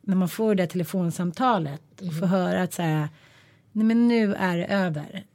när 0.00 0.16
man 0.16 0.28
får 0.28 0.54
det 0.54 0.66
telefonsamtalet 0.66 2.00
och 2.00 2.18
får 2.18 2.26
höra 2.26 2.62
att 2.62 2.72
så 2.72 2.82
här, 2.82 3.08
nej 3.72 3.84
men 3.84 4.08
nu 4.08 4.34
är 4.34 4.56
det 4.56 4.66
över. 4.66 5.26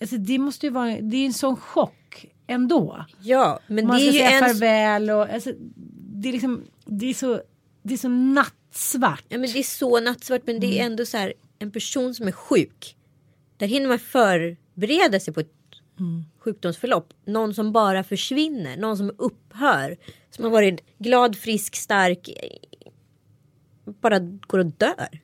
Alltså 0.00 0.16
det 0.16 0.38
måste 0.38 0.66
ju 0.66 0.72
vara, 0.72 1.00
det 1.00 1.16
är 1.16 1.26
en 1.26 1.32
sån 1.32 1.56
chock 1.56 2.26
ändå. 2.46 3.04
Ja, 3.20 3.60
men 3.66 3.86
Man 3.86 3.96
det 3.96 4.02
är 4.02 4.06
ju 4.06 4.12
säga 4.12 4.30
en... 4.30 4.40
farväl 4.40 5.10
och 5.10 5.28
alltså, 5.28 5.52
det 6.12 6.28
är 6.28 6.32
liksom, 6.32 6.64
det 6.84 7.06
är 7.06 7.14
så, 7.14 7.40
det 7.82 7.94
är 7.94 7.98
så 7.98 8.08
nattsvart. 8.08 9.24
Ja, 9.28 9.38
men 9.38 9.52
det 9.52 9.58
är 9.58 9.62
så 9.62 10.00
nattsvart 10.00 10.42
men 10.46 10.60
det 10.60 10.80
är 10.80 10.86
ändå 10.86 11.06
så 11.06 11.16
här 11.16 11.32
en 11.58 11.70
person 11.70 12.14
som 12.14 12.28
är 12.28 12.32
sjuk. 12.32 12.96
Där 13.56 13.66
hinner 13.66 13.88
man 13.88 13.98
förbereda 13.98 15.20
sig 15.20 15.34
på 15.34 15.40
ett 15.40 15.57
sjukdomsförlopp. 16.38 17.14
Någon 17.24 17.54
som 17.54 17.72
bara 17.72 18.04
försvinner, 18.04 18.76
någon 18.76 18.96
som 18.96 19.12
upphör. 19.18 19.96
Som 20.30 20.44
har 20.44 20.50
varit 20.50 20.80
glad, 20.98 21.36
frisk, 21.36 21.76
stark. 21.76 22.28
Bara 23.84 24.18
går 24.18 24.58
och 24.58 24.66
dör. 24.66 25.20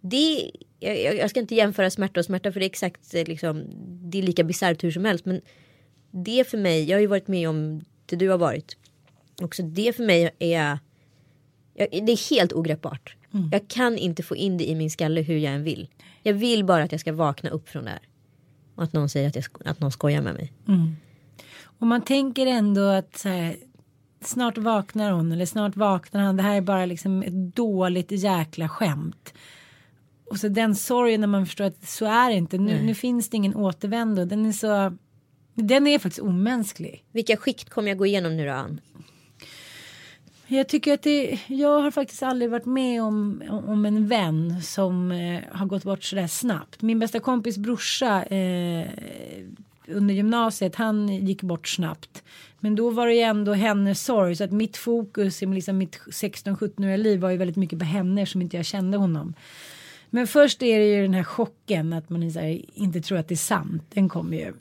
Det, 0.00 0.50
jag, 0.80 1.14
jag- 1.16 1.30
ska 1.30 1.40
inte 1.40 1.54
jämföra 1.54 1.90
smärta 1.90 2.20
och 2.20 2.26
smärta 2.26 2.52
för 2.52 2.60
det 2.60 2.66
är 2.66 2.70
exakt 2.70 3.12
liksom, 3.12 3.64
det 4.10 4.18
är 4.18 4.22
lika 4.22 4.44
bisarrt 4.44 4.84
hur 4.84 4.90
som 4.90 5.04
helst. 5.04 5.24
Men 5.24 5.40
det 6.10 6.48
för 6.50 6.58
mig, 6.58 6.84
jag 6.84 6.96
har 6.96 7.00
ju 7.00 7.06
varit 7.06 7.28
med 7.28 7.48
om 7.48 7.84
det 8.06 8.16
du 8.16 8.28
har 8.28 8.38
varit. 8.38 8.76
Också 9.42 9.62
det 9.62 9.96
för 9.96 10.04
mig 10.04 10.30
är 10.38 10.48
jag, 10.60 10.78
det 12.06 12.12
är 12.12 12.30
helt 12.30 12.52
ogreppbart. 12.52 13.16
Jag 13.52 13.68
kan 13.68 13.98
inte 13.98 14.22
få 14.22 14.36
in 14.36 14.58
det 14.58 14.68
i 14.70 14.74
min 14.74 14.90
skalle 14.90 15.20
hur 15.20 15.38
jag 15.38 15.52
än 15.54 15.62
vill. 15.64 15.88
Jag 16.22 16.34
vill 16.34 16.64
bara 16.64 16.82
att 16.82 16.92
jag 16.92 17.00
ska 17.00 17.12
vakna 17.12 17.50
upp 17.50 17.68
från 17.68 17.84
det 17.84 17.90
här. 17.90 18.00
Att 18.76 18.92
någon 18.92 19.08
säger 19.08 19.28
att, 19.28 19.36
jag, 19.36 19.44
att 19.64 19.80
någon 19.80 19.92
skojar 19.92 20.22
med 20.22 20.34
mig. 20.34 20.52
Och 21.78 21.86
man 21.86 22.02
tänker 22.02 22.46
ändå 22.46 22.88
att 22.88 23.22
här, 23.24 23.56
snart 24.24 24.58
vaknar 24.58 25.12
hon 25.12 25.32
eller 25.32 25.46
snart 25.46 25.76
vaknar 25.76 26.20
han. 26.20 26.36
Det 26.36 26.42
här 26.42 26.56
är 26.56 26.60
bara 26.60 26.86
liksom 26.86 27.22
ett 27.22 27.56
dåligt 27.56 28.10
jäkla 28.10 28.68
skämt. 28.68 29.34
Och 30.30 30.36
så 30.36 30.48
den 30.48 30.74
sorgen 30.74 31.20
när 31.20 31.28
man 31.28 31.46
förstår 31.46 31.64
att 31.64 31.88
så 31.88 32.06
är 32.06 32.30
det 32.30 32.36
inte. 32.36 32.58
Nu, 32.58 32.82
nu 32.82 32.94
finns 32.94 33.30
det 33.30 33.36
ingen 33.36 33.54
återvändo. 33.56 34.24
Den 34.24 34.46
är 34.46 34.52
så. 34.52 34.96
Den 35.54 35.86
är 35.86 35.98
faktiskt 35.98 36.22
omänsklig. 36.22 37.04
Vilka 37.12 37.36
skikt 37.36 37.70
kommer 37.70 37.88
jag 37.88 37.98
gå 37.98 38.06
igenom 38.06 38.36
nu 38.36 38.46
då 38.46 38.52
Ann? 38.52 38.80
Jag 40.48 40.68
tycker 40.68 40.94
att 40.94 41.02
det, 41.02 41.38
jag 41.46 41.80
har 41.80 41.90
faktiskt 41.90 42.22
aldrig 42.22 42.50
varit 42.50 42.66
med 42.66 43.02
om, 43.02 43.42
om 43.66 43.86
en 43.86 44.08
vän 44.08 44.62
som 44.62 45.12
eh, 45.12 45.40
har 45.52 45.66
gått 45.66 45.84
bort 45.84 46.02
sådär 46.02 46.26
snabbt. 46.26 46.82
Min 46.82 46.98
bästa 46.98 47.20
kompis 47.20 47.58
brorsa 47.58 48.22
eh, 48.22 48.88
under 49.88 50.14
gymnasiet, 50.14 50.74
han 50.74 51.08
gick 51.08 51.42
bort 51.42 51.68
snabbt. 51.68 52.22
Men 52.60 52.76
då 52.76 52.90
var 52.90 53.06
det 53.06 53.14
ju 53.14 53.20
ändå 53.20 53.52
hennes 53.52 54.04
sorg 54.04 54.36
så 54.36 54.44
att 54.44 54.52
mitt 54.52 54.76
fokus 54.76 55.42
i 55.42 55.46
liksom 55.46 55.78
mitt 55.78 55.98
16-17-åriga 55.98 56.96
liv 56.96 57.20
var 57.20 57.30
ju 57.30 57.36
väldigt 57.36 57.56
mycket 57.56 57.78
på 57.78 57.84
henne 57.84 58.26
som 58.26 58.42
inte 58.42 58.56
jag 58.56 58.66
kände 58.66 58.98
honom. 58.98 59.34
Men 60.10 60.26
först 60.26 60.62
är 60.62 60.78
det 60.78 60.86
ju 60.86 61.02
den 61.02 61.14
här 61.14 61.24
chocken 61.24 61.92
att 61.92 62.10
man 62.10 62.22
här, 62.22 62.60
inte 62.74 63.00
tror 63.00 63.18
att 63.18 63.28
det 63.28 63.34
är 63.34 63.36
sant. 63.36 63.82
Den 63.94 64.08
kommer 64.08 64.36
ju. 64.36 64.52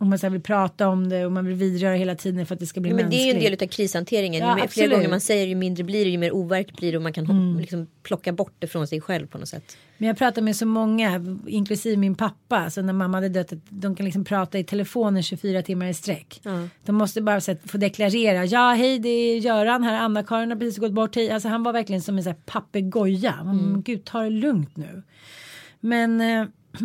Och 0.00 0.06
man 0.06 0.18
så 0.18 0.26
här 0.26 0.30
vill 0.30 0.40
prata 0.40 0.88
om 0.88 1.08
det 1.08 1.26
och 1.26 1.32
man 1.32 1.46
vill 1.46 1.54
vidröra 1.56 1.94
hela 1.94 2.14
tiden 2.14 2.46
för 2.46 2.54
att 2.54 2.60
det 2.60 2.66
ska 2.66 2.80
bli 2.80 2.90
Ja, 2.90 2.96
men 2.96 3.10
det 3.10 3.16
är 3.16 3.18
ju 3.18 3.24
mänskligt. 3.32 3.52
en 3.52 3.58
del 3.58 3.66
av 3.68 3.72
krishanteringen. 3.72 4.42
Ja, 4.42 4.48
ju 4.56 4.62
mer, 4.62 4.68
fler. 4.68 4.84
Mm. 4.84 4.96
gånger 4.96 5.08
man 5.10 5.20
säger 5.20 5.46
ju 5.46 5.54
mindre 5.54 5.84
blir 5.84 6.04
det 6.04 6.10
ju 6.10 6.18
mer 6.18 6.32
overkligt 6.32 6.76
blir 6.78 6.90
det 6.92 6.96
och 6.98 7.02
man 7.02 7.12
kan 7.12 7.26
hop- 7.26 7.60
liksom 7.60 7.86
plocka 8.02 8.32
bort 8.32 8.54
det 8.58 8.66
från 8.66 8.86
sig 8.86 9.00
själv 9.00 9.26
på 9.26 9.38
något 9.38 9.48
sätt. 9.48 9.76
Men 9.98 10.06
jag 10.08 10.18
pratar 10.18 10.42
med 10.42 10.56
så 10.56 10.66
många, 10.66 11.38
inklusive 11.46 11.96
min 11.96 12.14
pappa, 12.14 12.70
så 12.70 12.82
när 12.82 12.92
mamma 12.92 13.16
hade 13.16 13.28
dött, 13.28 13.52
att 13.52 13.58
de 13.68 13.96
kan 13.96 14.04
liksom 14.06 14.24
prata 14.24 14.58
i 14.58 14.64
telefonen 14.64 15.22
24 15.22 15.62
timmar 15.62 15.86
i 15.86 15.94
sträck. 15.94 16.40
De 16.84 16.92
måste 16.96 17.20
bara 17.22 17.40
så 17.40 17.52
att 17.52 17.70
få 17.70 17.78
deklarera, 17.78 18.44
ja 18.44 18.72
hej 18.72 18.98
det 18.98 19.08
är 19.08 19.38
Göran 19.38 19.82
här, 19.82 19.98
Anna-Karin 19.98 20.50
har 20.50 20.56
precis 20.56 20.78
gått 20.78 20.92
bort, 20.92 21.14
hej. 21.16 21.30
Alltså 21.30 21.48
han 21.48 21.62
var 21.62 21.72
verkligen 21.72 22.02
som 22.02 22.18
en 22.18 22.24
här 22.24 22.34
papegoja. 22.46 23.34
Mm. 23.42 23.82
Gud, 23.82 24.04
ta 24.04 24.22
det 24.22 24.30
lugnt 24.30 24.76
nu. 24.76 25.02
Men 25.80 26.20
eh, 26.20 26.46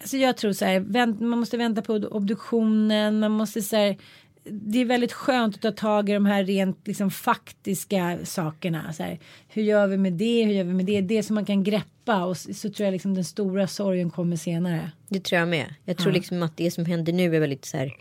alltså 0.00 0.16
jag 0.16 0.36
tror 0.36 0.52
så 0.52 0.64
här, 0.64 0.80
vänt, 0.80 1.20
man 1.20 1.38
måste 1.38 1.56
vänta 1.56 1.82
på 1.82 1.94
obduktionen, 1.94 3.20
man 3.20 3.30
måste 3.30 3.62
så 3.62 3.76
här, 3.76 3.96
det 4.44 4.78
är 4.78 4.84
väldigt 4.84 5.12
skönt 5.12 5.54
att 5.54 5.62
ta 5.62 5.70
tag 5.70 6.08
i 6.08 6.12
de 6.12 6.26
här 6.26 6.44
rent 6.44 6.86
liksom, 6.86 7.10
faktiska 7.10 8.18
sakerna. 8.24 8.92
Så 8.92 9.02
här, 9.02 9.18
hur 9.48 9.62
gör 9.62 9.86
vi 9.86 9.96
med 9.96 10.12
det? 10.12 10.44
Hur 10.44 10.52
gör 10.52 10.64
vi 10.64 10.72
med 10.72 10.86
det? 10.86 11.00
Det 11.00 11.22
som 11.22 11.34
man 11.34 11.44
kan 11.44 11.64
greppa 11.64 12.24
och 12.24 12.36
så, 12.36 12.54
så 12.54 12.70
tror 12.70 12.84
jag 12.84 12.92
liksom 12.92 13.14
den 13.14 13.24
stora 13.24 13.66
sorgen 13.66 14.10
kommer 14.10 14.36
senare. 14.36 14.90
Det 15.08 15.24
tror 15.24 15.38
jag 15.38 15.48
med. 15.48 15.74
Jag 15.84 15.96
tror 15.96 16.12
liksom 16.12 16.42
att 16.42 16.56
det 16.56 16.70
som 16.70 16.84
händer 16.84 17.12
nu 17.12 17.36
är 17.36 17.40
väldigt 17.40 17.64
så 17.64 17.76
här 17.76 17.96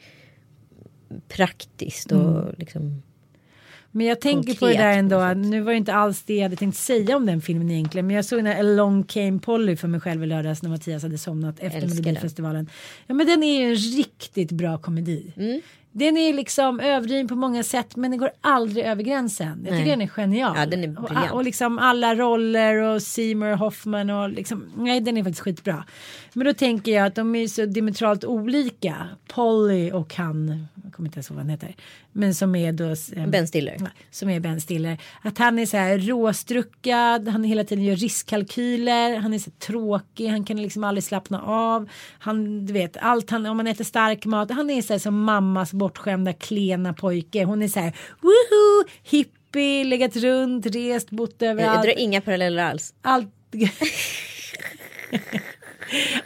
praktiskt 1.28 2.12
och 2.12 2.54
liksom. 2.58 3.02
Men 3.92 4.06
jag 4.08 4.22
tänker 4.22 4.54
Konkret 4.54 4.60
på 4.60 4.68
det 4.68 4.74
där 4.74 4.98
ändå. 4.98 5.20
sätt. 5.20 5.38
Nu 5.38 5.62
var 5.62 5.72
det 5.72 5.78
inte 5.78 5.94
alls 5.94 6.24
det 6.24 6.36
jag 6.36 6.44
hade 6.44 6.56
tänkt 6.56 6.78
säga 6.78 7.16
om 7.16 7.26
den 7.26 7.42
filmen 7.42 7.72
egentligen. 7.72 8.08
Men 8.08 8.16
jag 8.16 8.26
såg 8.26 8.40
den 8.40 8.46
här 8.46 8.60
Along 8.60 9.04
Came 9.04 9.40
Polly 9.40 9.76
för 9.76 9.88
mig 9.88 10.00
själv 10.00 10.24
i 10.24 10.28
lördags 10.28 10.64
när 10.64 10.70
Mattias 10.70 11.04
hade 11.04 11.18
somnat 11.18 11.60
efter. 11.60 11.88
Melodifestivalen. 11.88 12.70
Ja 13.08 13.14
men 13.14 13.28
den 13.28 13.44
är 13.44 13.60
ju 13.60 13.70
en 13.70 13.76
riktigt 13.76 14.52
bra 14.52 14.78
komedi. 14.78 15.34
Mm. 15.38 15.62
Den 15.92 16.18
är 16.18 16.34
liksom 16.34 16.80
överdriven 16.80 17.28
på 17.28 17.36
många 17.36 17.64
sätt 17.64 17.96
men 17.96 18.12
den 18.12 18.20
går 18.20 18.32
aldrig 18.42 18.86
över 18.86 19.04
gränsen. 19.04 19.48
Jag 19.48 19.66
tycker 19.66 19.76
Nej. 19.76 19.90
den 19.90 20.02
är 20.02 20.08
genial. 20.08 20.54
Ja, 20.58 20.66
den 20.66 20.84
är 20.84 20.88
briljant. 20.88 21.32
Och, 21.32 21.38
och 21.38 21.44
liksom 21.44 21.80
alla 21.80 22.16
roller 22.16 22.76
och 22.76 23.02
Seymour 23.02 23.56
Hoffman 23.56 24.10
och 24.10 24.30
liksom, 24.30 24.72
nej 24.78 25.02
den 25.02 25.18
är 25.18 25.24
faktiskt 25.24 25.42
skitbra. 25.42 25.84
Men 26.34 26.46
då 26.46 26.54
tänker 26.54 26.92
jag 26.92 27.06
att 27.06 27.16
de 27.16 27.36
är 27.36 27.48
så 27.48 27.66
diametralt 27.66 28.26
olika. 28.26 29.08
Polly 29.28 29.92
och 29.92 30.16
han, 30.16 30.68
jag 30.84 30.94
kommer 30.94 31.08
inte 31.08 31.18
ens 31.18 31.30
ihåg 31.30 31.36
vad 31.36 31.46
han 31.46 31.50
heter. 31.50 31.76
Men 32.12 32.36
som 32.36 32.56
är 32.56 32.72
då 32.72 32.90
eh, 33.22 33.28
Ben 33.28 33.48
Stiller. 33.48 33.78
Som 34.12 34.30
är 34.30 34.40
Ben 34.40 34.62
Stiller. 34.62 34.98
Att 35.22 35.38
han 35.38 35.60
är 35.60 35.66
så 35.66 35.78
här 35.78 35.98
råstruckad, 35.98 37.28
han 37.28 37.44
hela 37.44 37.64
tiden 37.64 37.84
gör 37.84 37.96
riskkalkyler, 37.96 39.18
han 39.18 39.34
är 39.34 39.40
så 39.40 39.52
tråkig, 39.52 40.28
han 40.28 40.44
kan 40.44 40.62
liksom 40.62 40.84
aldrig 40.84 41.04
slappna 41.04 41.42
av. 41.42 41.90
Han, 42.20 42.66
du 42.66 42.74
vet, 42.74 42.98
allt 42.98 43.30
han, 43.30 43.46
om 43.46 43.58
man 43.58 43.68
äter 43.68 43.84
stark 43.84 44.26
mat, 44.26 44.52
han 44.52 44.70
är 44.70 44.82
så 44.82 44.94
här 44.94 45.00
som 45.00 45.24
mammas 45.24 45.74
bortskämda 45.80 46.34
klena 46.34 46.94
pojke. 46.94 47.44
Hon 47.44 47.62
är 47.62 47.68
så 47.68 47.80
här, 47.80 47.94
woho, 48.22 48.90
hippie, 49.04 49.84
legat 49.84 50.16
runt, 50.16 50.66
rest, 50.66 51.10
bott 51.10 51.36
Jag, 51.38 51.48
jag 51.48 51.52
överallt. 51.52 51.84
drar 51.84 52.00
inga 52.00 52.22
paralleller 52.22 52.64
alls. 52.64 52.94
Allt... 53.02 53.28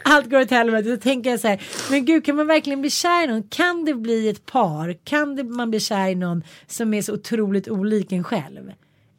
Allt 0.02 0.30
går 0.30 0.40
åt 0.40 0.50
helvete. 0.50 0.90
Så 0.90 0.96
tänker 0.96 1.30
jag 1.30 1.40
så 1.40 1.48
här, 1.48 1.62
men 1.90 2.04
gud 2.04 2.24
kan 2.24 2.36
man 2.36 2.46
verkligen 2.46 2.80
bli 2.80 2.90
kär 2.90 3.24
i 3.24 3.26
någon? 3.26 3.42
Kan 3.42 3.84
det 3.84 3.94
bli 3.94 4.28
ett 4.28 4.46
par? 4.46 4.96
Kan 5.04 5.36
det, 5.36 5.44
man 5.44 5.70
bli 5.70 5.80
kär 5.80 6.08
i 6.08 6.14
någon 6.14 6.42
som 6.66 6.94
är 6.94 7.02
så 7.02 7.14
otroligt 7.14 7.68
olik 7.68 8.12
en 8.12 8.24
själv? 8.24 8.72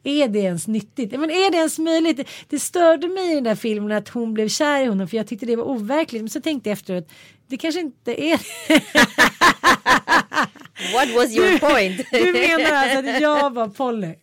Är 0.06 0.28
det 0.28 0.38
ens 0.38 0.66
nyttigt? 0.66 1.10
Men 1.20 1.30
är 1.30 1.50
det 1.50 1.56
ens 1.56 1.78
möjligt? 1.78 2.28
Det, 2.48 2.58
störde 2.58 3.08
mig 3.08 3.32
i 3.32 3.34
den 3.34 3.44
där 3.44 3.54
filmen 3.54 3.92
att 3.92 4.08
hon 4.08 4.34
blev 4.34 4.48
kär 4.48 4.82
i 4.82 4.86
honom 4.86 5.08
för 5.08 5.16
jag 5.16 5.26
tyckte 5.26 5.46
det 5.46 5.56
var 5.56 5.64
overkligt. 5.64 6.22
Men 6.22 6.30
så 6.30 6.40
tänkte 6.40 6.70
jag 6.70 6.72
efteråt, 6.72 7.08
det 7.46 7.56
kanske 7.56 7.80
inte 7.80 8.24
är 8.24 8.40
What 10.92 11.14
was 11.14 11.36
your 11.36 11.58
point? 11.58 12.06
Du 12.12 12.32
menar 12.32 12.72
alltså 12.72 12.98
att 12.98 13.20
jag 13.20 13.54
var 13.54 13.68
Polly? 13.68 14.14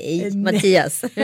Nej, 0.00 0.36
Mattias. 0.36 1.04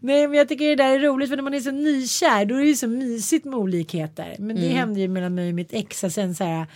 Nej 0.00 0.28
men 0.28 0.34
jag 0.34 0.48
tycker 0.48 0.68
det 0.68 0.74
där 0.74 0.94
är 0.94 0.98
roligt 0.98 1.28
för 1.28 1.36
när 1.36 1.42
man 1.42 1.54
är 1.54 1.60
så 1.60 1.70
nykär 1.70 2.44
då 2.44 2.54
är 2.54 2.60
det 2.60 2.66
ju 2.66 2.74
så 2.74 2.88
mysigt 2.88 3.44
med 3.44 3.54
olikheter. 3.54 4.36
Men 4.38 4.56
det 4.56 4.68
hände 4.68 5.00
ju 5.00 5.08
mellan 5.08 5.34
mig 5.34 5.48
och 5.48 5.54
mitt 5.54 5.72
ex 5.72 6.04
och 6.04 6.12
sen 6.12 6.34
så 6.34 6.44
här 6.44 6.66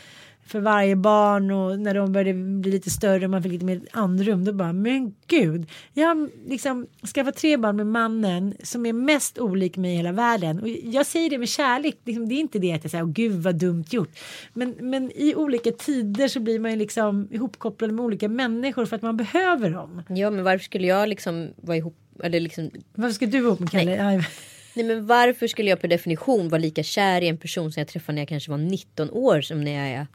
för 0.46 0.60
varje 0.60 0.96
barn 0.96 1.50
och 1.50 1.80
när 1.80 1.94
de 1.94 2.12
började 2.12 2.34
bli 2.34 2.70
lite 2.70 2.90
större 2.90 3.24
och 3.24 3.30
man 3.30 3.42
fick 3.42 3.52
lite 3.52 3.64
mer 3.64 3.80
andrum 3.92 4.44
då 4.44 4.52
bara 4.52 4.72
men 4.72 5.14
gud 5.26 5.66
jag 5.94 6.06
har 6.08 6.48
liksom 6.48 6.86
skaffat 7.14 7.36
tre 7.36 7.56
barn 7.56 7.76
med 7.76 7.86
mannen 7.86 8.54
som 8.62 8.86
är 8.86 8.92
mest 8.92 9.38
olik 9.38 9.76
mig 9.76 9.92
i 9.92 9.96
hela 9.96 10.12
världen 10.12 10.60
och 10.60 10.68
jag 10.68 11.06
säger 11.06 11.30
det 11.30 11.38
med 11.38 11.48
kärlek 11.48 11.96
liksom, 12.04 12.28
det 12.28 12.34
är 12.34 12.40
inte 12.40 12.58
det 12.58 12.72
att 12.72 12.84
jag 12.84 12.90
säger 12.90 13.04
åh 13.04 13.10
gud 13.10 13.42
vad 13.42 13.54
dumt 13.54 13.84
gjort 13.90 14.18
men, 14.52 14.74
men 14.80 15.12
i 15.14 15.34
olika 15.34 15.70
tider 15.70 16.28
så 16.28 16.40
blir 16.40 16.58
man 16.58 16.70
ju 16.70 16.76
liksom 16.76 17.28
ihopkopplad 17.30 17.92
med 17.92 18.04
olika 18.04 18.28
människor 18.28 18.86
för 18.86 18.96
att 18.96 19.02
man 19.02 19.16
behöver 19.16 19.70
dem. 19.70 20.02
ja 20.08 20.30
men 20.30 20.44
varför 20.44 20.64
skulle 20.64 20.86
jag 20.86 21.08
liksom 21.08 21.48
vara 21.56 21.76
ihop 21.76 21.96
eller 22.22 22.40
liksom 22.40 22.70
Varför 22.94 23.14
ska 23.14 23.26
du 23.26 23.40
vara 23.40 23.48
ihop 23.48 23.60
med 23.60 23.70
Kalle? 23.70 24.02
Nej. 24.02 24.26
Nej 24.74 24.86
men 24.86 25.06
varför 25.06 25.46
skulle 25.46 25.70
jag 25.70 25.80
per 25.80 25.88
definition 25.88 26.48
vara 26.48 26.60
lika 26.60 26.82
kär 26.82 27.22
i 27.22 27.28
en 27.28 27.38
person 27.38 27.72
som 27.72 27.80
jag 27.80 27.88
träffade 27.88 28.14
när 28.14 28.22
jag 28.22 28.28
kanske 28.28 28.50
var 28.50 28.58
19 28.58 29.10
år 29.10 29.40
som 29.40 29.64
när 29.64 29.72
jag 29.72 29.88
är 29.88 30.06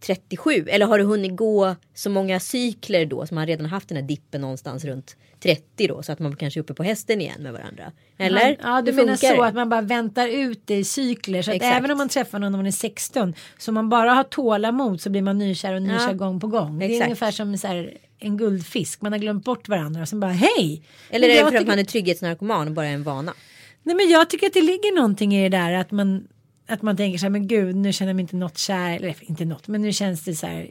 37? 0.00 0.64
Eller 0.68 0.86
har 0.86 0.98
det 0.98 1.04
hunnit 1.04 1.36
gå 1.36 1.76
så 1.94 2.10
många 2.10 2.40
cykler 2.40 3.06
då 3.06 3.26
som 3.26 3.34
man 3.34 3.46
redan 3.46 3.66
haft 3.66 3.88
den 3.88 3.96
här 3.96 4.04
dippen 4.04 4.40
någonstans 4.40 4.84
runt 4.84 5.16
30 5.40 5.86
då 5.86 6.02
så 6.02 6.12
att 6.12 6.18
man 6.18 6.36
kanske 6.36 6.60
är 6.60 6.62
uppe 6.62 6.74
på 6.74 6.82
hästen 6.82 7.20
igen 7.20 7.42
med 7.42 7.52
varandra? 7.52 7.92
Eller? 8.18 8.56
Ja, 8.62 8.82
du 8.82 8.92
menar 8.92 9.16
funkar 9.16 9.36
så 9.36 9.42
att 9.42 9.54
man 9.54 9.68
bara 9.68 9.80
väntar 9.80 10.28
ut 10.28 10.62
det 10.64 10.76
i 10.76 10.84
cykler. 10.84 11.42
Så 11.42 11.50
att 11.50 11.56
Exakt. 11.56 11.76
även 11.76 11.90
om 11.90 11.98
man 11.98 12.08
träffar 12.08 12.38
någon 12.38 12.52
när 12.52 12.58
man 12.58 12.66
är 12.66 12.70
16 12.70 13.34
så 13.58 13.70
om 13.70 13.74
man 13.74 13.88
bara 13.88 14.12
har 14.14 14.24
tålamod 14.24 15.00
så 15.00 15.10
blir 15.10 15.22
man 15.22 15.38
nykär 15.38 15.74
och 15.74 15.82
nykär 15.82 16.08
Ja. 16.08 16.12
gång 16.12 16.40
på 16.40 16.46
gång. 16.46 16.78
Det 16.78 16.84
är 16.84 16.90
Exakt. 16.90 17.04
ungefär 17.06 17.30
som 17.30 17.58
så 17.58 17.66
här, 17.66 17.92
en 18.18 18.36
guldfisk. 18.36 19.00
Man 19.02 19.12
har 19.12 19.18
glömt 19.18 19.44
bort 19.44 19.68
varandra 19.68 20.02
och 20.02 20.08
sen 20.08 20.20
bara 20.20 20.32
hej. 20.32 20.82
Eller 21.10 21.28
är 21.28 21.44
det 21.44 21.50
för 21.50 21.58
att 21.58 21.66
man 21.66 21.78
är 21.78 21.84
trygghetsnarkoman 21.84 22.68
och 22.68 22.74
bara 22.74 22.86
är 22.86 22.94
en 22.94 23.02
vana? 23.02 23.34
Nej 23.82 23.96
men 23.96 24.08
jag 24.08 24.30
tycker 24.30 24.46
att 24.46 24.52
det 24.52 24.60
ligger 24.60 24.96
någonting 24.96 25.36
i 25.36 25.48
det 25.48 25.56
där 25.58 25.72
att 25.72 25.90
man 25.90 26.28
att 26.68 26.82
man 26.82 26.96
tänker 26.96 27.18
så 27.18 27.24
här 27.24 27.30
men 27.30 27.46
gud 27.46 27.76
nu 27.76 27.92
känner 27.92 28.10
jag 28.10 28.16
mig 28.16 28.22
inte 28.22 28.36
något 28.36 28.58
kär 28.58 28.96
eller 28.96 29.14
inte 29.20 29.44
något 29.44 29.68
men 29.68 29.82
nu 29.82 29.92
känns 29.92 30.24
det 30.24 30.34
så 30.34 30.46
här 30.46 30.70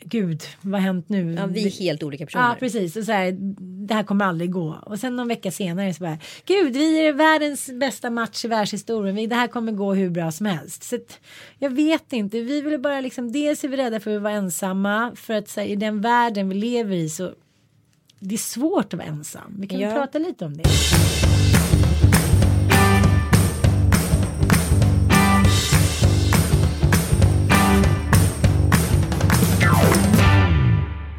gud 0.00 0.42
vad 0.60 0.80
har 0.80 0.86
hänt 0.86 1.08
nu? 1.08 1.34
Ja, 1.34 1.46
vi 1.46 1.66
är 1.66 1.70
helt 1.70 2.02
olika 2.02 2.26
personer. 2.26 2.44
Ja 2.44 2.56
precis 2.60 2.96
och 2.96 3.04
så 3.04 3.12
här, 3.12 3.32
det 3.86 3.94
här 3.94 4.02
kommer 4.02 4.24
aldrig 4.24 4.52
gå 4.52 4.78
och 4.86 4.98
sen 5.00 5.16
någon 5.16 5.28
vecka 5.28 5.50
senare 5.50 5.94
så 5.94 6.02
bara 6.04 6.18
gud 6.44 6.72
vi 6.76 7.06
är 7.06 7.12
världens 7.12 7.70
bästa 7.80 8.10
match 8.10 8.44
i 8.44 8.48
världshistorien 8.48 9.28
det 9.28 9.34
här 9.36 9.46
kommer 9.48 9.72
gå 9.72 9.94
hur 9.94 10.10
bra 10.10 10.32
som 10.32 10.46
helst 10.46 10.82
så 10.82 10.96
att, 10.96 11.20
jag 11.58 11.70
vet 11.70 12.12
inte 12.12 12.40
vi 12.40 12.60
vill 12.60 12.80
bara 12.80 13.00
liksom 13.00 13.32
dels 13.32 13.64
är 13.64 13.68
vi 13.68 13.76
rädda 13.76 14.00
för 14.00 14.16
att 14.16 14.22
vara 14.22 14.32
ensamma 14.32 15.12
för 15.16 15.34
att 15.34 15.56
här, 15.56 15.64
i 15.64 15.76
den 15.76 16.00
världen 16.00 16.48
vi 16.48 16.54
lever 16.54 16.96
i 16.96 17.08
så 17.08 17.32
det 18.20 18.34
är 18.34 18.38
svårt 18.38 18.94
att 18.94 18.98
vara 18.98 19.08
ensam 19.08 19.56
vi 19.58 19.66
kan 19.66 19.80
Ja. 19.80 19.90
prata 19.94 20.18
lite 20.18 20.44
om 20.44 20.56
det. 20.56 20.64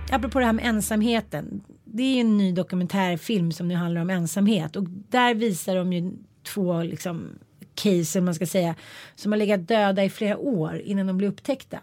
Apropå 0.09 0.39
det 0.39 0.45
här 0.45 0.53
med 0.53 0.65
ensamheten. 0.65 1.61
Det 1.85 2.03
är 2.03 2.13
ju 2.13 2.21
en 2.21 2.37
ny 2.37 2.51
dokumentärfilm 2.51 3.51
som 3.51 3.67
nu 3.67 3.75
handlar 3.75 4.01
om 4.01 4.09
ensamhet 4.09 4.75
och 4.75 4.83
där 5.09 5.33
visar 5.33 5.75
de 5.75 5.93
ju 5.93 6.11
två 6.43 6.83
liksom 6.83 7.29
case, 7.75 8.21
man 8.21 8.35
ska 8.35 8.45
säga, 8.45 8.75
som 9.15 9.31
har 9.31 9.39
legat 9.39 9.67
döda 9.67 10.03
i 10.03 10.09
flera 10.09 10.37
år 10.37 10.81
innan 10.85 11.07
de 11.07 11.17
blir 11.17 11.27
upptäckta. 11.27 11.79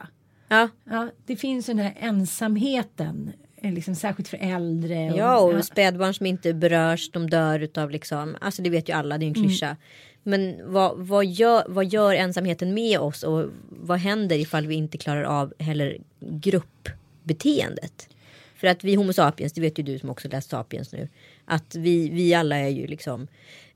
Ja. 0.48 0.68
Ja, 0.84 1.08
det 1.26 1.36
finns 1.36 1.68
ju 1.68 1.74
den 1.74 1.84
här 1.84 1.94
ensamheten, 2.00 3.32
eh, 3.56 3.72
liksom 3.72 3.94
särskilt 3.94 4.28
för 4.28 4.36
äldre. 4.36 5.10
Och, 5.12 5.18
Ja 5.18 5.38
och 5.38 5.64
spädbarn 5.64 6.14
som 6.14 6.26
inte 6.26 6.54
berörs 6.54 7.10
de 7.10 7.30
dör 7.30 7.60
utav 7.60 7.90
liksom. 7.90 8.36
Alltså 8.40 8.62
det 8.62 8.70
vet 8.70 8.88
ju 8.88 8.92
alla 8.92 9.18
det 9.18 9.24
är 9.24 9.28
en 9.28 9.34
Mm. 9.36 9.48
klyscha. 9.48 9.76
Men 10.22 10.72
vad, 10.72 10.98
vad, 10.98 11.26
gör, 11.26 11.64
vad 11.68 11.84
gör 11.86 12.14
ensamheten 12.14 12.74
med 12.74 12.98
oss 12.98 13.22
och 13.22 13.44
vad 13.68 13.98
händer 13.98 14.36
ifall 14.36 14.66
vi 14.66 14.74
inte 14.74 14.98
klarar 14.98 15.22
av 15.22 15.52
heller 15.58 15.98
gruppbeteendet? 16.20 18.08
För 18.56 18.66
att 18.66 18.84
vi 18.84 18.94
homo 18.94 19.12
sapiens, 19.12 19.52
det 19.52 19.60
vet 19.60 19.78
ju 19.78 19.82
du 19.82 19.98
som 19.98 20.10
också 20.10 20.28
läst 20.28 20.50
sapiens 20.50 20.92
nu. 20.92 21.08
Att 21.44 21.74
vi, 21.74 22.08
vi 22.08 22.34
alla 22.34 22.56
är 22.56 22.68
ju 22.68 22.86
liksom 22.86 23.28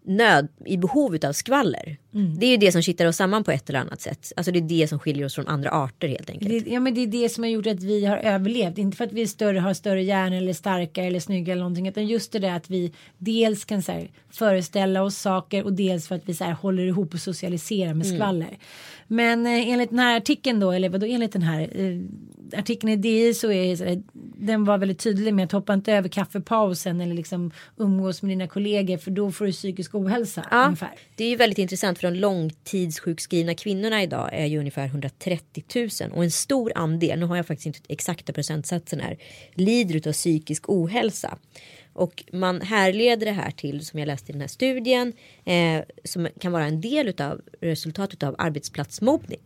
nöd 0.02 0.48
i 0.64 0.76
behov 0.76 1.18
av 1.22 1.32
skvaller. 1.32 1.96
Mm. 2.14 2.38
Det 2.38 2.46
är 2.46 2.50
ju 2.50 2.56
det 2.56 2.72
som 2.72 2.82
kittar 2.82 3.06
oss 3.06 3.16
samman 3.16 3.44
på 3.44 3.50
ett 3.50 3.68
eller 3.68 3.78
annat 3.78 4.00
sätt. 4.00 4.32
Alltså 4.36 4.52
det 4.52 4.58
är 4.58 4.62
det 4.62 4.88
som 4.88 4.98
skiljer 4.98 5.26
oss 5.26 5.34
från 5.34 5.46
andra 5.46 5.70
arter 5.70 6.08
helt 6.08 6.30
enkelt. 6.30 6.64
Det, 6.64 6.70
ja 6.70 6.80
men 6.80 6.94
det 6.94 7.00
är 7.00 7.06
det 7.06 7.28
som 7.28 7.44
har 7.44 7.50
gjort 7.50 7.66
att 7.66 7.82
vi 7.82 8.04
har 8.04 8.16
överlevt. 8.16 8.78
Inte 8.78 8.96
för 8.96 9.04
att 9.04 9.12
vi 9.12 9.22
är 9.22 9.26
större, 9.26 9.58
har 9.58 9.74
större 9.74 10.02
hjärna 10.02 10.36
eller 10.36 10.52
starkare 10.52 11.06
eller 11.06 11.20
snygga 11.20 11.52
eller 11.52 11.62
någonting. 11.62 11.88
Utan 11.88 12.06
just 12.06 12.32
det 12.32 12.38
där 12.38 12.56
att 12.56 12.70
vi 12.70 12.92
dels 13.18 13.64
kan 13.64 13.82
så 13.82 13.92
här, 13.92 14.10
föreställa 14.30 15.02
oss 15.02 15.16
saker 15.16 15.64
och 15.64 15.72
dels 15.72 16.08
för 16.08 16.14
att 16.14 16.28
vi 16.28 16.34
så 16.34 16.44
här, 16.44 16.52
håller 16.52 16.82
ihop 16.82 17.14
och 17.14 17.20
socialiserar 17.20 17.94
med 17.94 18.06
skvaller. 18.06 18.58
Men 19.12 19.46
eh, 19.46 19.68
enligt 19.68 19.90
den 19.90 19.98
här 19.98 20.16
artikeln 20.16 20.60
då, 20.60 20.72
eller 20.72 20.88
vadå 20.88 21.06
enligt 21.06 21.32
den 21.32 21.42
här 21.42 21.60
eh, 21.60 22.58
artikeln 22.58 22.92
i 22.92 22.96
DI 22.96 23.34
så 23.34 23.52
är 23.52 24.02
den 24.38 24.64
var 24.64 24.78
väldigt 24.78 24.98
tydlig 24.98 25.34
med 25.34 25.44
att 25.44 25.52
hoppa 25.52 25.74
inte 25.74 25.92
över 25.92 26.08
kaffepausen 26.08 27.00
eller 27.00 27.14
liksom 27.14 27.50
umgås 27.76 28.22
med 28.22 28.30
dina 28.30 28.48
kollegor 28.48 28.96
för 28.96 29.10
då 29.10 29.32
får 29.32 29.44
du 29.44 29.52
psykisk 29.52 29.94
ohälsa. 29.94 30.46
Ja, 30.50 30.64
Ungefär. 30.64 30.90
det 31.16 31.24
är 31.24 31.28
ju 31.28 31.36
väldigt 31.36 31.58
intressant 31.58 31.98
för 31.98 32.10
de 32.10 32.18
långtidssjukskrivna 32.18 33.54
kvinnorna 33.54 34.02
idag 34.02 34.30
är 34.32 34.46
ju 34.46 34.58
ungefär 34.58 34.86
130 34.86 35.64
000 35.74 35.88
och 36.12 36.24
en 36.24 36.30
stor 36.30 36.72
andel, 36.74 37.18
nu 37.18 37.26
har 37.26 37.36
jag 37.36 37.46
faktiskt 37.46 37.66
inte 37.66 37.80
exakta 37.88 38.32
procentsatsen 38.32 39.00
här, 39.00 39.16
lider 39.54 40.08
av 40.08 40.12
psykisk 40.12 40.64
ohälsa. 40.68 41.38
Och 41.92 42.24
man 42.32 42.60
härleder 42.60 43.26
det 43.26 43.32
här 43.32 43.50
till, 43.50 43.86
som 43.86 43.98
jag 43.98 44.06
läste 44.06 44.30
i 44.30 44.32
den 44.32 44.40
här 44.40 44.48
studien, 44.48 45.12
eh, 45.44 45.82
som 46.04 46.28
kan 46.40 46.52
vara 46.52 46.64
en 46.64 46.80
del 46.80 47.14
av 47.20 47.40
resultatet 47.60 48.22
av 48.22 48.34
arbetsplatsmobbning. 48.38 49.40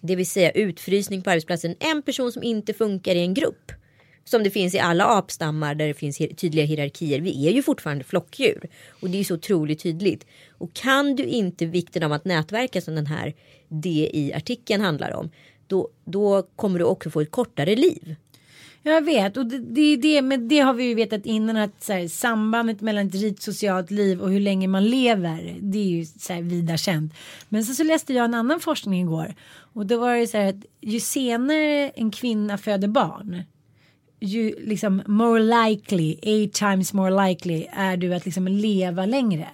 Det 0.00 0.16
vill 0.16 0.26
säga 0.26 0.50
utfrysning 0.50 1.22
på 1.22 1.30
arbetsplatsen. 1.30 1.74
En 1.78 2.02
person 2.02 2.32
som 2.32 2.42
inte 2.42 2.74
funkar 2.74 3.14
i 3.14 3.20
en 3.20 3.34
grupp. 3.34 3.72
Som 4.24 4.42
det 4.42 4.50
finns 4.50 4.74
i 4.74 4.78
alla 4.78 5.04
apstammar 5.04 5.74
där 5.74 5.88
det 5.88 5.94
finns 5.94 6.18
tydliga 6.18 6.64
hierarkier. 6.64 7.20
Vi 7.20 7.48
är 7.48 7.52
ju 7.52 7.62
fortfarande 7.62 8.04
flockdjur. 8.04 8.68
Och 9.00 9.10
det 9.10 9.20
är 9.20 9.24
så 9.24 9.34
otroligt 9.34 9.82
tydligt. 9.82 10.26
Och 10.58 10.74
kan 10.74 11.16
du 11.16 11.24
inte 11.24 11.66
vikten 11.66 12.02
av 12.02 12.12
att 12.12 12.24
nätverka 12.24 12.80
som 12.80 12.94
den 12.94 13.06
här 13.06 13.34
DI-artikeln 13.68 14.82
handlar 14.82 15.10
om. 15.10 15.30
Då, 15.66 15.88
då 16.04 16.42
kommer 16.56 16.78
du 16.78 16.84
också 16.84 17.10
få 17.10 17.20
ett 17.20 17.30
kortare 17.30 17.76
liv. 17.76 18.16
Jag 18.82 19.04
vet 19.04 19.36
och 19.36 19.46
det, 19.46 19.58
det 19.58 19.96
det, 19.96 20.22
men 20.22 20.48
det 20.48 20.58
har 20.58 20.74
vi 20.74 20.84
ju 20.84 20.94
vetat 20.94 21.26
innan 21.26 21.56
att 21.56 21.82
så 21.82 21.92
här, 21.92 22.08
sambandet 22.08 22.80
mellan 22.80 23.06
ett 23.06 23.14
rikt 23.14 23.42
socialt 23.42 23.90
liv 23.90 24.20
och 24.20 24.30
hur 24.30 24.40
länge 24.40 24.68
man 24.68 24.84
lever. 24.84 25.56
Det 25.60 25.78
är 25.78 25.88
ju 25.88 26.04
så 26.04 26.32
här 26.32 26.42
vida 26.42 26.76
känt. 26.76 27.14
Men 27.48 27.64
så, 27.64 27.74
så 27.74 27.84
läste 27.84 28.12
jag 28.12 28.24
en 28.24 28.34
annan 28.34 28.60
forskning 28.60 29.02
igår 29.02 29.34
och 29.52 29.86
då 29.86 29.98
var 29.98 30.16
det 30.16 30.26
så 30.26 30.38
här 30.38 30.48
att 30.48 30.64
ju 30.80 31.00
senare 31.00 31.88
en 31.88 32.10
kvinna 32.10 32.58
föder 32.58 32.88
barn 32.88 33.42
ju 34.22 34.54
liksom 34.66 35.02
more 35.06 35.68
likely, 35.68 36.16
eight 36.22 36.52
times 36.52 36.92
more 36.92 37.28
likely 37.28 37.66
är 37.72 37.96
du 37.96 38.14
att 38.14 38.24
liksom 38.24 38.48
leva 38.48 39.06
längre. 39.06 39.48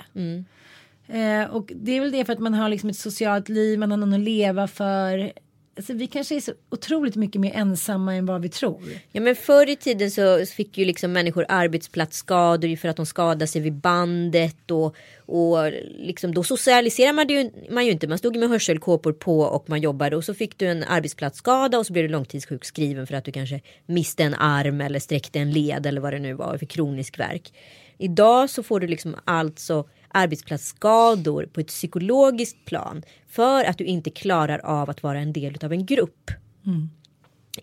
Eh, 1.07 1.51
och 1.51 1.73
det 1.75 1.97
är 1.97 2.01
väl 2.01 2.13
det 2.13 2.25
för 2.25 2.33
att 2.33 2.39
man 2.39 2.55
har 2.55 2.69
liksom 2.69 2.91
ett 2.91 2.97
socialt 2.97 3.49
liv, 3.49 3.79
man 3.79 3.91
har 3.91 3.99
någon 3.99 4.13
att 4.13 4.21
leva 4.21 4.67
för. 4.67 5.33
Alltså, 5.79 5.93
vi 5.93 6.07
kanske 6.07 6.37
är 6.37 6.41
så 6.41 6.53
otroligt 6.71 7.17
mycket 7.17 7.41
mer 7.41 7.53
ensamma 7.55 8.15
än 8.15 8.27
vad 8.27 8.43
vi 8.43 8.49
tror. 8.49 8.83
Ja 9.13 9.21
men 9.21 9.37
förr 9.37 9.69
i 9.69 9.77
tiden 9.77 10.11
så 10.11 10.47
fick 10.47 10.79
ju 10.79 10.85
liksom 10.85 11.13
människor 11.13 11.47
arbetsplatsskador 11.49 12.77
för 12.77 12.89
att 12.89 12.97
de 12.97 13.07
skadade 13.07 13.47
sig 13.47 13.61
vid 13.63 13.73
bandet 13.73 14.71
och, 14.71 14.97
och 15.27 15.73
liksom 15.99 16.35
då 16.35 16.43
socialiserade 16.43 17.13
man 17.13 17.29
ju, 17.29 17.51
man 17.71 17.87
ju 17.87 17.93
inte. 17.93 18.09
Man 18.09 18.19
stod 18.19 18.35
ju 18.35 18.41
med 18.41 18.49
hörselkåpor 18.49 19.13
på 19.13 19.41
och 19.41 19.71
man 19.71 19.81
jobbade 19.81 20.17
och 20.17 20.25
så 20.25 20.35
fick 20.35 20.59
du 20.59 20.67
en 20.67 20.85
arbetsplatsskada 20.85 21.79
och 21.79 21.87
så 21.87 21.93
blev 21.93 22.05
du 22.05 22.09
långtidssjukskriven 22.09 23.07
för 23.07 23.15
att 23.15 23.25
du 23.25 23.33
kanske 23.33 23.61
miste 23.87 24.23
en 24.23 24.35
arm 24.35 24.81
eller 24.81 24.99
sträckte 24.99 25.39
en 25.39 25.53
led 25.53 25.87
eller 25.87 26.01
vad 26.01 26.13
det 26.13 26.19
nu 26.19 26.35
var 26.35 26.59
för 26.59 26.67
kronisk 26.67 27.19
verk. 27.19 27.53
Idag 27.99 28.51
så 28.51 28.63
får 28.63 28.81
du 28.81 28.87
liksom 28.87 29.17
alltså 29.25 29.89
arbetsplatsskador 30.09 31.47
på 31.53 31.61
ett 31.61 31.67
psykologiskt 31.67 32.65
plan 32.65 33.03
för 33.29 33.65
att 33.65 33.79
du 33.79 33.85
inte 33.85 34.11
klarar 34.11 34.59
av 34.59 34.91
att 34.91 35.03
vara 35.03 35.19
en 35.19 35.33
del 35.33 35.57
av 35.63 35.73
en 35.73 35.87
grupp. 35.87 36.31
Mm. 36.67 36.91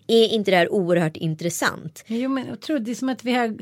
Är 0.06 0.28
inte 0.28 0.50
det 0.50 0.56
här 0.56 0.72
oerhört 0.72 1.16
intressant? 1.16 2.04
Jo 2.06 2.28
men 2.28 2.46
jag 2.46 2.60
tror 2.60 2.78
det 2.78 2.90
är 2.90 2.94
som 2.94 3.08
att 3.08 3.24
vi 3.24 3.32
har 3.32 3.56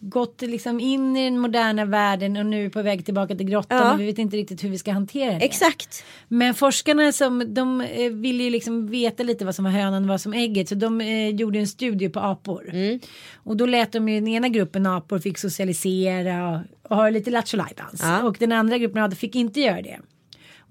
gått 0.00 0.42
liksom 0.42 0.80
in 0.80 1.16
i 1.16 1.24
den 1.24 1.38
moderna 1.38 1.84
världen 1.84 2.36
och 2.36 2.46
nu 2.46 2.64
är 2.66 2.70
på 2.70 2.82
väg 2.82 3.04
tillbaka 3.04 3.34
till 3.34 3.46
grottan 3.46 3.78
Ja. 3.78 3.92
och 3.94 4.00
vi 4.00 4.06
vet 4.06 4.18
inte 4.18 4.36
riktigt 4.36 4.64
hur 4.64 4.68
vi 4.68 4.78
ska 4.78 4.92
hantera 4.92 5.32
det. 5.32 5.44
Exakt. 5.44 6.04
Men 6.28 6.54
forskarna 6.54 7.12
som 7.12 7.54
de 7.54 7.80
eh, 7.80 8.12
ville 8.12 8.44
ju 8.44 8.50
liksom 8.50 8.86
veta 8.88 9.22
lite 9.22 9.44
vad 9.44 9.54
som 9.54 9.64
var 9.64 9.72
hönan 9.72 10.02
och 10.02 10.08
vad 10.08 10.20
som 10.20 10.32
ägget 10.32 10.68
så 10.68 10.74
de 10.74 11.00
eh, 11.00 11.28
gjorde 11.28 11.58
en 11.58 11.66
studie 11.66 12.08
på 12.08 12.20
apor. 12.20 12.70
Mm. 12.72 13.00
Och 13.34 13.56
då 13.56 13.66
lät 13.66 13.92
de 13.92 14.08
ju 14.08 14.14
den 14.14 14.28
ena 14.28 14.48
gruppen 14.48 14.86
apor 14.86 15.18
fick 15.18 15.38
socialisera 15.38 16.48
och, 16.50 16.60
och 16.90 16.96
ha 16.96 17.10
lite 17.10 17.30
lattjo. 17.30 17.58
Ja. 18.02 18.22
Och 18.22 18.36
den 18.38 18.52
andra 18.52 18.78
gruppen 18.78 19.10
fick 19.10 19.34
inte 19.34 19.60
göra 19.60 19.82
det. 19.82 20.00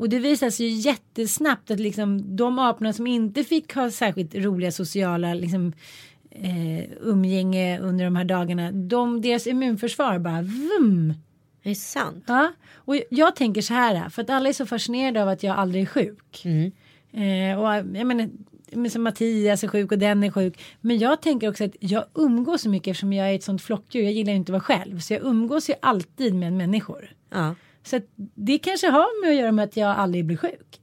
Och 0.01 0.09
det 0.09 0.19
visade 0.19 0.51
sig 0.51 0.65
ju 0.65 0.71
jättesnabbt 0.71 1.71
att 1.71 1.79
liksom 1.79 2.35
de 2.35 2.59
aporna 2.59 2.93
som 2.93 3.07
inte 3.07 3.43
fick 3.43 3.75
ha 3.75 3.91
särskilt 3.91 4.35
roliga 4.35 4.71
sociala 4.71 5.33
liksom, 5.33 5.73
eh, 6.31 6.83
umgänge 7.01 7.79
under 7.79 8.05
de 8.05 8.15
här 8.15 8.25
dagarna. 8.25 8.71
De, 8.71 9.21
deras 9.21 9.47
immunförsvar 9.47 10.19
bara 10.19 10.41
vum. 10.41 11.13
Det 11.63 11.69
är 11.69 11.75
sant. 11.75 12.23
Ja, 12.27 12.51
och 12.75 12.95
jag 13.09 13.35
tänker 13.35 13.61
så 13.61 13.73
här 13.73 14.09
för 14.09 14.21
att 14.21 14.29
alla 14.29 14.49
är 14.49 14.53
så 14.53 14.65
fascinerade 14.65 15.21
av 15.21 15.29
att 15.29 15.43
jag 15.43 15.57
aldrig 15.57 15.81
är 15.81 15.87
sjuk. 15.87 16.45
Eh, 17.11 17.59
och 17.59 17.75
jag 17.97 18.05
menar, 18.05 18.29
men 18.71 18.91
som 18.91 19.03
Mattias 19.03 19.63
är 19.63 19.67
sjuk 19.67 19.91
och 19.91 19.97
den 19.99 20.23
är 20.23 20.31
sjuk. 20.31 20.61
Men 20.81 20.99
jag 20.99 21.21
tänker 21.21 21.49
också 21.49 21.63
att 21.63 21.75
jag 21.79 22.05
umgås 22.13 22.61
så 22.61 22.69
mycket 22.69 22.91
eftersom 22.91 23.13
jag 23.13 23.29
är 23.29 23.35
ett 23.35 23.43
sånt 23.43 23.61
flockdjur. 23.61 24.03
Jag 24.03 24.13
gillar 24.13 24.31
ju 24.31 24.37
inte 24.37 24.51
att 24.51 24.67
vara 24.67 24.77
själv. 24.77 24.99
Så 24.99 25.13
jag 25.13 25.23
umgås 25.23 25.69
ju 25.69 25.73
alltid 25.81 26.35
med 26.35 26.53
människor. 26.53 27.15
Ja. 27.29 27.55
Så 27.83 28.01
det 28.35 28.57
kanske 28.57 28.87
har 28.87 29.21
med 29.21 29.31
att 29.31 29.37
göra 29.37 29.51
med 29.51 29.65
att 29.65 29.77
jag 29.77 29.89
aldrig 29.89 30.25
blir 30.25 30.37
sjuk. 30.37 30.81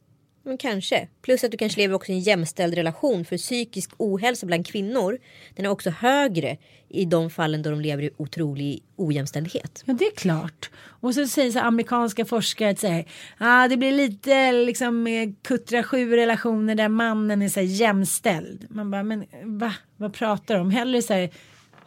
Men 0.49 0.59
kanske. 0.59 1.09
Plus 1.23 1.45
att 1.45 1.51
du 1.51 1.57
kanske 1.57 1.81
lever 1.81 1.95
också 1.95 2.13
i 2.13 2.15
en 2.15 2.21
jämställd 2.21 2.75
relation. 2.75 3.25
För 3.25 3.37
psykisk 3.37 3.91
ohälsa 3.97 4.47
bland 4.47 4.67
kvinnor. 4.67 5.19
Den 5.57 5.67
är 5.67 5.71
också 5.71 5.91
högre 5.91 6.57
i 6.89 7.05
de 7.05 7.31
fallen 7.31 7.63
då 7.63 7.71
de 7.71 7.81
lever 7.81 8.03
i 8.03 8.11
otrolig 8.17 8.83
ojämställdhet. 8.97 9.83
Ja 9.87 9.93
det 9.93 10.05
är 10.05 10.17
klart. 10.17 10.71
Och 11.01 11.15
så 11.15 11.27
säger 11.27 11.51
så 11.51 11.59
amerikanska 11.59 12.25
forskare 12.25 12.71
att 12.71 12.79
säga, 12.79 13.05
ah, 13.39 13.69
det 13.69 13.77
blir 13.77 13.93
lite 13.93 14.53
liksom 14.53 15.35
kuttra 15.43 15.83
sju 15.83 16.17
relationer 16.17 16.75
där 16.75 16.89
mannen 16.89 17.43
är 17.43 17.49
så 17.49 17.61
här 17.61 17.67
jämställd. 17.67 18.67
Man 18.71 18.91
bara 18.91 19.03
men 19.03 19.25
va? 19.45 19.75
Vad 19.97 20.15
pratar 20.15 20.55
de 20.55 20.61
om? 20.61 20.71
Hellre 20.71 21.03
så 21.03 21.13
här 21.13 21.31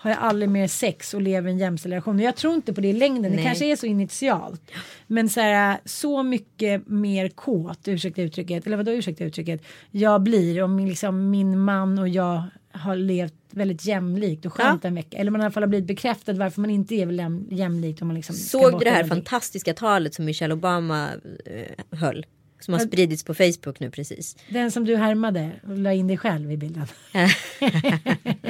har 0.02 0.12
jag 0.12 0.20
aldrig 0.20 0.50
mer 0.50 0.68
sex 0.68 1.14
och 1.14 1.22
lever 1.22 1.50
i 1.50 1.52
en 1.52 1.58
jämställd 1.58 1.94
relation. 1.94 2.16
Och 2.16 2.22
jag 2.22 2.36
tror 2.36 2.54
inte 2.54 2.74
på 2.74 2.82
det 2.82 2.88
i 2.88 2.94
längden. 2.94 3.32
Det 3.32 3.36
Nej. 3.36 3.46
kanske 3.46 3.66
är 3.66 3.76
så 3.76 3.86
initialt. 3.86 4.72
Men 5.08 5.30
så 5.30 5.40
här 5.40 5.80
så 5.86 6.24
mycket 6.24 6.88
mer 6.88 7.30
kåt, 7.30 7.88
ursäkta 7.88 8.22
uttrycket, 8.22 8.66
eller 8.66 8.78
vadå 8.78 8.92
ursäkta 8.92 9.24
uttrycket, 9.24 9.62
jag 9.92 10.22
blir 10.22 10.64
om 10.64 10.76
min, 10.76 10.90
liksom, 10.90 11.30
min 11.30 11.60
man 11.60 12.00
och 12.00 12.10
jag 12.10 12.44
har 12.72 12.96
levt 12.96 13.34
väldigt 13.50 13.86
jämlikt 13.86 14.46
och 14.46 14.54
skönt 14.54 14.86
en 14.86 14.96
vecka. 14.96 15.18
Eller 15.18 15.32
man 15.32 15.42
i 15.42 15.44
alla 15.44 15.52
fall 15.52 15.64
har 15.64 15.68
blivit 15.68 15.88
bekräftad 15.88 16.34
varför 16.34 16.62
man 16.62 16.70
inte 16.70 16.96
är 16.96 17.12
jäm, 17.12 17.48
jämlikt 17.52 18.02
om 18.02 18.08
man 18.08 18.16
liksom 18.16 18.36
Såg 18.36 18.80
du 18.80 18.86
det 18.86 18.92
här 18.92 19.04
fantastiska 19.04 19.74
talet 19.74 20.14
som 20.14 20.26
Michelle 20.26 20.54
Obama 20.54 21.10
eh, 21.46 21.98
höll? 22.00 22.26
Som 22.60 22.74
har 22.74 22.82
spridits 22.82 23.24
på 23.24 23.34
Facebook 23.34 23.80
nu 23.80 23.92
precis. 23.92 24.38
Den 24.50 24.72
som 24.72 24.86
du 24.86 24.96
härmade 24.96 25.52
och 25.64 25.78
la 25.78 25.94
in 25.94 26.08
dig 26.08 26.18
själv 26.18 26.52
i 26.52 26.58
bilden. 26.58 26.88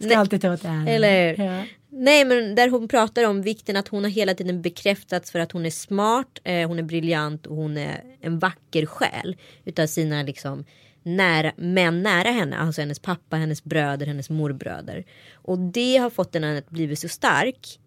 Ska 0.00 0.18
alltid 0.18 0.42
ta 0.42 0.52
åt 0.52 0.64
äran. 0.64 0.88
Eller 0.88 1.36
hur? 1.36 1.44
Ja. 1.44 1.64
Nej 1.92 2.24
men 2.24 2.54
där 2.54 2.68
hon 2.68 2.88
pratar 2.88 3.24
om 3.24 3.42
vikten 3.42 3.76
att 3.76 3.88
hon 3.88 4.04
har 4.04 4.10
hela 4.10 4.34
tiden 4.34 4.62
bekräftats 4.62 5.30
för 5.30 5.38
att 5.38 5.52
hon 5.52 5.66
är 5.66 5.70
smart, 5.70 6.38
eh, 6.44 6.68
hon 6.68 6.78
är 6.78 6.82
briljant 6.82 7.46
och 7.46 7.56
hon 7.56 7.76
är 7.76 8.02
en 8.20 8.38
vacker 8.38 8.86
själ. 8.86 9.36
Utav 9.64 9.86
sina 9.86 10.22
liksom 10.22 10.64
nära, 11.02 11.52
män 11.56 12.02
nära 12.02 12.30
henne. 12.30 12.56
Alltså 12.56 12.80
hennes 12.80 12.98
pappa, 12.98 13.36
hennes 13.36 13.64
bröder, 13.64 14.06
hennes 14.06 14.30
morbröder. 14.30 15.04
Och 15.34 15.58
det 15.58 15.96
har 15.96 16.10
fått 16.10 16.34
henne 16.34 16.58
att 16.58 16.70
bli 16.70 16.96
så 16.96 17.08
stark. 17.08 17.80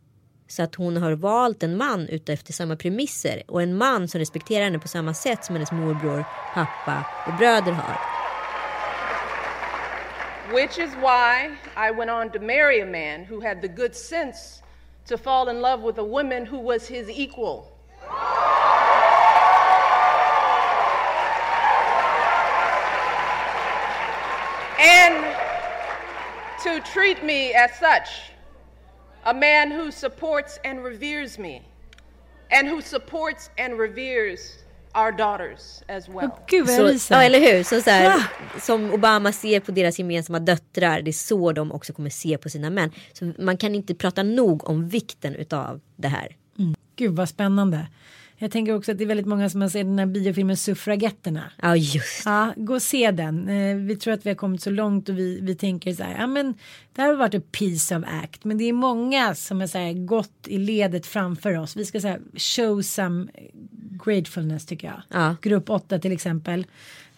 Så 0.48 0.64
att 0.64 0.76
hon 0.76 0.98
har 0.98 1.12
valt 1.12 1.64
en 1.64 1.78
man 1.78 2.08
utefter 2.08 2.54
samma 2.54 2.76
premisser. 2.76 3.44
Och 3.48 3.62
en 3.62 3.78
man 3.78 4.08
som 4.08 4.20
respekterar 4.20 4.64
henne 4.64 4.80
på 4.80 4.88
samma 4.88 5.14
sätt 5.14 5.46
som 5.46 5.56
hennes 5.56 5.72
morbror, 5.72 6.26
pappa 6.54 7.06
och 7.28 7.38
bröder 7.38 7.72
har. 7.72 8.23
Which 10.52 10.78
is 10.78 10.94
why 10.96 11.56
I 11.76 11.92
went 11.92 12.10
on 12.10 12.30
to 12.32 12.40
marry 12.40 12.82
a 12.82 12.86
man 12.86 13.24
who 13.24 13.40
had 13.40 13.62
the 13.62 13.68
good 13.68 13.96
sense 13.96 14.62
to 15.06 15.18
fall 15.18 15.48
in 15.48 15.62
love 15.62 15.82
with 15.82 15.98
a 15.98 16.04
woman 16.04 16.46
who 16.46 16.60
was 16.60 16.88
his 16.88 17.10
equal. 17.10 17.72
And 24.80 25.36
to 26.64 26.82
treat 26.92 27.24
me 27.24 27.54
as 27.54 27.74
such 27.76 28.32
a 29.26 29.34
man 29.34 29.72
who 29.72 29.92
supports 29.92 30.60
and 30.66 30.84
reveres 30.84 31.40
me, 31.40 31.62
and 32.52 32.68
who 32.68 32.82
supports 32.82 33.50
and 33.58 33.80
reveres 33.80 34.63
our 34.96 35.12
daughters 35.12 35.84
as 35.88 36.10
well. 36.10 36.30
Gud 36.48 36.68
vad 36.68 36.76
jag 36.76 37.00
Så, 37.00 37.14
ja 37.14 37.24
eller 37.24 37.40
hur. 37.40 37.64
Så, 37.64 37.82
så 37.82 37.90
här, 37.90 38.18
Ah. 38.18 38.60
Som 38.60 38.92
Obama 38.94 39.32
ser 39.32 39.60
på 39.60 39.72
deras 39.72 40.00
gemensamma 40.00 40.40
döttrar. 40.40 41.02
Det 41.02 41.12
är 41.12 41.14
så 41.14 41.52
de 41.52 41.72
också 41.72 41.94
kommer 41.94 42.10
se 42.10 42.38
på 42.38 42.50
sina 42.50 42.70
män. 42.70 42.92
Så 43.14 43.34
man 43.40 43.58
kan 43.58 43.76
inte 43.76 43.96
prata 43.96 44.24
nog 44.24 44.70
om 44.70 44.90
vikten 44.90 45.36
utav 45.36 45.82
det 45.96 46.08
här. 46.08 46.36
Gud 46.96 47.16
vad 47.16 47.30
spännande. 47.30 47.88
Jag 48.44 48.52
tänker 48.52 48.76
också 48.76 48.92
att 48.92 48.98
det 48.98 49.04
är 49.04 49.08
väldigt 49.08 49.26
många 49.26 49.50
som 49.50 49.62
har 49.62 49.70
sett 49.70 49.86
den 49.86 50.00
här 50.00 50.06
biofilmen 50.06 50.58
Suffragetterna. 50.58 51.52
Ja 51.62 51.76
just 51.76 52.26
Ja, 52.26 52.54
gå 52.56 52.74
och 52.74 52.82
se 52.82 53.12
den. 53.12 53.50
Eh, 53.50 53.76
vi 53.76 53.96
tror 53.96 54.14
att 54.14 54.26
vi 54.26 54.30
har 54.30 54.36
kommit 54.36 54.62
så 54.62 54.70
långt 54.70 55.10
och 55.10 55.18
vi, 55.18 55.40
vi 55.42 55.56
tänker 55.56 55.94
så 55.94 56.04
här, 56.04 56.16
ja 56.20 56.28
men 56.28 56.54
det 56.94 57.02
här 57.02 57.10
har 57.10 57.16
varit 57.16 57.34
ett 57.34 57.52
piece 57.52 57.98
of 57.98 58.04
act. 58.24 58.44
Men 58.44 58.58
det 58.58 58.64
är 58.64 58.74
många 58.74 59.36
som 59.36 59.60
har 59.60 59.68
så 59.68 59.78
här, 59.78 59.94
gått 59.94 60.48
i 60.48 60.58
ledet 60.58 61.06
framför 61.06 61.58
oss. 61.58 61.76
Vi 61.76 61.86
ska 61.86 62.00
så 62.00 62.08
här, 62.08 62.20
show 62.36 62.82
some 62.82 63.28
gratefulness 64.06 64.66
tycker 64.66 64.88
jag. 64.88 65.02
Ja. 65.08 65.36
Grupp 65.42 65.70
8 65.70 66.00
till 66.00 66.12
exempel. 66.12 66.66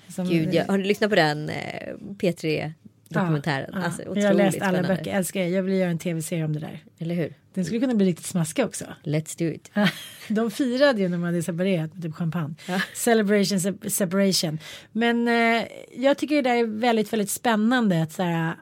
Som, 0.08 0.30
Gud, 0.30 0.54
jag, 0.54 0.66
har 0.66 0.78
du 0.78 0.84
lyssnat 0.84 1.10
på 1.10 1.16
den 1.16 1.50
eh, 1.50 1.94
P3 2.20 2.72
dokumentären? 3.10 3.70
Ja, 3.74 3.84
alltså, 3.84 4.02
jag 4.16 4.28
har 4.28 4.34
läst 4.34 4.62
alla 4.62 4.78
spännande. 4.78 4.96
böcker, 4.96 5.18
älskar 5.18 5.40
det. 5.40 5.48
Jag 5.48 5.64
vill 5.64 5.74
göra 5.74 5.90
en 5.90 6.00
tv-serie 6.00 6.46
om 6.46 6.54
det 6.54 6.60
där. 6.60 6.84
Eller 7.00 7.16
hur? 7.16 7.34
Den 7.56 7.66
skulle 7.66 7.80
kunna 7.80 7.95
bli 7.95 8.06
riktigt 8.06 8.26
smaskig 8.26 8.66
också. 8.66 8.86
Let's 9.03 9.38
do 9.39 9.45
it. 9.45 9.72
De 10.28 10.51
firade 10.51 11.01
ju 11.01 11.10
när 11.10 11.18
man 11.18 11.26
hade 11.26 11.43
separerat 11.43 11.93
med 11.93 12.03
typ 12.03 12.16
champagne. 12.16 12.56
Celebration 12.95 13.60
se- 13.60 13.89
separation. 13.89 14.60
Men 14.91 15.28
eh, 15.28 15.68
jag 15.97 16.18
tycker 16.18 16.36
det 16.36 16.41
där 16.41 16.56
är 16.56 16.66
väldigt, 16.66 17.14
väldigt 17.14 17.30
spännande. 17.30 18.03
Att 18.03 18.12
så 18.12 18.24
här, 18.24 18.56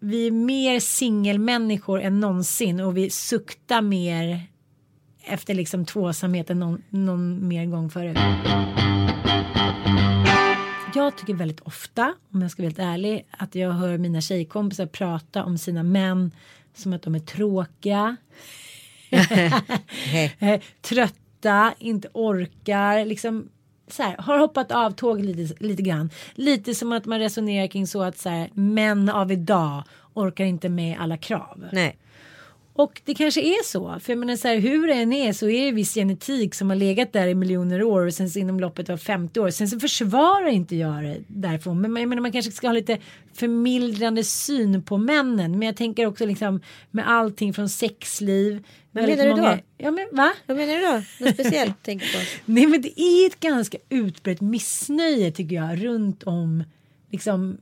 vi 0.00 0.26
är 0.26 0.30
mer 0.30 0.80
singelmänniskor 0.80 2.00
än 2.00 2.20
någonsin 2.20 2.80
och 2.80 2.96
vi 2.96 3.10
suktar 3.10 3.82
mer 3.82 4.40
efter 5.24 5.54
liksom 5.54 5.84
tvåsamhet 5.84 6.50
än 6.50 6.60
någon, 6.60 6.82
någon 6.90 7.48
mer 7.48 7.66
gång 7.66 7.90
förut. 7.90 8.18
Jag 10.94 11.16
tycker 11.16 11.34
väldigt 11.34 11.60
ofta, 11.60 12.14
om 12.32 12.42
jag 12.42 12.50
ska 12.50 12.62
vara 12.62 12.68
helt 12.68 12.78
ärlig, 12.78 13.26
att 13.30 13.54
jag 13.54 13.70
hör 13.72 13.98
mina 13.98 14.20
tjejkompisar 14.20 14.86
prata 14.86 15.44
om 15.44 15.58
sina 15.58 15.82
män 15.82 16.30
som 16.74 16.92
att 16.92 17.02
de 17.02 17.14
är 17.14 17.20
tråkiga. 17.20 18.16
Eh, 20.38 20.60
trötta, 20.82 21.74
inte 21.78 22.08
orkar, 22.12 23.04
liksom 23.04 23.48
så 23.88 24.02
här, 24.02 24.16
har 24.18 24.38
hoppat 24.38 24.72
av 24.72 24.90
tåg 24.90 25.20
lite, 25.20 25.64
lite 25.64 25.82
grann. 25.82 26.10
Lite 26.34 26.74
som 26.74 26.92
att 26.92 27.04
man 27.04 27.18
resonerar 27.18 27.66
kring 27.66 27.86
så 27.86 28.02
att 28.02 28.18
så 28.18 28.28
här, 28.28 28.50
män 28.54 29.08
av 29.08 29.32
idag 29.32 29.82
orkar 30.14 30.44
inte 30.44 30.68
med 30.68 30.96
alla 31.00 31.16
krav. 31.16 31.64
Nej. 31.72 31.96
Och 32.76 33.00
det 33.04 33.14
kanske 33.14 33.40
är 33.40 33.64
så. 33.64 34.00
För 34.00 34.12
jag 34.12 34.18
menar 34.18 34.36
så 34.36 34.48
här, 34.48 34.56
hur 34.56 34.86
det 34.86 34.94
än 34.94 35.12
är 35.12 35.32
så 35.32 35.48
är 35.48 35.64
det 35.64 35.72
viss 35.72 35.94
genetik 35.94 36.54
som 36.54 36.70
har 36.70 36.76
legat 36.76 37.12
där 37.12 37.26
i 37.26 37.34
miljoner 37.34 37.82
år 37.82 38.06
och 38.06 38.14
sen 38.14 38.30
så 38.30 38.38
inom 38.38 38.60
loppet 38.60 38.90
av 38.90 38.96
50 38.96 39.40
år. 39.40 39.50
Sen 39.50 39.68
så 39.68 39.80
försvarar 39.80 40.48
inte 40.48 40.76
jag 40.76 41.04
det 41.04 41.18
därifrån. 41.26 41.80
Men 41.80 41.96
jag 41.96 42.08
menar 42.08 42.22
man 42.22 42.32
kanske 42.32 42.52
ska 42.52 42.66
ha 42.68 42.72
lite 42.72 42.98
förmildrande 43.34 44.24
syn 44.24 44.82
på 44.82 44.98
männen. 44.98 45.58
Men 45.58 45.66
jag 45.66 45.76
tänker 45.76 46.06
också 46.06 46.26
liksom 46.26 46.60
med 46.90 47.10
allting 47.10 47.54
från 47.54 47.68
sexliv. 47.68 48.64
Vad 48.90 49.04
menar 49.04 49.24
du 49.24 49.42
då? 49.42 49.58
Ja 49.78 49.90
men 49.90 50.08
va? 50.12 50.32
Vad 50.46 50.56
menar 50.56 50.74
du 50.74 50.80
då? 50.80 51.24
Något 51.24 51.34
speciellt 51.34 51.82
tänker 51.82 52.06
på? 52.06 52.24
Nej 52.52 52.66
men 52.66 52.82
det 52.82 53.00
är 53.00 53.26
ett 53.26 53.40
ganska 53.40 53.78
utbrett 53.88 54.40
missnöje 54.40 55.32
tycker 55.32 55.56
jag 55.56 55.84
runt 55.84 56.22
om 56.22 56.64
liksom 57.10 57.58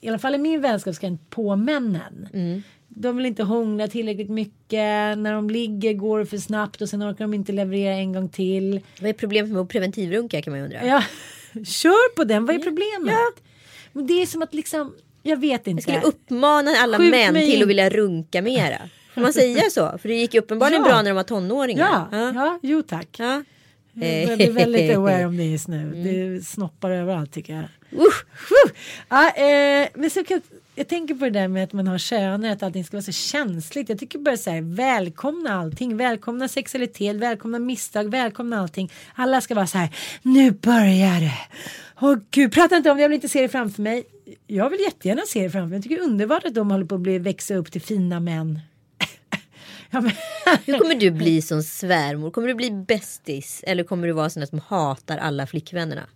i 0.00 0.08
alla 0.08 0.18
fall 0.18 0.34
i 0.34 0.38
min 0.38 0.60
vänskapskrets 0.60 1.22
på 1.30 1.56
männen. 1.56 2.28
Mm. 2.32 2.62
De 2.94 3.16
vill 3.16 3.26
inte 3.26 3.42
hångla 3.42 3.88
tillräckligt 3.88 4.30
mycket. 4.30 5.18
När 5.18 5.32
de 5.32 5.50
ligger 5.50 5.92
går 5.92 6.18
det 6.18 6.26
för 6.26 6.38
snabbt 6.38 6.82
och 6.82 6.88
sen 6.88 7.02
orkar 7.02 7.24
de 7.24 7.34
inte 7.34 7.52
leverera 7.52 7.94
en 7.94 8.12
gång 8.12 8.28
till. 8.28 8.80
Vad 9.00 9.08
är 9.08 9.12
problemet 9.12 9.50
med 9.52 9.60
att 9.62 9.68
preventivrunka 9.68 10.42
kan 10.42 10.50
man 10.50 10.58
ju 10.58 10.64
undra. 10.64 10.86
Ja, 10.86 11.02
kör 11.64 12.14
på 12.16 12.24
den. 12.24 12.46
Vad 12.46 12.56
är 12.56 12.60
problemet? 12.60 13.14
Men 13.92 14.06
det 14.06 14.22
är 14.22 14.26
som 14.26 14.42
att 14.42 14.54
liksom, 14.54 14.94
jag 15.22 15.36
vet 15.36 15.66
inte. 15.66 15.90
Jag 15.90 16.00
skulle 16.00 16.12
uppmana 16.14 16.70
alla 16.70 16.98
Skjut 16.98 17.10
män 17.10 17.32
mig 17.32 17.50
till 17.50 17.62
att 17.62 17.68
vilja 17.68 17.90
runka 17.90 18.42
mera. 18.42 18.78
Får 19.14 19.20
man 19.20 19.32
säga 19.32 19.62
så? 19.70 19.98
För 19.98 20.08
det 20.08 20.14
gick 20.14 20.34
ju 20.34 20.40
uppenbarligen 20.40 20.82
Ja. 20.82 20.88
bra 20.88 20.96
när 21.02 21.10
de 21.10 21.14
var 21.14 21.22
tonåringar. 21.22 22.06
Ja, 22.12 22.32
ja. 22.34 22.58
jo 22.62 22.82
tack. 22.82 23.08
Ja. 23.18 23.42
Jag 23.94 24.26
börjar 24.26 24.36
bli 24.36 24.46
väldigt 24.50 24.96
aware 24.96 25.24
om 25.26 25.36
det 25.36 25.44
just 25.44 25.68
nu. 25.68 25.92
Det 26.04 26.44
snoppar 26.44 26.90
överallt 26.90 27.32
tycker 27.32 27.52
jag. 27.52 27.64
Usch. 28.06 28.24
Whew. 28.50 28.76
Ja, 29.08 29.30
eh, 29.30 29.88
men 29.94 30.10
så 30.10 30.24
kan, 30.24 30.40
jag 30.74 30.88
tänker 30.88 31.14
på 31.14 31.24
det 31.24 31.30
där 31.30 31.48
med 31.48 31.64
att 31.64 31.72
man 31.72 31.86
har 31.86 31.98
köner, 31.98 32.52
att 32.52 32.62
allting 32.62 32.84
ska 32.84 32.96
vara 32.96 33.02
så 33.02 33.12
känsligt. 33.12 33.88
Jag 33.88 33.98
tycker 33.98 34.18
bara 34.18 34.36
så 34.36 34.50
här, 34.50 34.60
välkomna 34.60 35.54
allting, 35.54 35.96
välkomna 35.96 36.48
sexualitet, 36.48 37.16
välkomna 37.16 37.58
misstag, 37.58 38.10
välkomna 38.10 38.60
allting. 38.60 38.92
Alla 39.14 39.40
ska 39.40 39.54
vara 39.54 39.66
så 39.66 39.78
här, 39.78 39.88
nu 40.22 40.50
börjar 40.50 41.20
det. 41.20 41.38
Åh 42.00 42.16
gud, 42.30 42.52
prata 42.52 42.76
inte 42.76 42.90
om 42.90 42.96
det, 42.96 43.02
jag 43.02 43.08
vill 43.08 43.14
inte 43.14 43.28
se 43.28 43.42
det 43.42 43.48
framför 43.48 43.82
mig. 43.82 44.04
Jag 44.46 44.70
vill 44.70 44.80
jättegärna 44.80 45.22
se 45.26 45.42
det 45.42 45.50
framför 45.50 45.68
mig. 45.68 45.76
Jag 45.76 45.82
tycker 45.82 45.96
det 45.96 46.02
är 46.02 46.06
underbart 46.06 46.44
att 46.44 46.54
de 46.54 46.70
håller 46.70 46.84
på 46.84 46.94
att 46.94 47.00
bli, 47.00 47.18
växa 47.18 47.54
upp 47.54 47.72
till 47.72 47.82
fina 47.82 48.20
män. 48.20 48.60
ja, 49.90 50.00
men, 50.00 50.12
Hur 50.64 50.78
kommer 50.78 50.94
du 50.94 51.10
bli 51.10 51.42
som 51.42 51.62
svärmor? 51.62 52.30
Kommer 52.30 52.48
du 52.48 52.54
bli 52.54 52.70
bästis? 52.70 53.64
Eller 53.66 53.84
kommer 53.84 54.06
du 54.06 54.12
vara 54.12 54.30
sån 54.30 54.46
som 54.46 54.60
hatar 54.68 55.18
alla 55.18 55.46
flickvännerna? 55.46 56.06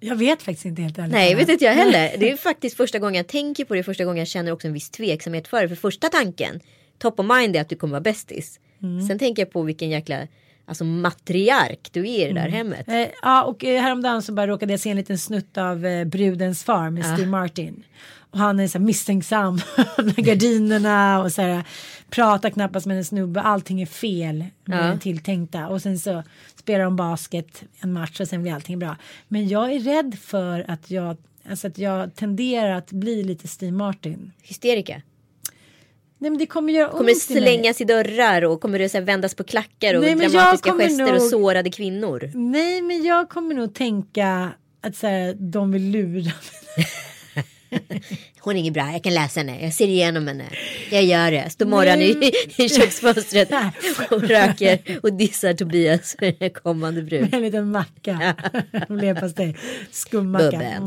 Jag 0.00 0.16
vet 0.16 0.42
faktiskt 0.42 0.66
inte 0.66 0.82
helt 0.82 0.98
ärligt. 0.98 1.12
Nej, 1.12 1.34
vet 1.34 1.48
inte 1.48 1.64
jag 1.64 1.72
heller. 1.72 2.16
Det 2.18 2.30
är 2.30 2.36
faktiskt 2.36 2.76
första 2.76 2.98
gången 2.98 3.14
jag 3.14 3.26
tänker 3.26 3.64
på 3.64 3.74
det. 3.74 3.82
Första 3.82 4.04
gången 4.04 4.18
jag 4.18 4.28
känner 4.28 4.52
också 4.52 4.66
en 4.66 4.72
viss 4.72 4.90
tveksamhet 4.90 5.48
för 5.48 5.62
det. 5.62 5.68
För 5.68 5.76
första 5.76 6.08
tanken, 6.08 6.60
top 6.98 7.20
of 7.20 7.26
mind 7.26 7.56
är 7.56 7.60
att 7.60 7.68
du 7.68 7.76
kommer 7.76 7.92
vara 7.92 8.00
bästis. 8.00 8.60
Sen 9.08 9.18
tänker 9.18 9.42
jag 9.42 9.52
på 9.52 9.62
vilken 9.62 9.90
jäkla 9.90 10.26
alltså, 10.66 10.84
matriark 10.84 11.88
du 11.92 12.00
är 12.00 12.28
i 12.28 12.32
det 12.32 12.40
där 12.40 12.48
hemmet. 12.48 12.88
Eh, 12.88 13.06
ja, 13.22 13.44
och 13.44 13.64
eh, 13.64 13.82
häromdagen 13.82 14.22
så 14.22 14.32
bara 14.32 14.46
råkade 14.46 14.72
jag 14.72 14.80
se 14.80 14.90
en 14.90 14.96
liten 14.96 15.18
snutt 15.18 15.58
av 15.58 15.86
eh, 15.86 16.04
Brudens 16.04 16.64
far 16.64 16.90
med 16.90 17.04
Steve 17.04 17.26
Martin. 17.26 17.84
Och 18.30 18.38
han 18.38 18.60
är 18.60 18.68
så 18.68 18.78
här 18.78 18.84
misstänksam 18.84 19.60
med 19.98 20.16
gardinerna 20.16 21.22
och 21.22 21.32
så 21.32 21.42
här 21.42 21.64
pratar 22.10 22.50
knappast 22.50 22.86
med 22.86 22.96
en 22.96 23.04
snubbe. 23.04 23.40
Allting 23.40 23.82
är 23.82 23.86
fel 23.86 24.44
med 24.64 24.92
Ja. 24.94 24.98
tilltänkta. 24.98 25.68
Och 25.68 25.82
sen 25.82 25.98
så 25.98 26.22
spelar 26.56 26.84
de 26.84 26.96
basket 26.96 27.62
en 27.80 27.92
match 27.92 28.20
och 28.20 28.28
sen 28.28 28.42
blir 28.42 28.52
allting 28.52 28.78
bra. 28.78 28.96
Men 29.28 29.48
jag 29.48 29.72
är 29.72 29.80
rädd 29.80 30.18
för 30.22 30.64
att 30.70 30.90
jag, 30.90 31.16
alltså 31.50 31.66
att 31.66 31.78
jag 31.78 32.14
tenderar 32.14 32.70
att 32.70 32.92
bli 32.92 33.22
lite 33.24 33.48
Steve 33.48 33.72
Martin. 33.72 34.32
Hysterika. 34.42 35.02
Nej 36.18 36.30
men 36.30 36.38
det 36.38 36.46
kommer 36.46 36.72
göra 36.72 36.88
Kommer 36.90 37.02
ont 37.12 37.16
i 37.16 37.20
slängas 37.20 37.80
i 37.80 37.84
dörrar 37.84 38.44
och 38.44 38.60
kommer 38.60 38.78
det 38.78 38.88
så 38.88 39.00
vändas 39.00 39.34
på 39.34 39.44
klackar 39.44 39.94
och 39.94 40.02
Nej, 40.02 40.14
dramatiska 40.14 40.72
gester 40.72 41.04
och 41.14 41.18
nog- 41.20 41.30
sårade 41.30 41.70
kvinnor. 41.70 42.30
Nej 42.34 42.82
men 42.82 43.02
jag 43.04 43.28
kommer 43.28 43.54
nog 43.54 43.74
tänka 43.74 44.50
att 44.80 44.96
så 44.96 45.06
här, 45.06 45.34
de 45.34 45.72
vill 45.72 45.90
lura 45.90 46.22
mig. 46.24 46.32
Hon 48.40 48.56
är 48.56 48.60
inget 48.60 48.74
bra, 48.74 48.92
jag 48.92 49.02
kan 49.02 49.14
läsa 49.14 49.40
henne, 49.40 49.62
jag 49.62 49.72
ser 49.72 49.86
igenom 49.86 50.26
henne. 50.26 50.44
Jag 50.90 51.04
gör 51.04 51.30
det, 51.30 51.50
står 51.50 51.66
morgon 51.66 52.02
i, 52.02 52.32
i 52.64 52.68
köksfönstret 52.68 53.50
och 54.10 54.22
röker 54.22 54.98
och 55.02 55.12
dissar 55.12 55.54
Tobias 55.54 56.16
kommande 56.62 57.02
brud. 57.02 57.34
En 57.34 57.42
liten 57.42 57.70
macka. 57.70 58.34
Leverpastej. 58.88 59.56
Skummacka. 59.90 60.82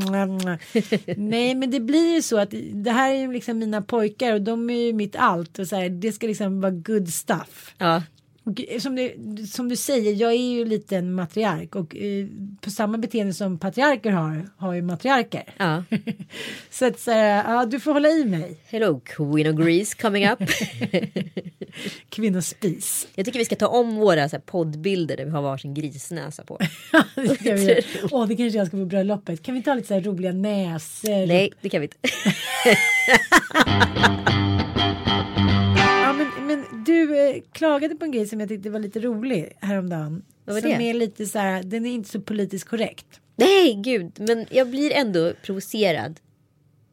Nej 1.16 1.54
men 1.54 1.70
det 1.70 1.80
blir 1.80 2.14
ju 2.14 2.22
så 2.22 2.38
att 2.38 2.54
det 2.72 2.90
här 2.90 3.14
är 3.14 3.18
ju 3.18 3.32
liksom 3.32 3.58
mina 3.58 3.82
pojkar 3.82 4.34
och 4.34 4.42
de 4.42 4.70
är 4.70 4.86
ju 4.86 4.92
mitt 4.92 5.16
allt. 5.16 5.58
Och 5.58 5.66
så 5.66 5.76
här, 5.76 5.88
det 5.88 6.12
ska 6.12 6.26
liksom 6.26 6.60
vara 6.60 6.72
good 6.72 7.08
stuff. 7.08 7.74
Ja, 7.78 8.02
Och 8.50 8.82
som, 8.82 8.96
det, 8.96 9.14
som 9.46 9.68
du 9.68 9.76
säger, 9.76 10.12
jag 10.12 10.32
är 10.32 10.50
ju 10.50 10.64
lite 10.64 10.96
en 10.96 11.14
matriark 11.14 11.74
och 11.74 11.96
eh, 11.96 12.26
på 12.60 12.70
samma 12.70 12.98
beteende 12.98 13.34
som 13.34 13.58
patriarker 13.58 14.10
har, 14.10 14.48
har 14.56 14.74
ju 14.74 14.82
matriarker. 14.82 15.42
ja. 15.56 15.84
så 16.70 16.86
att 16.86 17.00
så 17.00 17.10
ja, 17.10 17.66
du 17.66 17.80
får 17.80 17.92
hålla 17.92 18.08
i 18.08 18.24
mig. 18.24 18.56
Hello 18.66 19.00
Queen 19.04 19.46
of 19.46 19.66
Greece 19.66 20.02
coming 20.02 20.28
up. 20.28 20.38
Kvinnospis. 22.08 23.08
Jag 23.14 23.26
tycker 23.26 23.38
vi 23.38 23.44
ska 23.44 23.56
ta 23.56 23.66
om 23.66 23.96
våra 23.96 24.28
så 24.28 24.36
här, 24.36 24.42
poddbilder 24.42 25.16
där 25.16 25.24
vi 25.24 25.30
har 25.30 25.42
varsin 25.42 25.74
grisnäsa 25.74 26.44
på. 26.44 26.58
det. 27.14 27.84
Åh, 28.10 28.26
det 28.26 28.36
kanske 28.36 28.58
jag 28.58 28.66
ska 28.66 28.76
på 28.76 28.84
bröllopet. 28.84 29.42
Kan 29.42 29.54
vi 29.54 29.62
ta 29.62 29.74
lite 29.74 29.88
så 29.88 29.94
här 29.94 30.00
roliga 30.00 30.32
näsor? 30.32 31.26
Nej, 31.26 31.52
det 31.60 31.68
kan 31.68 31.80
vi 31.80 31.84
inte. 31.86 32.08
Du 36.90 37.18
eh, 37.18 37.42
klagade 37.52 37.94
på 37.94 38.04
en 38.04 38.10
grej 38.10 38.26
som 38.26 38.40
jag 38.40 38.48
tyckte 38.48 38.70
var 38.70 38.80
lite 38.80 39.00
rolig 39.00 39.52
häromdagen. 39.60 40.22
Vad 40.44 40.54
var 40.54 40.60
som 40.60 40.70
det? 40.70 40.90
är 40.90 40.94
lite 40.94 41.26
så 41.26 41.38
här, 41.38 41.62
den 41.62 41.86
är 41.86 41.90
inte 41.90 42.08
så 42.08 42.20
politiskt 42.20 42.68
korrekt. 42.68 43.20
Nej, 43.36 43.74
gud, 43.74 44.12
men 44.18 44.46
jag 44.50 44.70
blir 44.70 44.92
ändå 44.92 45.32
provocerad 45.42 46.20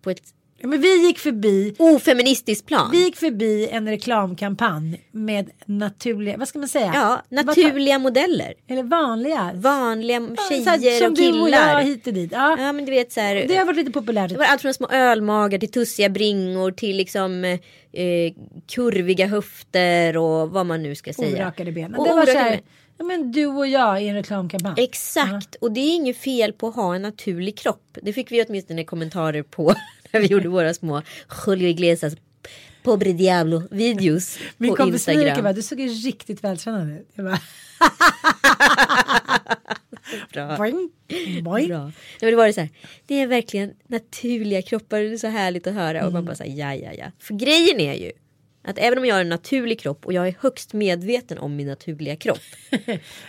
på 0.02 0.10
ett 0.10 0.34
Ja, 0.60 0.68
men 0.68 0.82
vi 0.82 1.08
gick 1.08 1.20
förbi 1.20 1.76
ofeministiskt 1.80 2.68
plan. 2.68 2.90
vi 2.92 3.04
gick 3.04 3.16
förbi 3.16 3.68
en 3.72 3.88
reklamkampanj 3.90 5.02
med 5.12 5.50
naturliga, 5.66 6.38
vad 6.38 6.48
ska 6.48 6.60
man 6.60 6.68
säga? 6.68 6.92
Ja, 6.94 7.22
Vad 7.30 7.46
naturliga 7.46 8.00
modeller. 8.00 8.54
ta- 8.68 8.74
Eller 8.74 8.84
vanliga. 8.84 9.52
Vanliga 9.56 10.20
Ja, 10.38 10.44
så 10.64 10.70
här, 10.70 10.78
tjejer 10.80 10.98
som 11.00 11.08
och 11.08 11.14
du 11.18 11.28
och 11.30 11.36
jag 11.36 11.46
killar. 11.48 11.82
hit 11.82 12.08
och 12.08 12.14
dit. 12.14 12.32
Ja, 12.32 12.56
Ja, 12.60 12.72
men 12.74 12.86
du 12.86 12.92
vet 12.92 13.12
så 13.12 13.20
här. 13.22 13.36
det 13.48 13.56
har 13.56 13.66
varit 13.66 13.78
lite 13.78 13.92
populärt. 13.92 14.30
Det 14.32 14.38
var 14.38 14.46
allt 14.46 14.62
från 14.62 14.74
små 14.74 14.88
ölmagar 14.88 15.58
till 15.60 15.72
tussiga 15.72 16.10
bringor 16.10 16.72
till 16.72 16.98
liksom 16.98 17.44
eh, 17.44 17.58
kurviga 18.68 19.28
höfter 19.28 20.18
och 20.18 20.50
vad 20.50 20.66
man 20.66 20.84
nu 20.84 20.96
ska 20.96 21.14
säga. 21.14 21.38
Orakade 21.46 21.72
ben. 21.72 21.96
Och 21.96 22.08
det 22.08 22.14
var 22.14 22.26
så 22.26 22.38
här, 22.38 22.62
ja, 22.98 23.06
men 23.06 23.32
du 23.32 23.46
och 23.46 23.68
jag 23.68 24.04
i 24.04 24.08
en 24.08 24.16
reklamkampanj. 24.16 24.74
Exakt, 24.78 25.56
och 25.56 25.72
det 25.72 25.80
är 25.80 25.96
inget 25.96 26.18
fel 26.18 26.54
på 26.54 26.68
att 26.68 26.76
ha 26.76 26.96
en 26.96 27.02
naturlig 27.02 27.58
kropp. 27.58 27.98
Det 28.02 28.14
fick 28.14 28.32
vi 28.32 28.44
åtminstone 28.48 28.84
kommentarer 28.84 29.44
på 29.44 29.74
när 30.12 30.20
vi 30.20 30.28
gjorde 30.28 30.50
våra 30.50 30.74
små 30.74 31.02
Julio 31.48 31.68
Iglesias 31.70 32.16
Pobre 32.84 33.14
Diablo 33.14 33.64
videos 33.72 34.38
Min 34.58 34.70
på 34.70 34.76
kompis 34.76 35.08
Instagram. 35.08 35.44
bara, 35.44 35.54
du 35.54 35.62
såg 35.62 35.80
ju 35.80 35.88
riktigt 35.88 36.44
vältränad 36.44 36.90
ut. 37.00 37.10
Jag 37.16 37.26
bara, 37.26 37.40
Bra. 40.34 40.58
boing, 40.58 40.90
boing. 41.44 41.68
Bra. 41.68 41.84
Nej, 41.84 41.94
men 42.22 42.30
det 42.30 42.36
var 42.36 42.48
det 42.48 42.54
så 42.54 42.62
här, 42.62 42.70
det 43.06 43.16
är 43.22 43.28
verkligen 43.28 43.74
naturliga 43.88 44.62
kroppar, 44.62 45.00
det 45.00 45.14
är 45.14 45.18
så 45.18 45.28
härligt 45.28 45.68
att 45.68 45.74
höra. 45.74 46.06
Och 46.08 46.14
man 46.14 46.26
bara 46.26 46.36
säger 46.36 46.56
ja, 46.56 46.76
ja, 46.76 46.94
ja. 46.94 47.12
För 47.20 47.34
grejen 47.34 47.80
är 47.80 47.94
ju 47.94 48.12
att 48.64 48.78
även 48.78 49.00
om 49.00 49.06
jag 49.06 49.16
har 49.16 49.22
en 49.22 49.30
naturlig 49.30 49.80
kropp 49.80 50.06
och 50.06 50.14
jag 50.14 50.28
är 50.28 50.36
högst 50.40 50.74
medveten 50.74 51.38
om 51.38 51.56
min 51.56 51.68
naturliga 51.68 52.16
kropp. 52.16 52.40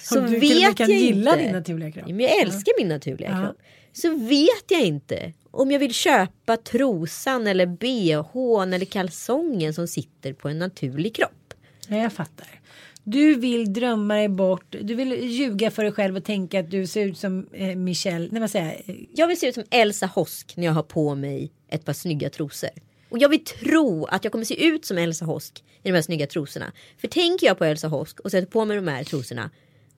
så 0.00 0.20
du 0.20 0.26
till 0.26 0.26
och 0.26 0.30
med 0.30 0.40
vet 0.40 0.76
kan 0.76 0.90
jag 0.90 1.00
gilla 1.00 1.30
inte. 1.32 1.42
din 1.44 1.52
naturliga 1.52 1.92
kropp. 1.92 2.04
Ja, 2.08 2.14
men 2.14 2.26
jag 2.26 2.40
älskar 2.40 2.72
min 2.78 2.88
naturliga 2.88 3.30
Ja. 3.30 3.44
kropp. 3.46 3.56
Så 4.02 4.14
vet 4.16 4.64
jag 4.68 4.80
inte 4.80 5.32
om 5.50 5.70
jag 5.70 5.78
vill 5.78 5.94
köpa 5.94 6.56
trosan 6.56 7.46
eller 7.46 7.66
bhn 7.66 8.72
eller 8.72 8.84
kalsongen 8.84 9.74
som 9.74 9.88
sitter 9.88 10.32
på 10.32 10.48
en 10.48 10.58
naturlig 10.58 11.14
kropp. 11.14 11.54
Nej, 11.88 12.02
jag 12.02 12.12
fattar. 12.12 12.60
Du 13.02 13.34
vill 13.34 13.72
drömma 13.72 14.14
dig 14.14 14.28
bort. 14.28 14.76
Du 14.82 14.94
vill 14.94 15.12
ljuga 15.24 15.70
för 15.70 15.82
dig 15.82 15.92
själv 15.92 16.16
och 16.16 16.24
tänka 16.24 16.60
att 16.60 16.70
du 16.70 16.86
ser 16.86 17.06
ut 17.06 17.18
som 17.18 17.46
eh, 17.52 17.76
Michelle. 17.76 18.28
Nej, 18.30 18.40
vad 18.40 18.50
säger 18.50 18.82
jag? 18.86 19.06
Jag 19.14 19.26
vill 19.26 19.40
se 19.40 19.48
ut 19.48 19.54
som 19.54 19.64
Elsa 19.70 20.06
Hosk 20.06 20.56
när 20.56 20.64
jag 20.64 20.72
har 20.72 20.82
på 20.82 21.14
mig 21.14 21.52
ett 21.68 21.84
par 21.84 21.92
snygga 21.92 22.30
trosor. 22.30 22.70
Och 23.08 23.18
jag 23.18 23.28
vill 23.28 23.44
tro 23.44 24.04
att 24.04 24.24
jag 24.24 24.32
kommer 24.32 24.44
se 24.44 24.66
ut 24.66 24.84
som 24.84 24.98
Elsa 24.98 25.24
Hosk 25.24 25.64
i 25.82 25.88
de 25.88 25.94
här 25.94 26.02
snygga 26.02 26.26
trosorna. 26.26 26.72
För 26.98 27.08
tänker 27.08 27.46
jag 27.46 27.58
på 27.58 27.64
Elsa 27.64 27.88
Hosk 27.88 28.20
och 28.20 28.30
sätter 28.30 28.48
på 28.48 28.64
mig 28.64 28.76
de 28.76 28.88
här 28.88 29.04
trosorna. 29.04 29.50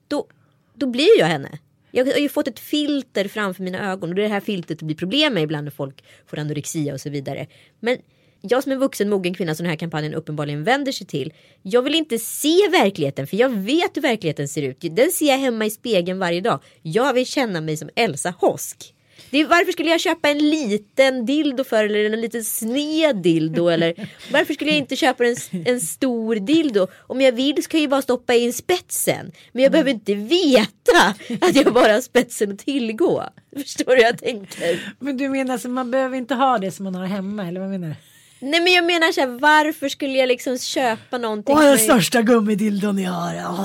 Då, 0.07 0.27
då 0.73 0.85
blir 0.87 1.19
jag 1.19 1.27
henne. 1.27 1.59
Jag 1.91 2.05
har 2.05 2.19
ju 2.19 2.29
fått 2.29 2.47
ett 2.47 2.59
filter 2.59 3.27
framför 3.27 3.63
mina 3.63 3.91
ögon. 3.91 4.09
Och 4.09 4.15
det 4.15 4.21
är 4.21 4.23
det 4.23 4.33
här 4.33 4.39
filtret 4.39 4.79
det 4.79 4.85
blir 4.85 4.95
problem 4.95 5.33
med 5.33 5.43
ibland 5.43 5.63
när 5.63 5.71
folk 5.71 6.03
får 6.27 6.39
anorexia 6.39 6.93
och 6.93 7.01
så 7.01 7.09
vidare. 7.09 7.47
Men 7.79 7.97
jag 8.41 8.63
som 8.63 8.71
en 8.71 8.79
vuxen 8.79 9.09
mogen 9.09 9.33
kvinna 9.33 9.55
som 9.55 9.63
den 9.63 9.69
här 9.69 9.77
kampanjen 9.77 10.13
uppenbarligen 10.13 10.63
vänder 10.63 10.91
sig 10.91 11.07
till. 11.07 11.33
Jag 11.61 11.81
vill 11.81 11.95
inte 11.95 12.17
se 12.19 12.67
verkligheten 12.71 13.27
för 13.27 13.37
jag 13.37 13.49
vet 13.49 13.97
hur 13.97 14.01
verkligheten 14.01 14.47
ser 14.47 14.61
ut. 14.61 14.77
Den 14.81 15.11
ser 15.11 15.25
jag 15.25 15.37
hemma 15.37 15.65
i 15.65 15.69
spegeln 15.69 16.19
varje 16.19 16.41
dag. 16.41 16.59
Jag 16.81 17.13
vill 17.13 17.25
känna 17.25 17.61
mig 17.61 17.77
som 17.77 17.89
Elsa 17.95 18.33
Hosk. 18.39 18.93
Det 19.29 19.39
är, 19.39 19.45
varför 19.45 19.71
skulle 19.71 19.89
jag 19.89 19.99
köpa 19.99 20.29
en 20.29 20.49
liten 20.49 21.25
dildo 21.25 21.63
för 21.63 21.85
eller 21.85 22.05
en 22.05 22.21
liten 22.21 22.43
sned 22.43 23.15
dildo 23.15 23.67
eller 23.67 24.09
varför 24.31 24.53
skulle 24.53 24.71
jag 24.71 24.77
inte 24.77 24.95
köpa 24.95 25.25
en, 25.25 25.35
en 25.65 25.81
stor 25.81 26.35
dildo? 26.35 26.87
Om 27.07 27.21
jag 27.21 27.31
vill 27.31 27.63
så 27.63 27.69
kan 27.69 27.79
jag 27.79 27.81
ju 27.81 27.87
bara 27.87 28.01
stoppa 28.01 28.33
in 28.33 28.53
spetsen. 28.53 29.31
Men 29.51 29.63
jag 29.63 29.71
behöver 29.71 29.91
inte 29.91 30.13
veta 30.15 31.15
att 31.41 31.55
jag 31.55 31.73
bara 31.73 31.93
har 31.93 32.01
spetsen 32.01 32.51
att 32.51 32.59
tillgå. 32.59 33.23
Förstår 33.57 33.85
du 33.85 33.95
hur 33.95 34.03
jag 34.03 34.17
tänker? 34.17 34.93
Men 34.99 35.17
du 35.17 35.29
menar 35.29 35.53
alltså 35.53 35.69
man 35.69 35.91
behöver 35.91 36.17
inte 36.17 36.35
ha 36.35 36.57
det 36.57 36.71
som 36.71 36.83
man 36.83 36.95
har 36.95 37.05
hemma 37.05 37.47
eller 37.47 37.59
vad 37.59 37.69
menar 37.69 37.87
du? 37.87 37.95
Nej 38.43 38.61
men 38.61 38.73
jag 38.73 38.85
menar 38.85 39.11
så 39.11 39.21
här, 39.21 39.27
varför 39.27 39.89
skulle 39.89 40.17
jag 40.17 40.27
liksom 40.27 40.57
köpa 40.57 41.17
någonting? 41.17 41.55
Åh 41.55 41.63
den 41.63 41.77
största 41.79 42.21
gummidildon 42.21 42.97
jag 42.97 43.11
har. 43.11 43.63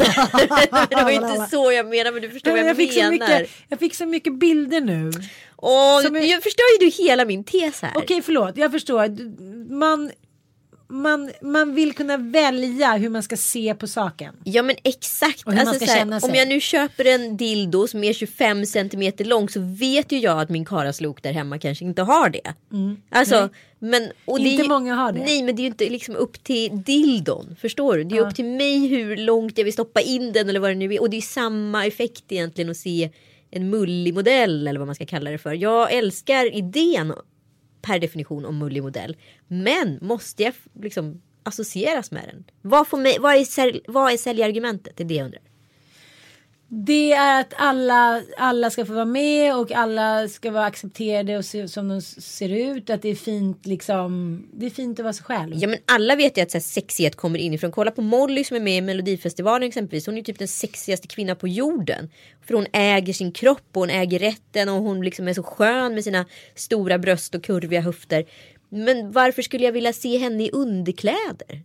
Det 0.91 1.03
var 1.03 1.11
inte 1.11 1.47
så 1.51 1.73
jag 1.73 1.87
menar 1.87 2.13
men 2.13 2.23
du 2.23 2.31
förstår 2.31 2.51
vad 2.51 2.61
jag, 2.61 2.69
jag, 2.69 2.77
fick 2.77 2.93
så 2.93 2.99
menar. 2.99 3.11
mycket, 3.11 3.51
jag 3.69 3.79
fick 3.79 3.95
så 3.95 4.07
mycket 4.07 4.39
bilder 4.39 4.81
nu. 4.81 5.11
Åh, 5.57 6.03
som 6.03 6.17
är- 6.17 6.21
Jag 6.21 6.43
förstår 6.43 6.65
ju 6.81 6.87
du 6.87 6.93
hela 7.05 7.25
min 7.25 7.45
tes 7.45 7.83
här. 7.83 7.93
Okej 7.95 8.23
förlåt, 8.23 8.57
jag 8.57 8.73
förstår. 8.73 9.09
Man, 9.75 10.11
man, 10.89 11.31
man 11.43 11.75
vill 11.75 11.93
kunna 11.95 12.17
välja 12.17 12.97
hur 12.97 13.09
man 13.09 13.23
ska 13.23 13.37
se 13.37 13.75
på 13.75 13.87
saken. 13.87 14.35
Ja 14.45 14.63
men 14.63 14.77
exakt. 14.85 15.43
Alltså, 15.47 15.85
här, 15.85 16.25
om 16.25 16.35
jag 16.35 16.49
nu 16.49 16.61
köper 16.61 17.05
en 17.05 17.37
dildo 17.37 17.87
som 17.89 18.05
är 18.05 18.13
25 18.13 18.67
centimeter 18.67 19.25
lång 19.25 19.49
så 19.49 19.61
vet 19.61 20.13
ju 20.13 20.19
jag 20.19 20.41
att 20.41 20.49
min 20.51 20.65
karaslok 20.65 21.23
där 21.23 21.33
hemma 21.33 21.59
kanske 21.59 21.85
inte 21.85 22.03
har 22.03 22.29
det. 22.31 22.55
Alltså, 23.11 23.49
men, 23.79 24.11
och 24.25 24.39
Mm. 24.39 24.51
Inte 24.53 24.63
ju- 24.63 24.69
många 24.69 24.95
har 24.95 25.13
det. 25.13 25.19
Nej 25.25 25.43
men 25.43 25.57
det 25.57 25.61
är 25.61 25.65
ju 25.65 25.69
inte 25.69 25.89
liksom 25.89 26.17
upp 26.17 26.45
till 26.45 26.83
dildon. 26.83 27.57
Förstår 27.61 27.97
du? 27.97 28.05
Det 28.05 28.17
är 28.17 28.27
upp 28.27 28.35
till 28.35 28.45
mig 28.45 28.87
hur 28.87 29.17
långt 29.17 29.59
jag 29.59 29.65
vill 29.65 29.73
stoppa 29.73 30.01
in 30.01 30.33
den 30.33 30.49
eller 30.49 30.61
vad 30.61 30.71
det 30.71 30.75
nu 30.75 30.95
är. 30.95 31.01
Och 31.01 31.11
det 31.11 31.17
är 31.17 31.21
samma 31.23 31.87
effekt 31.87 32.25
egentligen 32.29 32.71
att 32.71 32.77
se 32.77 33.11
en 33.51 33.71
mullig 33.71 34.15
modell 34.15 34.67
eller 34.67 34.81
vad 34.81 34.89
man 34.89 34.95
ska 34.95 35.07
kalla 35.07 35.31
det 35.31 35.39
för. 35.39 35.53
Jag 35.53 35.93
älskar 35.93 36.55
idén 36.55 37.15
per 37.83 37.99
definition 37.99 38.45
om 38.45 38.59
mullig 38.59 38.83
modell. 38.83 39.17
Men 39.47 39.99
måste 40.03 40.43
jag 40.43 40.55
liksom 40.81 41.23
associeras 41.43 42.11
med 42.11 42.25
den? 42.27 42.45
Vad, 42.63 42.89
får 42.89 42.99
mig, 42.99 43.17
vad, 43.21 43.35
är, 43.35 43.45
sälj, 43.45 43.81
vad 43.89 44.13
är 44.13 44.17
säljargumentet? 44.17 44.97
Det 44.97 45.03
är 45.03 45.09
det 45.09 45.15
jag 45.15 45.25
undrar. 45.25 45.43
Det 46.69 47.13
är 47.13 47.41
att 47.41 47.55
alla, 47.57 48.23
alla 48.37 48.71
ska 48.71 48.87
få 48.87 48.93
vara 48.93 49.05
med 49.05 49.57
och 49.57 49.73
alla 49.73 50.29
ska 50.29 50.51
vara 50.51 50.65
accepterade 50.65 51.39
och 51.39 51.45
se, 51.45 51.69
som 51.69 51.89
de 51.89 52.03
ser 52.03 52.49
ut. 52.49 52.91
Att 52.91 53.03
det 53.03 53.09
är 53.09 53.15
fint 53.15 53.67
liksom. 53.67 54.43
Det 54.53 54.67
är 54.67 54.71
fint 54.71 54.99
att 54.99 55.03
vara 55.03 55.13
sig 55.13 55.25
själv. 55.25 55.55
Ja 55.57 55.69
men 55.69 55.79
alla 55.85 56.17
vet 56.17 56.39
ju 56.39 56.43
att 56.43 56.51
så 56.51 56.59
här, 56.59 56.63
sexighet 56.63 57.17
kommer 57.17 57.39
inifrån. 57.39 57.73
Kolla 57.73 57.91
på 57.91 58.03
Molly 58.03 58.45
som 58.45 58.57
är 58.57 58.61
med 58.61 58.79
i 58.79 58.81
Melodifestivalen 58.81 59.69
exempelvis. 59.69 60.07
Hon 60.07 60.15
är 60.15 60.19
ju 60.19 60.25
typ 60.25 60.39
den 60.39 60.49
sexigaste 60.49 61.09
kvinnan 61.09 61.37
på 61.37 61.49
jorden. 61.49 62.11
För 62.47 62.55
hon 62.55 62.67
äger 62.73 63.13
sin 63.13 63.33
kropp 63.33 63.69
och 63.73 63.81
hon 63.81 63.91
äger 63.91 64.19
rätten 64.19 64.69
och 64.69 64.83
hon 64.83 65.05
liksom 65.05 65.29
är 65.29 65.35
så 65.35 65.43
skön 65.43 65.95
med 65.95 66.05
sina 66.05 66.27
stora 66.55 66.99
bröst 66.99 67.35
och 67.35 67.45
kurviga 67.45 67.81
höfter. 67.81 68.25
Men 68.69 69.13
varför 69.13 69.43
skulle 69.43 69.65
jag 69.65 69.73
vilja 69.73 69.93
se 69.93 70.19
henne 70.19 70.45
i 70.45 70.51
underkläder? 70.53 71.63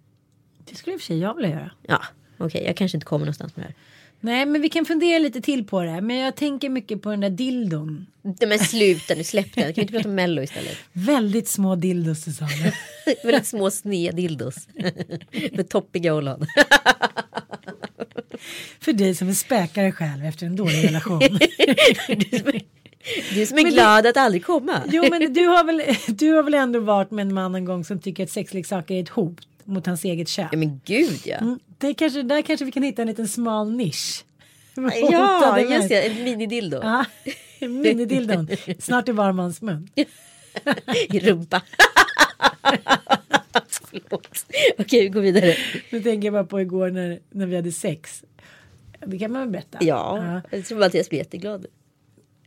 Det 0.70 0.76
skulle 0.76 0.93
i 0.93 0.97
och 0.97 1.02
för 1.02 1.06
sig 1.06 1.20
jag 1.20 1.36
vilja 1.36 1.49
göra. 1.49 1.72
Ja, 1.88 2.02
okej, 2.38 2.64
jag 2.66 2.78
kanske 2.78 2.97
inte 2.97 3.06
kommer 3.06 3.26
någonstans 3.26 3.56
med 3.56 3.66
det 3.66 3.68
här. 3.68 3.76
Nej 4.24 4.45
men 4.45 4.61
vi 4.61 4.69
kan 4.69 4.86
fundera 4.86 5.19
lite 5.19 5.41
till 5.41 5.65
på 5.65 5.82
det. 5.84 6.01
Men 6.01 6.17
jag 6.17 6.36
tänker 6.36 6.69
mycket 6.69 7.01
på 7.01 7.09
den 7.09 7.19
där 7.19 7.30
dildon. 7.30 8.07
Nej, 8.22 8.36
Men 8.47 8.59
sluta 8.59 9.15
nu, 9.15 9.24
släpp 9.24 9.55
den. 9.55 9.63
Kan 9.63 9.74
vi 9.74 9.82
inte 9.82 9.93
prata 9.93 10.09
om 10.09 10.15
mello 10.15 10.41
istället? 10.41 10.78
Väldigt 10.93 11.47
små 11.47 11.76
dildos 11.76 12.24
Susanne. 12.24 12.74
Väldigt 13.24 13.47
små 13.47 13.72
sneda 13.72 14.15
dildos. 14.15 14.55
Med 15.51 15.69
toppiga 15.69 16.13
ollon. 16.13 16.45
För 18.80 18.93
dig 18.93 19.15
som 19.15 19.30
är 19.30 19.34
späkare 19.34 19.91
själv 19.91 20.26
efter 20.26 20.45
en 20.45 20.55
dålig 20.55 20.84
relation. 20.84 21.22
Du 23.34 23.45
som 23.45 23.57
är 23.57 23.63
Men 23.63 23.72
glad 23.72 24.05
att 24.05 24.17
aldrig 24.17 24.45
komma. 24.45 24.82
Jo 24.91 25.05
men 25.09 25.34
du 25.34 25.45
har, 25.45 25.63
väl, 25.63 25.84
du 26.07 26.34
har 26.34 26.43
väl 26.43 26.53
ändå 26.53 26.80
varit 26.80 27.11
med 27.11 27.28
en 27.28 27.34
man 27.34 27.55
en 27.55 27.65
gång 27.65 27.84
som 27.84 27.99
tycker 27.99 28.24
att 28.24 28.30
sexleksaker 28.30 28.95
är 28.95 29.01
ett 29.01 29.09
hot 29.09 29.51
mot 29.66 29.86
hans 29.86 30.05
eget 30.05 30.28
kön. 30.28 30.47
Ja 30.51 30.57
men 30.57 30.82
gud 30.86 31.20
ja. 31.26 31.38
Mm, 31.38 31.59
det 31.78 31.93
kanske, 31.93 32.22
där 32.22 32.41
kanske 32.41 32.66
vi 32.66 32.72
kan 32.72 32.84
hitta 32.84 33.01
en 33.01 33.07
liten 33.07 33.28
smal 33.28 33.72
nisch. 33.72 34.24
Ja, 35.12 35.59
just 35.59 35.89
det. 35.89 36.01
En 36.01 36.24
minidildo. 36.24 36.80
Ja, 36.84 37.05
minidildon. 37.59 38.47
Snart 38.80 39.09
i 39.09 39.12
var 39.12 39.32
mans 39.32 39.62
mun. 39.62 39.89
I 41.09 41.20
rumpa. 41.20 41.62
Förlåt. 43.70 44.45
Okej, 44.78 45.01
vi 45.01 45.09
går 45.09 45.22
vidare. 45.22 45.55
Nu 45.89 46.01
tänker 46.01 46.26
jag 46.26 46.34
bara 46.34 46.43
på 46.43 46.62
igår 46.62 46.89
när, 46.89 47.20
när 47.30 47.45
vi 47.45 47.55
hade 47.55 47.72
sex. 47.72 48.24
Det 49.05 49.20
kan 49.20 49.32
man 49.32 49.41
väl 49.41 49.49
berätta? 49.49 49.78
Ja, 49.82 50.41
jag 50.51 50.66
tror 50.66 50.80
Mattias 50.80 51.09
blir 51.09 51.20
jätteglad. 51.20 51.66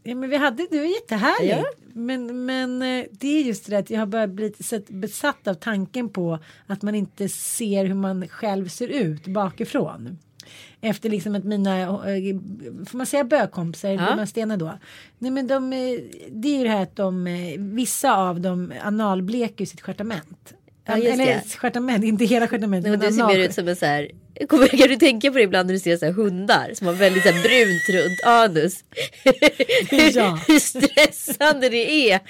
Ja, 0.06 0.14
men 0.14 0.30
vi 0.30 0.36
hade, 0.36 0.66
det 0.70 0.78
var 0.78 0.86
jättehärligt. 0.86 1.56
Ja. 1.56 1.64
Men, 1.92 2.44
men 2.46 2.82
eh, 2.82 3.04
det 3.10 3.28
är 3.28 3.42
just 3.42 3.66
det 3.66 3.78
att 3.78 3.90
jag 3.90 3.98
har 3.98 4.06
börjat 4.06 4.30
bli 4.30 4.52
besatt 4.88 5.48
av 5.48 5.54
tanken 5.54 6.08
på 6.08 6.38
att 6.66 6.82
man 6.82 6.94
inte 6.94 7.28
ser 7.28 7.84
hur 7.84 7.94
man 7.94 8.28
själv 8.28 8.68
ser 8.68 8.88
ut 8.88 9.26
bakifrån. 9.26 10.18
Efter 10.80 11.10
liksom 11.10 11.34
att 11.34 11.44
mina, 11.44 11.80
eh, 11.80 12.36
får 12.86 12.96
man 12.96 13.06
säga 13.06 13.24
bögkompisar, 13.24 13.90
Ja. 13.90 14.16
man 14.16 14.26
stenar 14.26 14.56
då? 14.56 14.78
Nej 15.18 15.30
men 15.30 15.46
de, 15.46 15.72
eh, 15.72 15.78
det 16.30 16.48
är 16.48 16.58
ju 16.58 16.64
det 16.64 16.70
här 16.70 16.82
att 16.82 16.96
de, 16.96 17.24
vissa 17.58 18.16
av 18.16 18.40
dem 18.40 18.72
analbleker 18.82 19.66
sitt 19.66 19.80
stjärtament. 19.80 20.54
Ja, 20.86 20.94
Eller 20.96 21.40
stjärtament, 21.58 22.04
inte 22.04 22.24
hela 22.24 22.48
stjärtamentet. 22.48 22.92
Och 22.92 22.98
men 22.98 23.10
du 23.10 23.16
ser 23.16 23.26
mer 23.26 23.38
ut 23.38 23.54
som 23.54 23.68
en 23.68 23.76
så 23.76 23.86
här. 23.86 24.10
Kommer, 24.48 24.66
kan 24.68 24.88
du 24.88 24.96
tänka 24.96 25.30
på 25.30 25.36
det 25.38 25.42
ibland 25.44 25.66
när 25.66 25.74
du 25.74 25.80
ser 25.80 25.96
så 25.96 26.06
hundar 26.12 26.70
som 26.74 26.86
har 26.86 26.94
väldigt 26.94 27.22
så 27.22 27.32
brunt 27.32 27.88
runt 27.88 28.20
anus? 28.24 28.84
Ja. 30.14 30.38
Hur 30.48 30.58
stressande 30.58 31.68
det 31.68 32.10
är. 32.10 32.20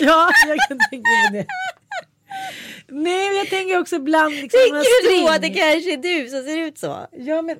Ja, 0.00 0.30
jag 0.48 0.58
kan 0.68 0.78
tänka 0.90 1.08
mig 1.32 1.32
det. 1.32 1.46
Nej, 2.90 3.28
men 3.28 3.36
jag 3.36 3.48
tänker 3.50 3.78
också 3.78 3.96
ibland. 3.96 4.34
Liksom, 4.34 4.60
Tänker 4.60 5.10
du 5.10 5.20
då 5.20 5.28
att 5.28 5.42
det 5.42 5.48
kanske 5.48 5.92
är 5.92 5.96
du 5.96 6.28
som 6.28 6.44
ser 6.44 6.56
ut 6.58 6.78
så? 6.78 7.06
Ja, 7.12 7.42
men 7.42 7.56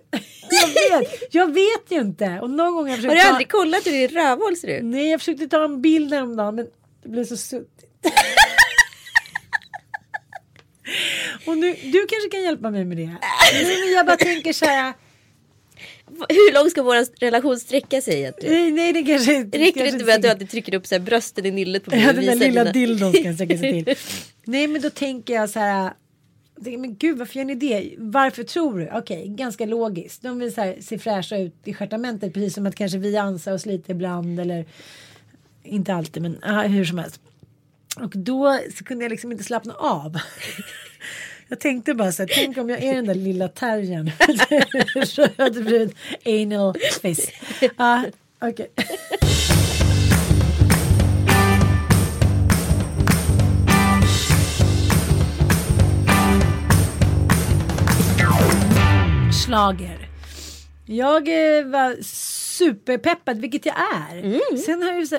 jag 0.51 0.69
vet, 0.69 1.35
jag 1.35 1.55
vet 1.55 1.85
ju 1.89 2.01
inte. 2.01 2.39
Och 2.43 2.51
någon 2.51 2.75
gång 2.75 2.89
har 2.91 2.97
jag 2.97 3.03
Har 3.09 3.15
du 3.15 3.21
ta... 3.21 3.29
aldrig 3.29 3.51
kollat 3.51 3.87
hur 3.87 3.93
din 3.93 4.09
rövhål 4.09 4.57
ser 4.57 4.69
ut? 4.69 4.85
Nej, 4.85 5.11
jag 5.11 5.21
försökte 5.21 5.49
ta 5.49 5.65
en 5.65 5.83
bild 5.83 6.13
häromdagen, 6.13 6.55
men 6.55 6.67
det 7.03 7.09
blev 7.09 7.25
så 7.25 7.37
suddigt. 7.37 7.85
Och 11.47 11.59
nu, 11.59 11.73
du 11.83 12.07
kanske 12.07 12.29
kan 12.31 12.43
hjälpa 12.43 12.71
mig 12.71 12.85
med 12.85 12.97
det. 12.97 13.07
Nej, 13.53 13.81
men 13.85 13.93
jag 13.93 14.07
bara 14.07 14.17
tänker 14.17 14.53
så 14.53 14.65
här. 14.65 14.95
Hur 16.29 16.55
långt 16.55 16.71
ska 16.71 16.83
vår 16.83 17.21
relation 17.21 17.61
sträcka 17.61 18.01
sig 18.01 18.15
egentligen? 18.19 18.55
Nej, 18.55 18.71
nej 18.71 18.93
det 18.93 19.03
kanske 19.03 19.45
Räcker 19.45 19.83
det 19.83 19.89
inte 19.89 20.05
med 20.05 20.15
att 20.15 20.23
du 20.23 20.29
alltid 20.29 20.51
trycker 20.51 20.75
upp 20.75 20.87
så 20.87 20.95
här 20.95 21.01
brösten 21.01 21.47
i 21.47 21.51
nyllet 21.51 21.85
på 21.85 21.91
mig? 21.91 22.01
Ja, 22.01 22.13
den 22.13 22.25
där 22.27 22.35
lilla 22.35 22.65
dina- 22.65 22.73
dildon 22.73 23.13
ska 23.13 23.35
sträcka 23.35 23.59
sig 23.59 23.85
till. 23.85 23.95
Nej, 24.45 24.67
men 24.67 24.83
då 24.83 24.91
tänker 24.91 25.35
jag 25.35 25.51
så 25.51 25.59
här. 25.59 25.93
Men 26.61 26.97
gud, 26.97 27.19
varför 27.19 27.39
gör 27.39 27.45
ni 27.45 27.55
det? 27.55 27.95
Varför 27.99 28.43
tror 28.45 28.79
du? 28.79 28.91
Okej, 28.95 29.25
ganska 29.29 29.67
logiskt. 29.67 30.23
De 30.23 30.39
vill 30.39 30.55
så 30.55 30.61
här, 30.61 30.77
se 30.81 30.99
fräscha 30.99 31.37
ut 31.39 31.55
i 31.65 31.75
stjärtamentet, 31.75 32.35
precis 32.35 32.55
som 32.55 32.67
att 32.67 32.75
kanske 32.75 32.99
vi 32.99 33.17
ansar 33.17 33.53
oss 33.53 33.67
lite 33.67 33.93
ibland 33.93 34.41
eller 34.41 34.67
inte 35.65 35.95
alltid, 35.95 36.23
men 36.23 36.45
aha, 36.45 36.63
hur 36.63 36.85
som 36.85 36.99
helst. 36.99 37.21
Och 38.01 38.13
då 38.17 38.59
så 38.79 38.85
kunde 38.85 39.05
jag 39.05 39.11
liksom 39.11 39.33
inte 39.33 39.45
slappna 39.45 39.75
av. 39.75 40.17
Jag 41.51 41.61
tänkte 41.61 41.95
bara 41.95 42.13
så 42.13 42.23
här, 42.23 42.31
tänk 42.35 42.59
om 42.59 42.69
jag 42.69 42.83
är 42.83 42.95
den 42.95 43.07
där 43.07 43.15
lilla 43.15 43.49
terriern. 43.49 44.11
Rödbrun 45.37 45.93
anal 46.25 46.75
face. 47.03 47.33
Ah, 47.77 48.03
ja, 48.41 48.49
okej. 48.49 48.71
Schlager. 59.45 60.09
Jag 60.87 61.29
eh, 61.29 61.67
var 61.67 61.97
superpeppad, 62.59 63.39
vilket 63.39 63.67
jag 63.67 63.75
är. 63.75 64.57
Sen 64.57 64.83
har 64.83 64.89
jag 64.89 65.01
ju 65.01 65.07
så, 65.07 65.19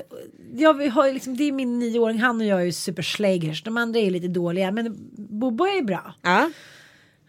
jag 0.54 0.90
har 0.90 1.14
liksom, 1.14 1.38
det 1.38 1.44
är 1.44 1.52
min 1.52 1.80
nioåring, 1.80 2.20
han 2.20 2.42
och 2.42 2.48
jag 2.48 2.62
är 2.62 2.66
ju 2.66 2.72
superschlagers. 2.72 3.64
De 3.64 3.78
andra 3.78 4.00
är 4.00 4.12
lite 4.12 4.28
dåliga, 4.28 4.72
men 4.72 4.96
Bobo 5.16 5.66
är 5.66 5.84
bra. 5.84 6.14
Ja. 6.22 6.52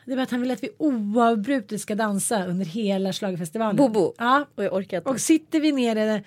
Det 0.05 0.17
var 0.17 0.23
att 0.23 0.31
han 0.31 0.41
vill 0.41 0.51
att 0.51 0.63
vi 0.63 0.71
oavbrutet 0.79 1.81
ska 1.81 1.95
dansa 1.95 2.47
under 2.47 2.65
hela 2.65 3.13
schlagerfestivalen. 3.13 3.77
Bobo. 3.77 4.15
Ja. 4.19 4.47
Och 4.55 4.65
jag 4.65 4.75
orkar 4.75 4.99
inte. 4.99 5.11
Och 5.11 5.21
sitter 5.21 5.61
vi 5.61 5.73
nere 5.73 6.15
uh, 6.15 6.21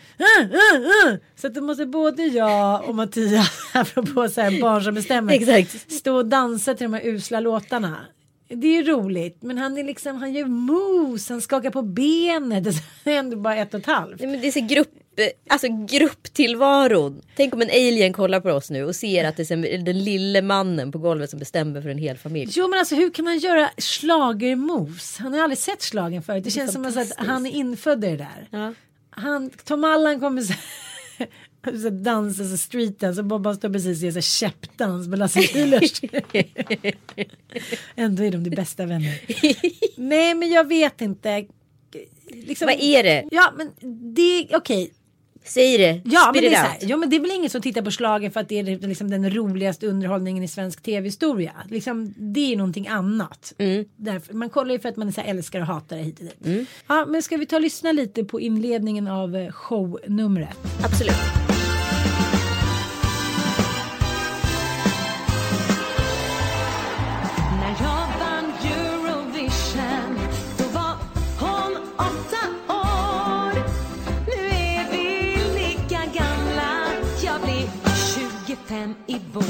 uh, 0.44 1.12
uh, 1.12 1.18
så 1.36 1.48
att 1.48 1.54
då 1.54 1.62
måste 1.62 1.86
både 1.86 2.24
jag 2.24 2.90
och 2.90 2.96
Mattias, 2.96 3.50
apropå 3.74 4.30
så 4.30 4.42
här 4.42 4.62
barn 4.62 4.84
som 4.84 4.96
bestämmer, 4.96 5.34
Exakt. 5.34 5.92
stå 5.92 6.16
och 6.16 6.26
dansa 6.26 6.74
till 6.74 6.86
de 6.86 6.94
här 6.94 7.08
usla 7.08 7.40
låtarna. 7.40 7.98
Det 8.56 8.68
är 8.68 8.84
ju 8.84 8.84
roligt. 8.84 9.38
Men 9.41 9.58
han 9.58 9.78
är 9.78 9.84
liksom, 9.84 10.16
han 10.16 10.34
gör 10.34 10.45
moves, 10.45 11.30
han 11.30 11.41
skakar 11.41 11.72
på 11.72 11.82
benet. 11.82 12.64
Det 13.04 13.14
är 13.14 13.20
ändå 13.20 13.38
bara 13.38 13.56
ett 13.56 13.74
och 13.74 13.80
ett 13.80 13.86
halvt. 13.86 14.20
Nej, 14.20 14.30
men 14.30 14.41
det 14.41 14.47
är 14.47 14.51
så 14.51 14.68
grupp, 14.68 14.89
alltså 15.49 15.68
grupptillvaron. 15.89 17.22
Tänk 17.36 17.54
om 17.54 17.62
en 17.62 17.70
alien 17.70 18.14
kollar 18.14 18.39
på 18.39 18.49
oss 18.49 18.70
nu 18.70 18.84
och 18.84 18.95
ser 18.95 19.26
att 19.26 19.38
det 19.38 19.51
är 19.51 19.78
den 19.78 20.04
lille 20.04 20.41
mannen 20.41 20.91
på 20.91 20.97
golvet 20.97 21.30
som 21.30 21.39
bestämmer 21.39 21.82
för 21.82 21.89
en 21.89 21.97
hel 21.97 22.18
familj. 22.18 22.51
Jo 22.56 22.68
men 22.68 22.80
alltså 22.80 22.95
hur 22.95 23.10
kan 23.10 23.28
han 23.28 23.38
göra 23.38 23.70
schlagermoves? 23.78 25.18
Han 25.18 25.34
har 25.34 25.41
aldrig 25.41 25.58
sett 25.58 25.82
slagen 25.82 26.24
förut. 26.24 26.43
Det, 26.43 26.51
känns 26.51 26.74
som 26.74 26.86
att 26.86 27.12
han 27.18 27.45
är 27.45 27.51
infödd 27.51 28.06
i 28.06 28.08
det 28.08 28.18
där. 28.18 28.47
Ja. 28.51 28.74
Han, 29.10 29.49
Tom 29.49 29.84
Allan 29.84 30.20
kommer 30.20 30.41
så 30.41 30.54
så 31.82 31.89
dansa 31.89 32.43
så 32.45 32.57
streetdance 32.57 33.22
och 33.22 33.26
Bobban 33.26 33.55
står 33.55 33.70
precis 33.70 34.03
och 34.03 34.09
gör 34.09 34.22
käppdans 34.22 35.07
med 35.07 35.20
Lasse 35.20 35.39
Kühlers. 35.39 36.03
Ändå 37.95 38.24
är 38.24 38.32
de 38.32 38.43
de 38.43 38.49
bästa 38.49 38.86
vänner. 38.86 39.20
Nej 39.99 40.36
men 40.36 40.49
jag 40.51 40.68
vet 40.68 41.01
inte. 41.01 41.45
Liksom, 42.28 42.66
Vad 42.66 42.76
är 42.80 43.03
det? 43.03 43.28
Ja 43.32 43.53
men 43.57 43.72
det, 44.14 44.47
okej. 44.51 44.84
Okay. 44.84 44.89
Säg 45.45 45.78
det. 45.78 46.01
Ja 46.05 46.32
men, 46.34 46.41
det 46.41 46.47
är 46.47 46.51
så 46.51 46.57
här, 46.57 46.78
ja 46.82 46.97
men 46.97 47.09
det 47.09 47.16
är 47.16 47.20
väl 47.20 47.32
ingen 47.32 47.49
som 47.49 47.61
tittar 47.61 47.82
på 47.82 47.91
slagen 47.91 48.32
för 48.32 48.39
att 48.39 48.49
det 48.49 48.59
är 48.59 48.88
liksom 48.88 49.09
den 49.09 49.36
roligaste 49.36 49.88
underhållningen 49.88 50.43
i 50.43 50.47
svensk 50.47 50.84
tv-historia. 50.84 51.53
Liksom, 51.70 52.14
det 52.18 52.53
är 52.53 52.57
någonting 52.57 52.88
annat. 52.88 53.53
Mm. 53.57 53.86
Därför, 53.95 54.34
man 54.34 54.49
kollar 54.49 54.72
ju 54.72 54.80
för 54.80 54.89
att 54.89 54.97
man 54.97 55.07
är 55.07 55.11
så 55.11 55.22
här, 55.22 55.30
älskar 55.30 55.61
och 55.61 55.68
hatar 55.68 55.97
det 55.97 56.03
hit 56.03 56.20
och 56.20 56.26
dit. 56.26 56.68
Ja 56.88 57.05
men 57.05 57.24
ska 57.24 57.38
vi 57.38 57.45
ta 57.45 57.55
och 57.55 57.61
lyssna 57.61 57.91
lite 57.91 58.24
på 58.24 58.39
inledningen 58.39 59.07
av 59.07 59.36
eh, 59.36 59.51
shownumret. 59.51 60.57
Absolut. 60.84 61.53
25 78.84 78.96
i 79.08 79.18
vår. 79.34 79.44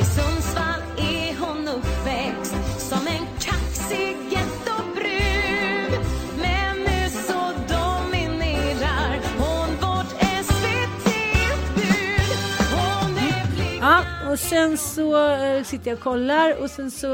I 0.00 0.04
Sundsvall 0.04 0.80
är 0.98 1.36
hon 1.38 1.68
uppväxt 1.68 2.80
som 2.90 3.06
en 3.06 3.26
kaxig 3.40 4.16
gettobrud. 4.30 6.00
Men 6.40 6.76
nu 6.78 7.08
så 7.10 7.52
dominerar 7.68 9.20
hon 9.38 9.68
vårt 9.68 10.12
SVT-utbud 10.44 11.86
Hon 12.72 13.16
är 13.16 13.54
blind. 13.54 13.82
Ja, 13.82 14.04
och 14.30 14.38
sen 14.38 14.78
så 14.78 15.34
eh, 15.34 15.62
sitter 15.62 15.90
jag 15.90 15.96
och 15.96 16.04
kollar 16.04 16.62
och 16.62 16.70
sen 16.70 16.90
så 16.90 17.08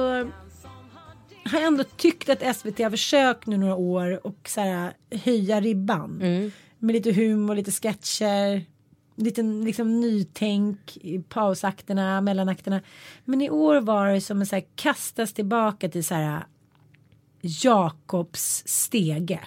har 1.44 1.58
jag 1.58 1.62
ändå 1.62 1.84
tyckt 1.84 2.28
att 2.28 2.56
SVT 2.56 2.78
har 2.78 2.90
försökt 2.90 3.46
nu 3.46 3.56
några 3.56 3.76
år 3.76 4.26
och 4.26 4.48
så 4.48 4.60
här, 4.60 4.92
höja 5.10 5.60
ribban. 5.60 6.18
Med 6.78 6.92
lite 6.92 7.12
humor, 7.12 7.54
lite 7.54 7.70
sketcher, 7.70 8.71
lite 9.16 9.42
liksom 9.42 10.00
nytänk 10.00 10.96
i 11.00 11.18
pausakterna, 11.18 12.20
mellanakterna. 12.20 12.80
Men 13.24 13.40
i 13.40 13.50
år 13.50 13.80
var 13.80 14.06
det 14.06 14.20
som 14.20 14.42
att 14.42 14.48
så 14.48 14.56
här, 14.56 14.64
kastas 14.76 15.32
tillbaka 15.32 15.88
till 15.88 16.04
så 16.04 16.14
här 16.14 16.44
Jakobs 17.40 18.62
stege. 18.66 19.40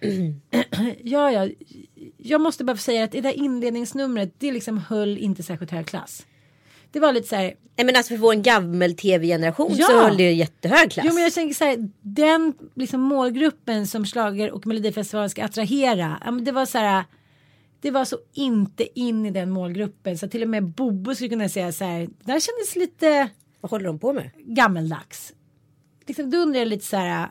ja, 1.02 1.30
ja, 1.32 1.48
jag 2.16 2.40
måste 2.40 2.64
bara 2.64 2.76
säga 2.76 3.04
att 3.04 3.12
det 3.12 3.20
där 3.20 3.32
inledningsnumret, 3.32 4.34
det 4.38 4.52
liksom 4.52 4.78
höll 4.78 5.18
inte 5.18 5.42
särskilt 5.42 5.70
hög 5.70 5.86
klass. 5.86 6.26
Det 6.92 7.00
var 7.00 7.12
lite 7.12 7.28
så 7.28 7.36
här, 7.36 7.54
Nej 7.76 7.86
men 7.86 7.96
alltså 7.96 8.14
för 8.14 8.18
vår 8.18 8.34
gammel 8.34 8.96
tv-generation 8.96 9.72
Ja. 9.74 9.86
så 9.86 10.02
höll 10.02 10.16
det 10.16 10.32
jättehög 10.32 10.90
klass. 10.92 11.06
Jo 11.08 11.14
men 11.14 11.22
jag 11.22 11.32
tänker 11.32 11.54
så 11.54 11.64
här, 11.64 11.90
den 12.00 12.54
liksom 12.74 13.00
målgruppen 13.00 13.86
som 13.86 14.06
slager 14.06 14.50
och 14.50 14.66
melodifestivalen 14.66 15.30
ska 15.30 15.44
attrahera. 15.44 16.18
Ja, 16.24 16.30
men 16.30 16.44
det 16.44 16.52
var 16.52 16.66
så 16.66 16.78
här. 16.78 17.04
Det 17.82 17.90
var 17.90 18.04
så 18.04 18.18
inte 18.32 19.00
in 19.00 19.26
i 19.26 19.30
den 19.30 19.50
målgruppen 19.50 20.18
så 20.18 20.28
till 20.28 20.42
och 20.42 20.48
med 20.48 20.64
Bobo 20.64 21.14
skulle 21.14 21.28
kunna 21.30 21.48
säga 21.48 21.72
så 21.72 21.84
här. 21.84 22.00
Det 22.00 22.32
där 22.32 22.40
kändes 22.40 22.76
lite 22.76 23.28
Vad 23.60 23.70
håller 23.70 23.84
de 23.84 23.98
på 23.98 24.12
med? 24.12 24.30
gammeldags. 24.44 25.32
Liksom, 26.06 26.30
då 26.30 26.38
undrar 26.38 26.58
jag 26.58 26.68
lite 26.68 26.84
så 26.86 26.96
här. 26.96 27.30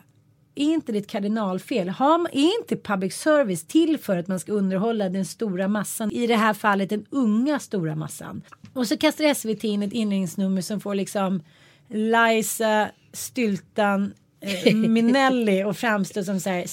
Är 0.54 0.64
inte 0.64 0.92
det 0.92 0.98
ett 0.98 1.06
kardinalfel? 1.06 1.88
Har, 1.88 2.18
man- 2.18 2.30
är 2.32 2.60
inte 2.60 2.76
public 2.76 3.14
service 3.14 3.64
till 3.66 3.98
för 3.98 4.16
att 4.16 4.28
man 4.28 4.40
ska 4.40 4.52
underhålla 4.52 5.08
den 5.08 5.24
stora 5.24 5.68
massan? 5.68 6.10
I 6.12 6.26
det 6.26 6.36
här 6.36 6.54
fallet 6.54 6.90
den 6.90 7.06
unga 7.10 7.58
stora 7.58 7.94
massan. 7.96 8.42
Och 8.72 8.86
så 8.86 8.96
kastar 8.96 9.34
SVT 9.34 9.64
in 9.64 9.82
ett 9.82 9.92
inledningsnummer 9.92 10.60
som 10.60 10.80
får 10.80 10.94
liksom 10.94 11.42
Liza, 11.88 12.90
Styltan, 13.12 14.12
eh, 14.40 14.74
Minelli 14.88 15.64
och 15.64 15.76
framstå 15.76 16.24
som 16.24 16.40
så 16.40 16.50
här 16.50 16.64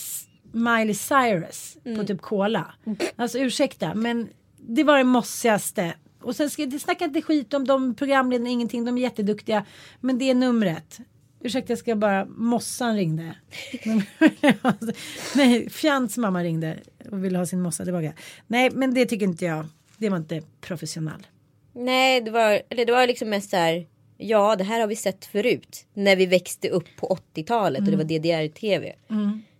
Miley 0.52 0.94
Cyrus 0.94 1.78
på 1.98 2.04
typ 2.04 2.22
cola. 2.22 2.74
Alltså 3.16 3.40
ursäkta 3.40 3.94
men 3.94 4.30
det 4.58 4.84
var 4.84 4.98
det 4.98 5.04
mossigaste. 5.04 5.94
Och 6.22 6.36
sen 6.36 6.50
ska 6.50 6.66
det 6.66 6.80
snacka 6.80 7.06
inte 7.06 7.22
skit 7.22 7.54
om 7.54 7.68
de 7.68 7.96
programledarna 7.96 8.50
ingenting. 8.50 8.86
De 8.86 8.98
är 8.98 9.02
jätteduktiga. 9.02 9.66
Men 10.00 10.18
det 10.18 10.30
är 10.30 10.36
numret. 10.36 11.00
Ursäkta 11.42 11.72
jag 11.72 11.80
ska 11.80 11.96
bara 11.96 12.26
mossan 12.26 12.96
ringde. 12.96 13.36
Nej 15.36 15.70
Fjants 15.70 16.18
mamma 16.18 16.44
ringde 16.44 16.78
och 17.12 17.24
ville 17.26 17.38
ha 17.38 17.46
sin 17.46 17.62
mossa 17.62 17.84
tillbaka. 17.84 18.14
Nej 18.48 18.70
men 18.72 18.94
det 18.94 19.06
tycker 19.06 19.26
inte 19.26 19.46
jag. 19.46 19.66
Det 19.98 20.10
var 20.10 20.18
inte 20.18 20.42
professionell. 20.62 21.28
Nej 21.74 22.22
det 22.22 22.32
var, 22.32 22.62
eller 22.70 22.86
det 22.86 22.92
var 22.92 23.08
liksom 23.08 23.30
mest 23.30 23.50
så 23.50 23.56
här. 23.58 23.88
Ja 24.18 24.56
det 24.56 24.64
här 24.64 24.80
har 24.80 24.88
vi 24.88 24.96
sett 24.96 25.26
förut. 25.26 25.86
När 25.94 26.16
vi 26.16 26.26
växte 26.26 26.70
upp 26.70 26.88
på 26.98 27.20
80-talet 27.36 27.80
och 27.80 27.86
det 27.86 27.98
var 27.98 28.04
DDR-tv. 28.04 28.96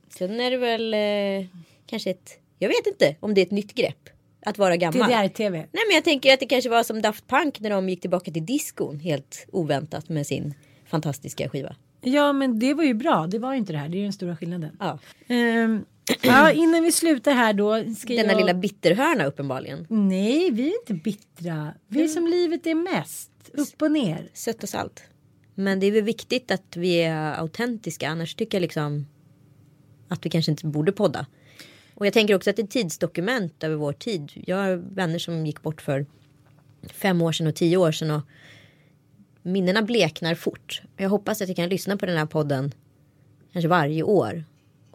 Sen 0.10 0.40
är 0.40 0.52
det 0.52 0.58
väl 0.58 0.94
eh, 0.94 1.48
kanske 1.86 2.10
ett. 2.10 2.40
Jag 2.60 2.70
vet 2.70 2.88
inte 2.88 3.16
om 3.20 3.34
det 3.34 3.42
är 3.42 3.46
ett 3.46 3.52
nytt 3.52 3.74
grepp. 3.74 4.10
Att 4.46 4.58
vara 4.58 4.78
gammal. 4.78 5.10
DDR-TV. 5.10 5.58
Nej 5.58 5.84
men 5.88 5.96
jag 5.96 6.04
tänker 6.04 6.34
att 6.34 6.40
det 6.40 6.46
kanske 6.46 6.70
var 6.70 6.84
som 6.84 7.02
Daft 7.02 7.28
Punk 7.28 7.60
när 7.60 7.70
de 7.70 7.90
gick 7.90 8.02
tillbaka 8.02 8.32
till 8.32 8.46
diskon 8.46 9.00
helt 9.00 9.46
oväntat 9.52 10.10
med 10.10 10.28
sin 10.28 10.54
fantastiska 10.86 11.50
skiva. 11.50 11.76
Ja 12.02 12.34
men 12.34 12.60
det 12.60 12.74
var 12.74 12.84
ju 12.84 12.94
bra. 12.94 13.28
Det 13.28 13.40
var 13.40 13.52
ju 13.52 13.58
inte 13.58 13.74
det 13.74 13.80
här. 13.80 13.90
Det 13.90 13.98
är 13.98 14.00
ju 14.00 14.04
den 14.04 14.14
stora 14.14 14.38
skillnaden. 14.38 14.78
Ja. 14.80 15.00
Ehm, 15.28 15.86
ja 16.22 16.52
innan 16.52 16.84
vi 16.84 16.92
slutar 16.92 17.32
här 17.32 17.54
då. 17.54 17.94
Ska 17.96 18.14
Denna 18.14 18.32
jag... 18.32 18.38
lilla 18.38 18.54
bitterhörna 18.54 19.26
uppenbarligen. 19.26 19.86
Nej 19.90 20.52
vi 20.52 20.68
är 20.68 20.80
inte 20.80 20.94
bittra. 20.94 21.74
Vi 21.88 22.04
är 22.04 22.08
som 22.08 22.28
livet 22.28 22.68
är 22.68 22.76
mest. 22.76 23.32
Upp 23.54 23.82
och 23.82 23.92
ner. 23.92 24.30
Sött 24.34 24.64
och 24.64 24.70
salt. 24.70 25.04
Men 25.56 25.80
det 25.80 25.88
är 25.88 25.92
väl 25.92 26.04
viktigt 26.04 26.52
att 26.52 26.78
vi 26.78 26.96
är 27.02 27.34
autentiska 27.34 28.10
annars 28.10 28.36
tycker 28.36 28.58
jag 28.58 28.62
liksom 28.62 29.06
att 30.10 30.26
vi 30.26 30.30
kanske 30.30 30.52
inte 30.52 30.66
borde 30.66 30.92
podda. 30.92 31.26
Och 31.94 32.06
jag 32.06 32.14
tänker 32.14 32.36
också 32.36 32.50
att 32.50 32.56
det 32.56 32.62
är 32.62 32.64
ett 32.64 32.72
tidsdokument 32.72 33.64
över 33.64 33.76
vår 33.76 33.94
tid. 33.94 34.32
Jag 34.48 34.58
har 34.58 34.76
vänner 34.76 35.20
som 35.20 35.46
gick 35.46 35.62
bort 35.62 35.82
för 35.82 36.06
fem 36.94 37.22
år 37.22 37.32
sedan 37.32 37.48
och 37.48 37.56
tio 37.56 37.78
år 37.78 37.92
sedan 37.92 38.12
och 38.12 38.22
minnena 39.42 39.82
bleknar 39.82 40.36
fort. 40.36 40.82
Jag 40.98 41.10
hoppas 41.10 41.42
att 41.42 41.48
jag 41.48 41.56
kan 41.58 41.70
lyssna 41.70 41.98
på 41.98 42.06
den 42.06 42.18
här 42.18 42.26
podden 42.26 42.72
kanske 43.54 43.68
varje 43.68 44.04
år 44.04 44.44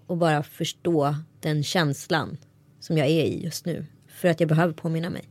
och 0.06 0.16
bara 0.16 0.42
förstå 0.42 1.16
den 1.40 1.62
känslan 1.64 2.36
som 2.80 2.98
jag 2.98 3.06
är 3.08 3.24
i 3.24 3.44
just 3.44 3.66
nu. 3.66 3.86
För 4.08 4.28
att 4.28 4.40
jag 4.40 4.48
behöver 4.48 4.72
påminna 4.74 5.10
mig. 5.10 5.22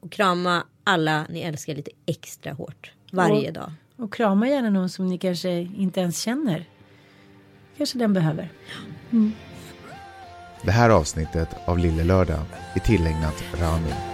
Och 0.00 0.12
krama 0.12 0.64
alla 0.84 1.26
ni 1.30 1.40
älskar 1.40 1.74
lite 1.74 1.90
extra 2.06 2.52
hårt 2.52 2.92
varje 3.12 3.48
Och- 3.48 3.54
dag. 3.54 3.72
Och 3.96 4.12
krama 4.14 4.48
gärna 4.48 4.70
någon 4.70 4.88
som 4.88 5.06
ni 5.08 5.18
kanske 5.18 5.50
inte 5.60 6.00
ens 6.00 6.20
känner. 6.20 6.64
Kanske 7.76 7.98
den 7.98 8.12
behöver. 8.12 8.52
Mm. 9.14 9.32
Det 10.62 10.70
här 10.70 10.90
avsnittet 10.90 11.48
av 11.64 11.78
Lille 11.78 12.04
Lördag 12.04 12.40
är 12.74 12.80
tillägnat 12.80 13.44
Rami. 13.60 14.13